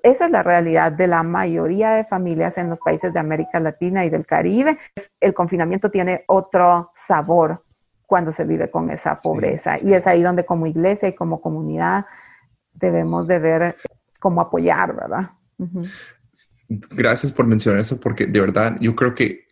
esa 0.04 0.26
es 0.26 0.32
la 0.32 0.44
realidad 0.44 0.92
de 0.92 1.08
la 1.08 1.24
mayoría 1.24 1.94
de 1.94 2.04
familias 2.04 2.60
en 2.60 2.70
los 2.70 2.78
países 2.78 3.12
de 3.12 3.20
América 3.20 3.60
Latina 3.60 4.06
y 4.06 4.12
del 4.12 4.28
Caribe. 4.28 4.78
El 5.20 5.34
confinamiento 5.34 5.90
tiene 5.90 6.26
otro 6.28 6.92
sabor 6.96 7.64
cuando 8.14 8.32
se 8.32 8.44
vive 8.44 8.70
con 8.70 8.92
esa 8.92 9.18
pobreza. 9.18 9.74
Y 9.84 9.92
es 9.92 10.06
ahí 10.06 10.22
donde 10.22 10.46
como 10.46 10.68
iglesia 10.68 11.10
y 11.10 11.16
como 11.16 11.42
comunidad 11.42 12.06
debemos 12.72 13.26
de 13.26 13.40
ver 13.40 13.76
cómo 14.20 14.40
apoyar, 14.40 14.96
¿verdad? 14.96 15.32
Gracias 16.92 17.32
por 17.32 17.48
mencionar 17.48 17.82
eso, 17.82 18.00
porque 18.00 18.28
de 18.28 18.40
verdad 18.40 18.78
yo 18.80 18.96
creo 18.96 19.16
que 19.16 19.48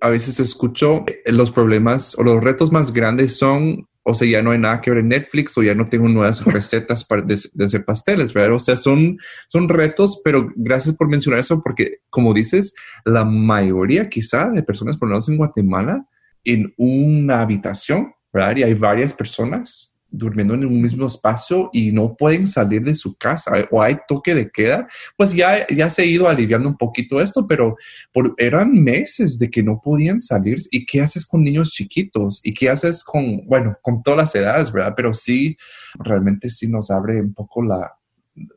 a 0.00 0.08
veces 0.08 0.40
escucho 0.40 1.04
los 1.26 1.50
problemas 1.50 2.18
o 2.18 2.22
los 2.22 2.42
retos 2.42 2.72
más 2.72 2.90
grandes 2.90 3.36
son, 3.36 3.86
o 4.02 4.14
sea, 4.14 4.26
ya 4.26 4.42
no 4.42 4.52
hay 4.52 4.58
nada 4.58 4.80
que 4.80 4.92
ver 4.92 5.00
en 5.00 5.08
Netflix 5.08 5.58
o 5.58 5.62
ya 5.62 5.74
no 5.74 5.84
tengo 5.84 6.08
nuevas 6.08 6.42
recetas 6.46 7.04
para 7.04 7.20
de, 7.20 7.34
hacer 7.62 7.84
pasteles, 7.84 8.32
¿verdad? 8.32 8.54
O 8.54 8.60
sea, 8.60 8.78
son, 8.78 9.18
son 9.46 9.68
retos, 9.68 10.22
pero 10.24 10.50
gracias 10.56 10.96
por 10.96 11.06
mencionar 11.06 11.40
eso, 11.40 11.60
porque 11.60 11.98
como 12.08 12.32
dices, 12.32 12.74
la 13.04 13.26
mayoría 13.26 14.08
quizá 14.08 14.48
de 14.48 14.62
personas, 14.62 14.96
por 14.96 15.06
lo 15.06 15.16
menos 15.16 15.28
en 15.28 15.36
Guatemala, 15.36 16.06
en 16.44 16.72
una 16.76 17.42
habitación, 17.42 18.14
¿verdad? 18.32 18.56
Y 18.56 18.62
hay 18.62 18.74
varias 18.74 19.12
personas 19.12 19.90
durmiendo 20.10 20.54
en 20.54 20.66
un 20.66 20.80
mismo 20.80 21.06
espacio 21.06 21.70
y 21.72 21.92
no 21.92 22.16
pueden 22.16 22.46
salir 22.46 22.82
de 22.82 22.94
su 22.94 23.16
casa 23.16 23.52
o 23.70 23.80
hay 23.82 23.96
toque 24.08 24.34
de 24.34 24.50
queda, 24.50 24.88
pues 25.16 25.32
ya, 25.32 25.66
ya 25.68 25.88
se 25.88 26.02
ha 26.02 26.04
ido 26.04 26.28
aliviando 26.28 26.68
un 26.68 26.76
poquito 26.76 27.20
esto, 27.20 27.46
pero 27.46 27.76
por, 28.12 28.34
eran 28.36 28.72
meses 28.72 29.38
de 29.38 29.50
que 29.50 29.62
no 29.62 29.80
podían 29.82 30.20
salir. 30.20 30.58
¿Y 30.70 30.84
qué 30.84 31.00
haces 31.00 31.26
con 31.26 31.42
niños 31.42 31.70
chiquitos? 31.70 32.40
¿Y 32.42 32.54
qué 32.54 32.70
haces 32.70 33.04
con, 33.04 33.46
bueno, 33.46 33.76
con 33.82 34.02
todas 34.02 34.18
las 34.18 34.34
edades, 34.34 34.72
verdad? 34.72 34.94
Pero 34.96 35.14
sí, 35.14 35.56
realmente 35.94 36.50
sí 36.50 36.68
nos 36.68 36.90
abre 36.90 37.20
un 37.20 37.32
poco 37.32 37.62
la, 37.62 37.94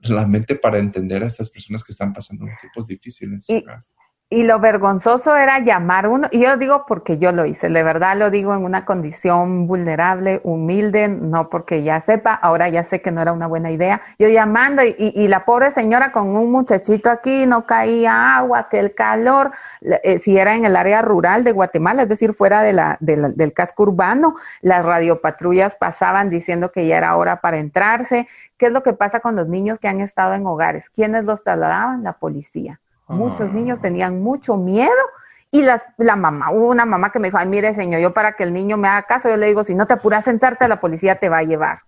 la 0.04 0.28
mente 0.28 0.56
para 0.56 0.80
entender 0.80 1.24
a 1.24 1.28
estas 1.28 1.50
personas 1.50 1.84
que 1.84 1.92
están 1.92 2.14
pasando 2.14 2.46
tiempos 2.60 2.88
difíciles. 2.88 3.50
Y 3.50 3.64
lo 4.42 4.60
vergonzoso 4.60 5.36
era 5.36 5.60
llamar 5.60 6.08
uno, 6.08 6.28
y 6.32 6.40
yo 6.40 6.58
digo 6.58 6.86
porque 6.88 7.20
yo 7.20 7.32
lo 7.32 7.46
hice, 7.46 7.70
de 7.70 7.84
verdad 7.84 8.18
lo 8.18 8.32
digo 8.32 8.56
en 8.56 8.64
una 8.64 8.84
condición 8.84 9.68
vulnerable, 9.68 10.42
humilde, 10.44 11.08
no 11.08 11.52
porque 11.52 11.84
ya 11.84 12.02
sepa, 12.02 12.34
ahora 12.34 12.68
ya 12.70 12.84
sé 12.84 13.00
que 13.04 13.12
no 13.12 13.22
era 13.22 13.32
una 13.32 13.46
buena 13.46 13.70
idea. 13.70 14.02
Yo 14.18 14.28
llamando 14.30 14.82
y, 14.84 14.96
y, 14.98 15.28
la 15.28 15.46
pobre 15.46 15.70
señora 15.70 16.12
con 16.12 16.36
un 16.36 16.52
muchachito 16.52 17.12
aquí, 17.12 17.46
no 17.46 17.68
caía 17.68 18.38
agua, 18.38 18.70
que 18.70 18.80
el 18.80 18.96
calor, 18.96 19.52
eh, 19.82 20.18
si 20.18 20.36
era 20.36 20.56
en 20.56 20.66
el 20.66 20.76
área 20.76 21.04
rural 21.04 21.44
de 21.44 21.52
Guatemala, 21.52 22.02
es 22.02 22.10
decir, 22.10 22.34
fuera 22.34 22.64
de 22.64 22.74
la, 22.74 22.98
del 23.00 23.54
casco 23.54 23.84
urbano, 23.84 24.34
las 24.62 24.84
radiopatrullas 24.84 25.76
pasaban 25.76 26.32
diciendo 26.32 26.72
que 26.72 26.88
ya 26.88 26.98
era 26.98 27.16
hora 27.18 27.40
para 27.42 27.60
entrarse. 27.60 28.28
¿Qué 28.58 28.68
es 28.68 28.72
lo 28.72 28.82
que 28.82 28.94
pasa 28.94 29.20
con 29.20 29.36
los 29.36 29.48
niños 29.48 29.78
que 29.80 29.88
han 29.88 30.02
estado 30.02 30.34
en 30.34 30.46
hogares? 30.46 30.90
¿Quiénes 30.90 31.26
los 31.26 31.44
trasladaban? 31.44 32.04
La 32.04 32.14
policía. 32.14 32.80
Muchos 33.08 33.50
ah. 33.50 33.54
niños 33.54 33.82
tenían 33.82 34.22
mucho 34.22 34.58
miedo 34.58 34.92
y 35.54 35.62
las, 35.62 35.86
la 35.98 36.16
mamá, 36.16 36.52
hubo 36.52 36.70
una 36.70 36.84
mamá 36.84 37.12
que 37.12 37.20
me 37.20 37.28
dijo, 37.28 37.38
ay, 37.38 37.48
mire, 37.48 37.76
señor, 37.76 38.02
yo 38.02 38.12
para 38.12 38.36
que 38.36 38.44
el 38.44 38.54
niño 38.54 38.76
me 38.76 38.88
haga 38.88 39.04
caso, 39.04 39.30
yo 39.30 39.38
le 39.38 39.46
digo, 39.46 39.64
si 39.64 39.76
no 39.76 39.86
te 39.86 39.94
apuras 39.94 40.22
a 40.22 40.32
sentarte, 40.32 40.68
la 40.68 40.80
policía 40.80 41.20
te 41.20 41.30
va 41.30 41.38
a 41.38 41.44
llevar. 41.44 41.82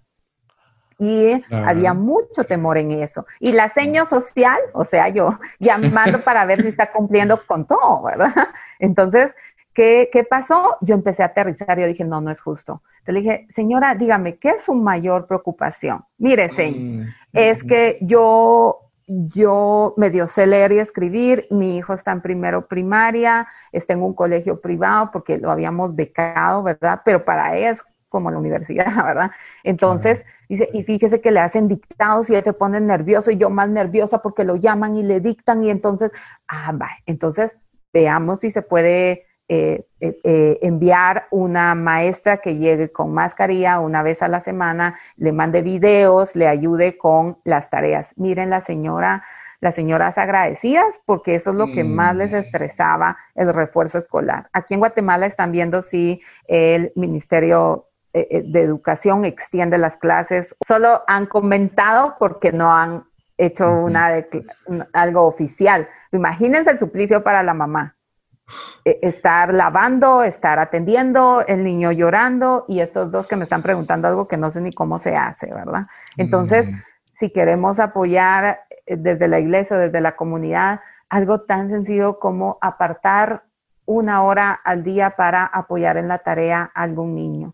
Y 1.00 1.44
había 1.52 1.96
mucho 1.96 2.44
temor 2.44 2.78
en 2.78 2.92
eso. 2.92 3.26
Y 3.40 3.54
la 3.54 3.70
seño 3.70 4.06
social, 4.06 4.60
o 4.74 4.86
sea, 4.86 5.10
yo 5.10 5.40
llamando 5.60 6.22
para 6.22 6.46
ver 6.46 6.62
si 6.62 6.68
está 6.68 6.92
cumpliendo 6.92 7.46
con 7.48 7.66
todo, 7.66 8.04
¿verdad? 8.04 8.34
Entonces, 8.80 9.34
¿qué, 9.74 10.10
¿qué 10.14 10.24
pasó? 10.24 10.78
Yo 10.82 10.94
empecé 10.94 11.24
a 11.24 11.28
aterrizar 11.28 11.80
y 11.80 11.82
yo 11.82 11.88
dije, 11.88 12.06
no, 12.06 12.22
no 12.22 12.30
es 12.30 12.42
justo. 12.42 12.84
Entonces 13.00 13.14
le 13.14 13.20
dije, 13.22 13.48
señora, 13.54 13.96
dígame, 13.96 14.38
¿qué 14.38 14.50
es 14.50 14.64
su 14.64 14.76
mayor 14.76 15.26
preocupación? 15.26 16.06
Mire, 16.20 16.50
señor, 16.50 17.08
mm, 17.08 17.14
es 17.34 17.64
mm, 17.64 17.68
que 17.68 17.98
yo 18.02 18.85
yo 19.08 19.94
medio 19.98 20.28
sé 20.28 20.48
leer 20.48 20.72
y 20.72 20.80
escribir, 20.80 21.46
mi 21.52 21.78
hijo 21.78 21.94
está 21.94 22.12
en 22.12 22.22
primero 22.22 22.68
primaria, 22.68 23.48
está 23.72 23.94
en 23.94 24.02
un 24.02 24.14
colegio 24.14 24.62
privado 24.62 25.12
porque 25.12 25.38
lo 25.38 25.52
habíamos 25.52 25.96
becado, 25.96 26.64
¿verdad? 26.64 27.02
Pero 27.06 27.24
para 27.24 27.56
él 27.56 27.74
es 27.74 27.84
como 28.10 28.32
la 28.32 28.38
universidad, 28.38 28.86
¿verdad? 29.06 29.32
Entonces, 29.64 30.24
dice, 30.50 30.70
y 30.74 30.84
fíjese 30.84 31.22
que 31.22 31.32
le 31.32 31.40
hacen 31.40 31.68
dictados 31.68 32.30
y 32.30 32.36
él 32.36 32.44
se 32.44 32.54
pone 32.54 32.80
nervioso 32.80 33.30
y 33.30 33.38
yo 33.38 33.50
más 33.50 33.70
nerviosa 33.70 34.22
porque 34.22 34.44
lo 34.44 34.56
llaman 34.56 34.96
y 34.96 35.04
le 35.04 35.20
dictan 35.20 35.64
y 35.64 35.70
entonces, 35.70 36.12
ah, 36.48 36.72
va, 36.72 36.90
entonces 37.06 37.52
veamos 37.94 38.40
si 38.40 38.52
se 38.52 38.62
puede 38.62 39.26
eh, 39.48 39.86
eh, 40.00 40.20
eh, 40.24 40.58
enviar 40.64 41.28
una 41.30 41.76
maestra 41.76 42.38
que 42.38 42.56
llegue 42.56 42.92
con 42.92 43.14
mascarilla 43.14 43.80
una 43.80 44.02
vez 44.02 44.24
a 44.24 44.28
la 44.28 44.42
semana, 44.42 44.98
le 45.18 45.32
mande 45.32 45.62
videos, 45.62 46.36
le 46.36 46.48
ayude 46.48 46.98
con 46.98 47.38
las 47.44 47.70
tareas. 47.70 48.10
Miren 48.16 48.50
la 48.50 48.62
señora, 48.62 49.24
las 49.62 49.76
señoras 49.76 50.18
agradecidas 50.18 51.00
porque 51.06 51.36
eso 51.36 51.52
es 51.52 51.58
lo 51.58 51.68
que 51.68 51.84
más 51.84 52.16
les 52.16 52.32
mm. 52.32 52.38
estresaba 52.38 53.18
el 53.36 53.54
refuerzo 53.54 54.00
escolar. 54.00 54.50
Aquí 54.52 54.74
en 54.74 54.80
Guatemala 54.80 55.28
están 55.28 55.52
viendo 55.52 55.84
si 55.84 56.22
el 56.48 56.92
Ministerio 56.96 57.86
de 58.14 58.62
Educación 58.62 59.26
extiende 59.26 59.78
las 59.78 59.98
clases. 59.98 60.56
Solo 60.66 61.04
han 61.06 61.28
comentado 61.28 62.16
porque 62.18 62.52
no 62.52 62.74
han 62.74 63.04
hecho 63.38 63.72
una 63.72 64.26
algo 64.94 65.28
oficial. 65.28 65.88
Imagínense 66.14 66.72
el 66.72 66.80
suplicio 66.80 67.24
para 67.24 67.44
la 67.44 67.54
mamá 67.54 67.95
estar 68.84 69.54
lavando, 69.54 70.24
estar 70.24 70.60
atendiendo, 70.60 71.44
el 71.48 71.64
niño 71.64 71.92
llorando 71.92 72.66
y 72.68 72.80
estos 72.80 73.12
dos 73.12 73.28
que 73.28 73.36
me 73.36 73.44
están 73.44 73.64
preguntando 73.64 74.08
algo 74.08 74.28
que 74.28 74.38
no 74.38 74.52
sé 74.52 74.62
ni 74.62 74.72
cómo 74.72 75.00
se 75.00 75.16
hace, 75.16 75.48
¿verdad? 75.48 75.88
Entonces, 76.18 76.68
mm. 76.68 76.78
si 77.16 77.32
queremos 77.32 77.80
apoyar 77.80 78.62
eh, 78.86 78.96
desde 78.98 79.28
la 79.28 79.40
iglesia, 79.40 79.78
desde 79.78 80.02
la 80.02 80.16
comunidad, 80.16 80.82
algo 81.10 81.42
tan 81.42 81.70
sencillo 81.70 82.20
como 82.20 82.58
apartar 82.62 83.44
una 83.86 84.24
hora 84.24 84.52
al 84.52 84.84
día 84.84 85.12
para 85.12 85.46
apoyar 85.46 85.98
en 85.98 86.08
la 86.08 86.20
tarea 86.20 86.72
a 86.74 86.84
algún 86.84 87.16
niño 87.16 87.54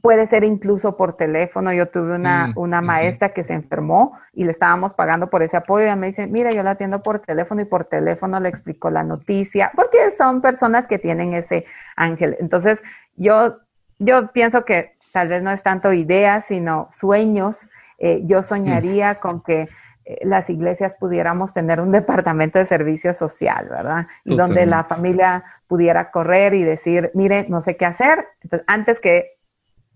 puede 0.00 0.26
ser 0.26 0.44
incluso 0.44 0.96
por 0.96 1.16
teléfono. 1.16 1.72
Yo 1.72 1.88
tuve 1.88 2.14
una, 2.14 2.48
mm, 2.48 2.52
una 2.56 2.80
maestra 2.80 3.30
que 3.30 3.44
se 3.44 3.52
enfermó 3.52 4.18
y 4.32 4.44
le 4.44 4.52
estábamos 4.52 4.94
pagando 4.94 5.28
por 5.28 5.42
ese 5.42 5.56
apoyo. 5.56 5.90
Y 5.90 5.96
me 5.96 6.08
dice, 6.08 6.26
mira, 6.26 6.50
yo 6.52 6.62
la 6.62 6.72
atiendo 6.72 7.02
por 7.02 7.20
teléfono 7.20 7.60
y 7.60 7.64
por 7.64 7.84
teléfono 7.84 8.40
le 8.40 8.48
explico 8.48 8.90
la 8.90 9.02
noticia, 9.02 9.72
porque 9.74 9.98
son 10.16 10.40
personas 10.40 10.86
que 10.86 10.98
tienen 10.98 11.34
ese 11.34 11.66
ángel. 11.96 12.36
Entonces, 12.40 12.80
yo, 13.16 13.58
yo 13.98 14.32
pienso 14.32 14.64
que 14.64 14.94
tal 15.12 15.28
vez 15.28 15.42
no 15.42 15.50
es 15.50 15.62
tanto 15.62 15.92
ideas, 15.92 16.46
sino 16.46 16.88
sueños. 16.92 17.60
Eh, 17.98 18.22
yo 18.24 18.42
soñaría 18.42 19.14
mm. 19.14 19.16
con 19.16 19.42
que 19.42 19.68
eh, 20.04 20.18
las 20.24 20.48
iglesias 20.50 20.94
pudiéramos 20.98 21.52
tener 21.52 21.80
un 21.80 21.92
departamento 21.92 22.58
de 22.58 22.64
servicio 22.64 23.14
social, 23.14 23.68
¿verdad? 23.68 24.06
Y 24.24 24.36
donde 24.36 24.66
la 24.66 24.84
familia 24.84 25.44
pudiera 25.68 26.10
correr 26.10 26.54
y 26.54 26.62
decir, 26.62 27.10
mire, 27.14 27.46
no 27.48 27.60
sé 27.60 27.76
qué 27.76 27.86
hacer. 27.86 28.26
Entonces, 28.42 28.64
antes 28.66 28.98
que 28.98 29.36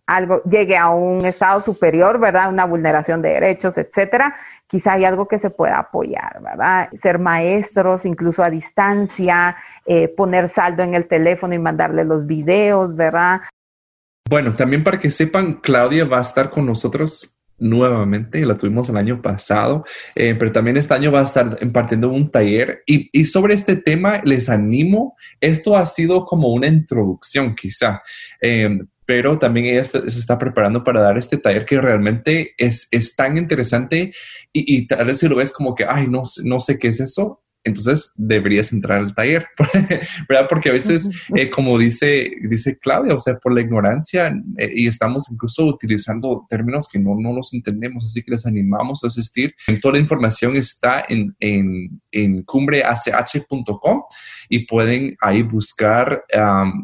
algo 0.07 0.43
llegue 0.45 0.77
a 0.77 0.89
un 0.91 1.25
estado 1.27 1.61
superior, 1.61 2.21
¿verdad? 2.21 2.49
Una 2.49 2.65
vulneración 2.65 3.23
de 3.23 3.31
derechos, 3.31 3.77
etcétera, 3.77 4.37
quizá 4.67 4.93
hay 4.93 5.05
algo 5.05 5.27
que 5.27 5.39
se 5.39 5.51
pueda 5.51 5.79
apoyar, 5.79 6.41
¿verdad? 6.43 6.89
Ser 7.01 7.19
maestros, 7.19 8.05
incluso 8.05 8.43
a 8.43 8.51
distancia, 8.51 9.57
eh, 9.85 10.09
poner 10.09 10.49
saldo 10.49 10.83
en 10.83 10.95
el 10.95 11.07
teléfono 11.09 11.55
y 11.55 11.59
mandarle 11.59 12.05
los 12.05 12.27
videos, 12.27 12.95
¿verdad? 12.95 13.41
Bueno, 14.29 14.55
también 14.55 14.83
para 14.83 14.99
que 14.99 15.11
sepan, 15.11 15.55
Claudia 15.55 16.05
va 16.05 16.19
a 16.19 16.23
estar 16.23 16.51
con 16.51 16.67
nosotros 16.67 17.37
nuevamente, 17.59 18.45
la 18.45 18.57
tuvimos 18.57 18.89
el 18.89 18.97
año 18.97 19.23
pasado, 19.23 19.85
eh, 20.15 20.35
pero 20.39 20.53
también 20.53 20.77
este 20.77 20.95
año 20.95 21.11
va 21.11 21.21
a 21.21 21.25
estar 21.25 21.59
impartiendo 21.63 22.11
un 22.11 22.31
taller 22.31 22.83
y, 22.87 23.25
sobre 23.25 23.55
este 23.55 23.77
tema 23.77 24.21
les 24.25 24.49
animo, 24.49 25.17
esto 25.41 25.77
ha 25.77 25.87
sido 25.87 26.27
como 26.27 26.53
una 26.53 26.67
introducción 26.67 27.55
quizá, 27.55 28.03
eh, 28.43 28.79
pero 29.07 29.39
también 29.39 29.67
ella 29.67 29.85
se 29.85 30.07
está 30.07 30.37
preparando 30.37 30.83
para 30.83 31.01
dar 31.01 31.17
este 31.17 31.39
taller 31.39 31.65
que 31.65 31.81
realmente 31.81 32.55
es, 32.59 32.89
es 32.91 33.15
tan 33.15 33.39
interesante 33.39 34.13
y, 34.53 34.77
y, 34.77 34.87
tal 34.87 35.07
vez 35.07 35.19
si 35.19 35.29
lo 35.29 35.37
ves 35.37 35.53
como 35.53 35.75
que, 35.75 35.85
ay, 35.89 36.09
no, 36.09 36.23
no 36.45 36.61
sé 36.61 36.79
qué 36.79 36.89
es 36.89 37.01
eso, 37.01 37.43
entonces 37.67 38.13
deberías 38.17 38.73
entrar 38.73 38.99
al 39.01 39.15
taller, 39.15 39.49
¿verdad? 40.29 40.47
Porque 40.49 40.69
a 40.69 40.73
veces, 40.73 41.11
eh, 41.35 41.51
como 41.51 41.77
dice, 41.79 42.31
dice 42.49 42.79
Claudia, 42.79 43.15
o 43.15 43.19
sea, 43.19 43.39
por 43.39 43.53
la 43.53 43.61
ignorancia 43.61 44.29
eh, 44.57 44.71
y 44.73 44.87
estamos 44.87 45.31
incluso 45.31 45.65
utilizando 45.65 46.47
términos 46.49 46.89
que 46.89 47.01
no, 47.01 47.17
no 47.19 47.33
los 47.33 47.53
entendemos, 47.53 48.05
así 48.05 48.23
que 48.23 48.31
les 48.31 48.47
animamos 48.47 49.03
a 49.03 49.09
asistir. 49.09 49.55
Toda 49.83 49.95
la 49.95 50.01
información 50.01 50.57
está 50.57 51.05
en, 51.09 51.35
en, 51.41 52.01
en 52.13 52.43
cumbreach.com 52.43 54.03
y 54.49 54.67
pueden 54.67 55.17
ahí 55.21 55.43
buscar 55.43 56.25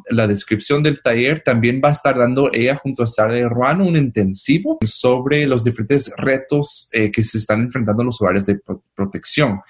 la 0.09 0.27
descripción 0.27 0.83
del 0.83 1.01
taller. 1.01 1.43
También 1.43 1.81
va 1.83 1.91
a 1.91 1.93
estar 1.93 2.19
dando 2.19 2.53
ella 2.53 2.75
junto 2.77 3.05
a 3.05 3.07
Sara 3.07 3.35
de 3.35 3.49
Ruano 3.49 3.87
un 3.87 3.97
intensivo 3.97 4.79
sobre 4.85 5.47
los 5.47 5.63
diferentes 5.63 6.13
retos 6.17 6.89
eh, 6.93 7.13
que 7.13 7.23
se 7.23 7.39
están 7.39 7.61
enfrentando 7.63 8.03
los 8.03 8.21
hogares 8.21 8.47
de 8.47 8.59
protección. 8.95 9.61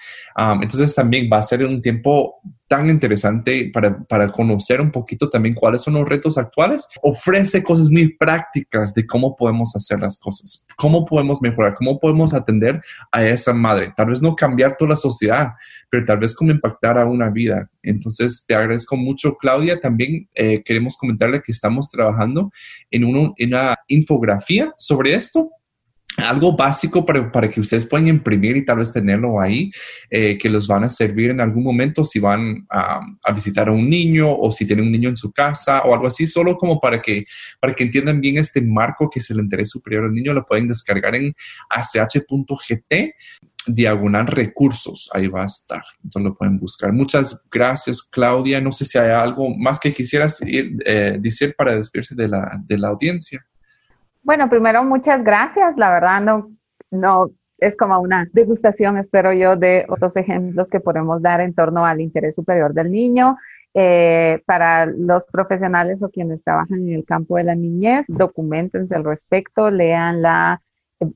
entonces, 0.61 0.95
también 1.03 1.29
va 1.29 1.39
a 1.39 1.41
ser 1.41 1.65
un 1.65 1.81
tiempo 1.81 2.35
tan 2.65 2.89
interesante 2.89 3.69
para, 3.73 4.05
para, 4.05 4.29
conocer 4.29 4.79
un 4.79 4.89
poquito 4.89 5.29
también 5.29 5.53
cuáles 5.53 5.81
son 5.81 5.95
los 5.95 6.07
retos 6.07 6.37
actuales. 6.37 6.87
Ofrece 7.01 7.61
cosas 7.61 7.89
muy 7.89 8.15
prácticas 8.15 8.93
de 8.93 9.05
cómo 9.05 9.35
podemos 9.35 9.75
hacer 9.75 9.99
las 9.99 10.17
cosas, 10.17 10.65
cómo 10.77 11.05
podemos 11.05 11.41
mejorar, 11.41 11.75
cómo 11.75 11.99
podemos 11.99 12.33
atender 12.33 12.81
a 13.11 13.25
esa 13.25 13.53
madre. 13.53 13.93
Tal 13.97 14.07
vez 14.07 14.21
no 14.21 14.33
cambiar 14.33 14.77
toda 14.77 14.91
la 14.91 14.95
sociedad, 14.95 15.49
pero 15.89 16.05
tal 16.05 16.19
vez 16.19 16.33
cómo 16.33 16.51
impactar 16.51 16.97
a 16.97 17.05
una 17.05 17.29
vida. 17.29 17.69
Entonces, 17.83 18.45
te 18.47 18.55
agradezco 18.55 18.95
mucho, 18.95 19.35
Claudia. 19.35 19.81
También 19.81 20.29
eh, 20.33 20.63
queremos 20.63 20.95
comentarle 20.95 21.41
que 21.41 21.51
estamos 21.51 21.91
trabajando 21.91 22.49
en, 22.89 23.03
en 23.03 23.49
una 23.49 23.75
infografía 23.89 24.73
sobre 24.77 25.15
esto 25.15 25.51
algo 26.17 26.55
básico 26.55 27.05
para, 27.05 27.31
para, 27.31 27.49
que 27.49 27.59
ustedes 27.59 27.85
puedan 27.85 28.07
imprimir 28.07 28.57
y 28.57 28.65
tal 28.65 28.77
vez 28.77 28.91
tenerlo 28.91 29.39
ahí, 29.39 29.71
eh, 30.09 30.37
que 30.37 30.49
los 30.49 30.67
van 30.67 30.83
a 30.83 30.89
servir 30.89 31.31
en 31.31 31.41
algún 31.41 31.63
momento 31.63 32.03
si 32.03 32.19
van 32.19 32.65
a, 32.69 33.01
visitar 33.33 33.67
a 33.67 33.71
un 33.71 33.89
niño 33.89 34.31
o 34.31 34.51
si 34.51 34.65
tienen 34.65 34.85
un 34.85 34.91
niño 34.91 35.09
en 35.09 35.17
su 35.17 35.31
casa 35.31 35.81
o 35.81 35.93
algo 35.93 36.07
así, 36.07 36.27
solo 36.27 36.57
como 36.57 36.79
para 36.79 37.01
que, 37.01 37.25
para 37.59 37.73
que 37.73 37.83
entiendan 37.83 38.21
bien 38.21 38.37
este 38.37 38.61
marco 38.61 39.09
que 39.09 39.19
es 39.19 39.29
el 39.31 39.39
interés 39.39 39.69
superior 39.69 40.05
al 40.05 40.13
niño, 40.13 40.33
lo 40.33 40.45
pueden 40.45 40.67
descargar 40.67 41.15
en 41.15 41.33
ach.gt 41.69 43.13
diagonal 43.65 44.27
recursos, 44.27 45.09
ahí 45.13 45.27
va 45.27 45.43
a 45.43 45.45
estar, 45.45 45.83
entonces 46.03 46.29
lo 46.29 46.35
pueden 46.35 46.59
buscar. 46.59 46.91
Muchas 46.91 47.45
gracias, 47.49 48.03
Claudia. 48.03 48.59
No 48.59 48.73
sé 48.73 48.83
si 48.83 48.97
hay 48.97 49.11
algo 49.11 49.55
más 49.55 49.79
que 49.79 49.93
quisieras 49.93 50.41
eh, 50.45 51.17
decir 51.19 51.55
para 51.57 51.75
despedirse 51.75 52.13
de 52.13 52.27
la, 52.27 52.61
de 52.65 52.77
la 52.77 52.89
audiencia. 52.89 53.45
Bueno, 54.23 54.49
primero 54.49 54.83
muchas 54.85 55.21
gracias. 55.23 55.75
La 55.77 55.91
verdad 55.91 56.21
no, 56.21 56.51
no 56.91 57.31
es 57.57 57.75
como 57.75 57.99
una 57.99 58.27
degustación, 58.31 58.97
espero 58.97 59.33
yo, 59.33 59.57
de 59.57 59.85
otros 59.89 60.15
ejemplos 60.15 60.69
que 60.69 60.79
podemos 60.79 61.21
dar 61.21 61.41
en 61.41 61.53
torno 61.53 61.85
al 61.85 61.99
interés 61.99 62.35
superior 62.35 62.73
del 62.73 62.89
niño. 62.89 63.37
Eh, 63.73 64.41
para 64.45 64.85
los 64.85 65.25
profesionales 65.25 66.03
o 66.03 66.09
quienes 66.09 66.43
trabajan 66.43 66.87
en 66.87 66.93
el 66.93 67.05
campo 67.05 67.37
de 67.37 67.43
la 67.43 67.55
niñez, 67.55 68.05
documentense 68.07 68.95
al 68.95 69.03
respecto, 69.03 69.69
lean 69.69 70.21
la 70.21 70.61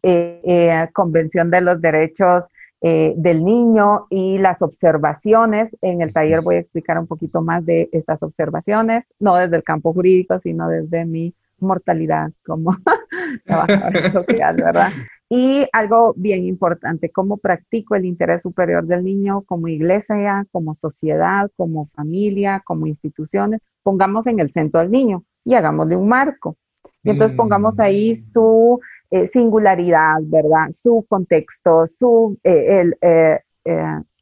eh, 0.04 0.42
eh, 0.44 0.90
Convención 0.92 1.50
de 1.50 1.62
los 1.62 1.82
Derechos 1.82 2.44
del 2.80 3.44
Niño 3.44 4.06
y 4.10 4.38
las 4.38 4.62
observaciones. 4.62 5.76
En 5.82 6.02
el 6.02 6.14
taller 6.14 6.42
voy 6.42 6.56
a 6.56 6.60
explicar 6.60 7.00
un 7.00 7.08
poquito 7.08 7.42
más 7.42 7.66
de 7.66 7.90
estas 7.92 8.22
observaciones, 8.22 9.04
no 9.20 9.36
desde 9.36 9.56
el 9.56 9.64
campo 9.64 9.94
jurídico, 9.94 10.38
sino 10.40 10.70
desde 10.70 11.04
mi 11.04 11.34
mortalidad 11.60 12.32
como 12.46 12.76
trabajadora 13.46 14.12
social, 14.12 14.56
¿verdad? 14.56 14.92
Y 15.30 15.68
algo 15.74 16.14
bien 16.16 16.46
importante, 16.46 17.10
cómo 17.10 17.38
practico 17.38 17.96
el 17.96 18.06
interés 18.06 18.44
superior 18.44 18.86
del 18.86 19.04
niño 19.04 19.42
como 19.42 19.68
iglesia, 19.68 20.46
como 20.52 20.74
sociedad, 20.74 21.52
como 21.58 21.88
familia, 21.96 22.62
como 22.66 22.88
instituciones. 22.88 23.62
Pongamos 23.84 24.26
en 24.28 24.40
el 24.40 24.52
centro 24.52 24.80
al 24.80 24.90
niño 24.90 25.24
y 25.44 25.56
hagámosle 25.56 25.98
un 25.98 26.08
marco. 26.08 26.58
Y 27.04 27.10
entonces 27.10 27.36
mm. 27.36 27.38
pongamos 27.38 27.80
ahí 27.80 28.16
su 28.16 28.80
eh, 29.12 29.28
singularidad, 29.28 30.18
¿verdad? 30.22 30.68
Su 30.72 31.06
contexto, 31.08 31.88
su 31.88 32.38
eh, 32.44 32.92
eh, 33.02 33.40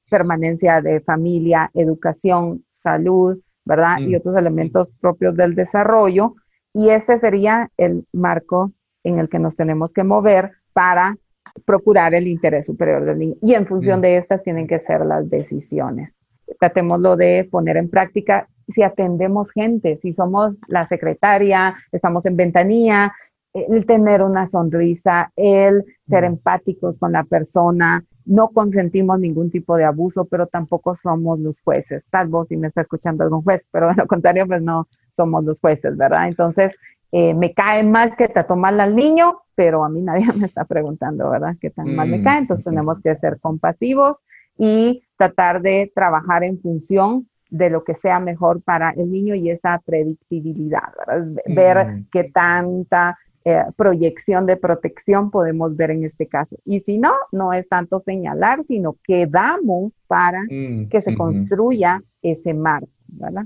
permanencia 0.10 0.82
de 0.82 1.02
familia, 1.02 1.70
educación, 1.74 2.64
salud, 2.74 3.40
¿verdad? 3.64 3.98
Y 4.00 4.14
mm. 4.14 4.18
otros 4.18 4.36
elementos 4.36 4.92
propios 5.00 5.36
del 5.36 5.56
desarrollo. 5.56 6.36
Y 6.76 6.90
ese 6.90 7.20
sería 7.20 7.72
el 7.78 8.06
marco 8.12 8.74
en 9.06 9.18
el 9.20 9.30
que 9.30 9.40
nos 9.40 9.56
tenemos 9.56 9.94
que 9.94 10.04
mover 10.04 10.52
para 10.74 11.18
procurar 11.64 12.14
el 12.14 12.28
interés 12.28 12.66
superior 12.66 13.06
del 13.06 13.18
niño. 13.18 13.36
Y 13.42 13.54
en 13.54 13.66
función 13.66 14.00
mm. 14.00 14.02
de 14.02 14.18
estas 14.18 14.44
tienen 14.44 14.68
que 14.68 14.78
ser 14.78 15.06
las 15.06 15.30
decisiones. 15.30 16.12
Tratémoslo 16.60 17.16
de 17.16 17.48
poner 17.50 17.78
en 17.78 17.90
práctica 17.90 18.50
si 18.68 18.84
atendemos 18.84 19.52
gente, 19.52 19.96
si 20.02 20.12
somos 20.12 20.56
la 20.68 20.86
secretaria, 20.86 21.76
estamos 21.94 22.26
en 22.26 22.36
ventanilla, 22.36 23.14
el 23.54 23.86
tener 23.86 24.22
una 24.22 24.50
sonrisa, 24.50 25.32
el 25.38 25.86
ser 26.10 26.24
mm. 26.24 26.34
empáticos 26.34 27.00
con 27.00 27.14
la 27.14 27.24
persona, 27.24 28.04
no 28.26 28.50
consentimos 28.50 29.18
ningún 29.18 29.50
tipo 29.50 29.78
de 29.78 29.86
abuso, 29.86 30.26
pero 30.26 30.48
tampoco 30.48 30.94
somos 30.94 31.40
los 31.40 31.62
jueces, 31.62 32.04
salvo 32.12 32.44
si 32.44 32.58
me 32.58 32.68
está 32.68 32.82
escuchando 32.82 33.24
algún 33.24 33.44
juez, 33.44 33.66
pero 33.72 33.88
de 33.88 33.96
lo 33.96 34.08
contrario, 34.08 34.46
pues 34.46 34.62
no 34.62 34.90
somos 35.16 35.44
los 35.44 35.60
jueces, 35.60 35.98
¿verdad? 35.98 36.28
Entonces, 36.28 36.74
eh, 37.12 37.34
me 37.34 37.54
cae 37.54 37.84
mal 37.84 38.16
que 38.16 38.28
trató 38.28 38.56
mal 38.56 38.80
al 38.80 38.96
niño, 38.96 39.40
pero 39.56 39.84
a 39.84 39.90
mí 39.90 40.02
nadie 40.04 40.26
me 40.34 40.46
está 40.46 40.66
preguntando, 40.66 41.30
¿verdad? 41.30 41.56
¿Qué 41.60 41.70
tan 41.70 41.96
mal 41.96 42.10
me 42.10 42.20
mm, 42.20 42.24
cae? 42.24 42.40
Entonces 42.40 42.66
tenemos 42.66 43.00
que 43.00 43.16
ser 43.16 43.40
compasivos 43.40 44.18
y 44.58 45.04
tratar 45.18 45.62
de 45.62 45.92
trabajar 45.94 46.44
en 46.44 46.60
función 46.60 47.28
de 47.50 47.70
lo 47.70 47.84
que 47.84 47.96
sea 47.96 48.20
mejor 48.20 48.62
para 48.62 48.92
el 48.92 49.12
niño 49.12 49.36
y 49.36 49.50
esa 49.50 49.82
predictibilidad, 49.86 50.90
¿verdad? 50.98 51.44
Ver 51.48 51.88
mm. 51.88 52.08
qué 52.12 52.26
tanta 52.26 53.18
eh, 53.46 53.64
proyección 53.78 54.46
de 54.48 54.58
protección 54.58 55.30
podemos 55.30 55.76
ver 55.78 55.92
en 55.92 56.04
este 56.04 56.28
caso. 56.28 56.58
Y 56.66 56.80
si 56.80 56.98
no, 56.98 57.14
no 57.32 57.54
es 57.54 57.70
tanto 57.70 58.00
señalar, 58.00 58.64
sino 58.64 58.98
que 59.04 59.28
damos 59.28 59.94
para 60.08 60.42
mm, 60.50 60.90
que 60.90 61.00
se 61.00 61.16
construya 61.16 62.02
ese 62.22 62.54
marco, 62.54 62.90
¿verdad? 63.08 63.46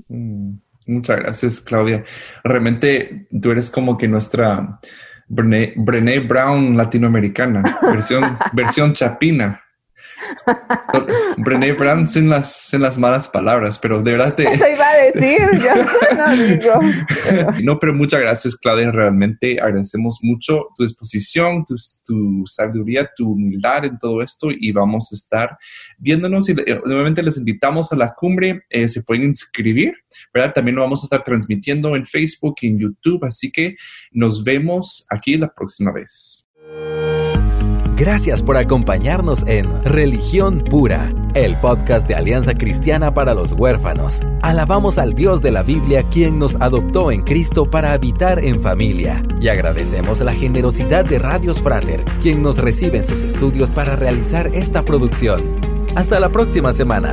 Muchas 0.90 1.18
gracias, 1.18 1.60
Claudia. 1.60 2.04
Realmente 2.42 3.28
tú 3.40 3.52
eres 3.52 3.70
como 3.70 3.96
que 3.96 4.08
nuestra 4.08 4.78
Brené, 5.28 6.20
Brown 6.20 6.76
latinoamericana, 6.76 7.62
versión, 7.82 8.36
versión 8.52 8.92
chapina. 8.94 9.62
Brené 11.36 11.72
Brown 11.72 12.06
sin 12.06 12.28
las, 12.28 12.54
sin 12.54 12.82
las 12.82 12.98
malas 12.98 13.28
palabras, 13.28 13.78
pero 13.78 14.02
de 14.02 14.12
verdad 14.12 14.34
te... 14.34 14.44
Eso 14.44 14.64
iba 14.68 14.88
a 14.88 14.96
decir, 14.96 15.38
yo 15.62 16.16
no 16.16 16.36
digo. 16.36 16.80
No, 17.62 17.78
pero 17.78 17.94
muchas 17.94 18.20
gracias, 18.20 18.56
Claudia. 18.56 18.90
Realmente 18.90 19.58
agradecemos 19.60 20.18
mucho 20.22 20.68
tu 20.76 20.82
disposición, 20.82 21.64
tu, 21.64 21.74
tu, 22.04 22.42
sabiduría, 22.46 23.08
tu 23.16 23.32
humildad 23.32 23.84
en 23.84 23.98
todo 23.98 24.22
esto 24.22 24.48
y 24.50 24.72
vamos 24.72 25.08
a 25.12 25.14
estar 25.14 25.58
viéndonos 25.98 26.48
y 26.48 26.52
eh, 26.52 26.80
nuevamente 26.84 27.22
les 27.22 27.36
invitamos 27.36 27.92
a 27.92 27.96
la 27.96 28.14
cumbre. 28.14 28.64
Eh, 28.70 28.88
se 28.88 29.02
pueden 29.02 29.24
inscribir, 29.24 29.94
¿verdad? 30.32 30.52
También 30.54 30.76
lo 30.76 30.82
vamos 30.82 31.02
a 31.02 31.06
estar 31.06 31.22
transmitiendo 31.24 31.96
en 31.96 32.06
Facebook 32.06 32.56
y 32.60 32.68
en 32.68 32.78
YouTube, 32.78 33.24
así 33.24 33.50
que 33.50 33.76
nos 34.10 34.44
vemos 34.44 35.06
aquí 35.10 35.36
la 35.36 35.52
próxima 35.52 35.92
vez. 35.92 36.48
Gracias 38.00 38.42
por 38.42 38.56
acompañarnos 38.56 39.46
en 39.46 39.84
Religión 39.84 40.64
Pura, 40.70 41.12
el 41.34 41.60
podcast 41.60 42.08
de 42.08 42.14
Alianza 42.14 42.54
Cristiana 42.54 43.12
para 43.12 43.34
los 43.34 43.52
Huérfanos. 43.52 44.22
Alabamos 44.40 44.96
al 44.96 45.12
Dios 45.12 45.42
de 45.42 45.50
la 45.50 45.62
Biblia 45.62 46.04
quien 46.04 46.38
nos 46.38 46.56
adoptó 46.62 47.12
en 47.12 47.20
Cristo 47.20 47.68
para 47.68 47.92
habitar 47.92 48.42
en 48.42 48.58
familia. 48.58 49.22
Y 49.38 49.48
agradecemos 49.48 50.20
la 50.20 50.32
generosidad 50.32 51.04
de 51.04 51.18
Radios 51.18 51.60
Frater, 51.60 52.02
quien 52.22 52.42
nos 52.42 52.56
recibe 52.56 52.96
en 52.96 53.04
sus 53.04 53.22
estudios 53.22 53.70
para 53.70 53.96
realizar 53.96 54.46
esta 54.54 54.82
producción. 54.82 55.60
Hasta 55.94 56.18
la 56.20 56.30
próxima 56.30 56.72
semana. 56.72 57.12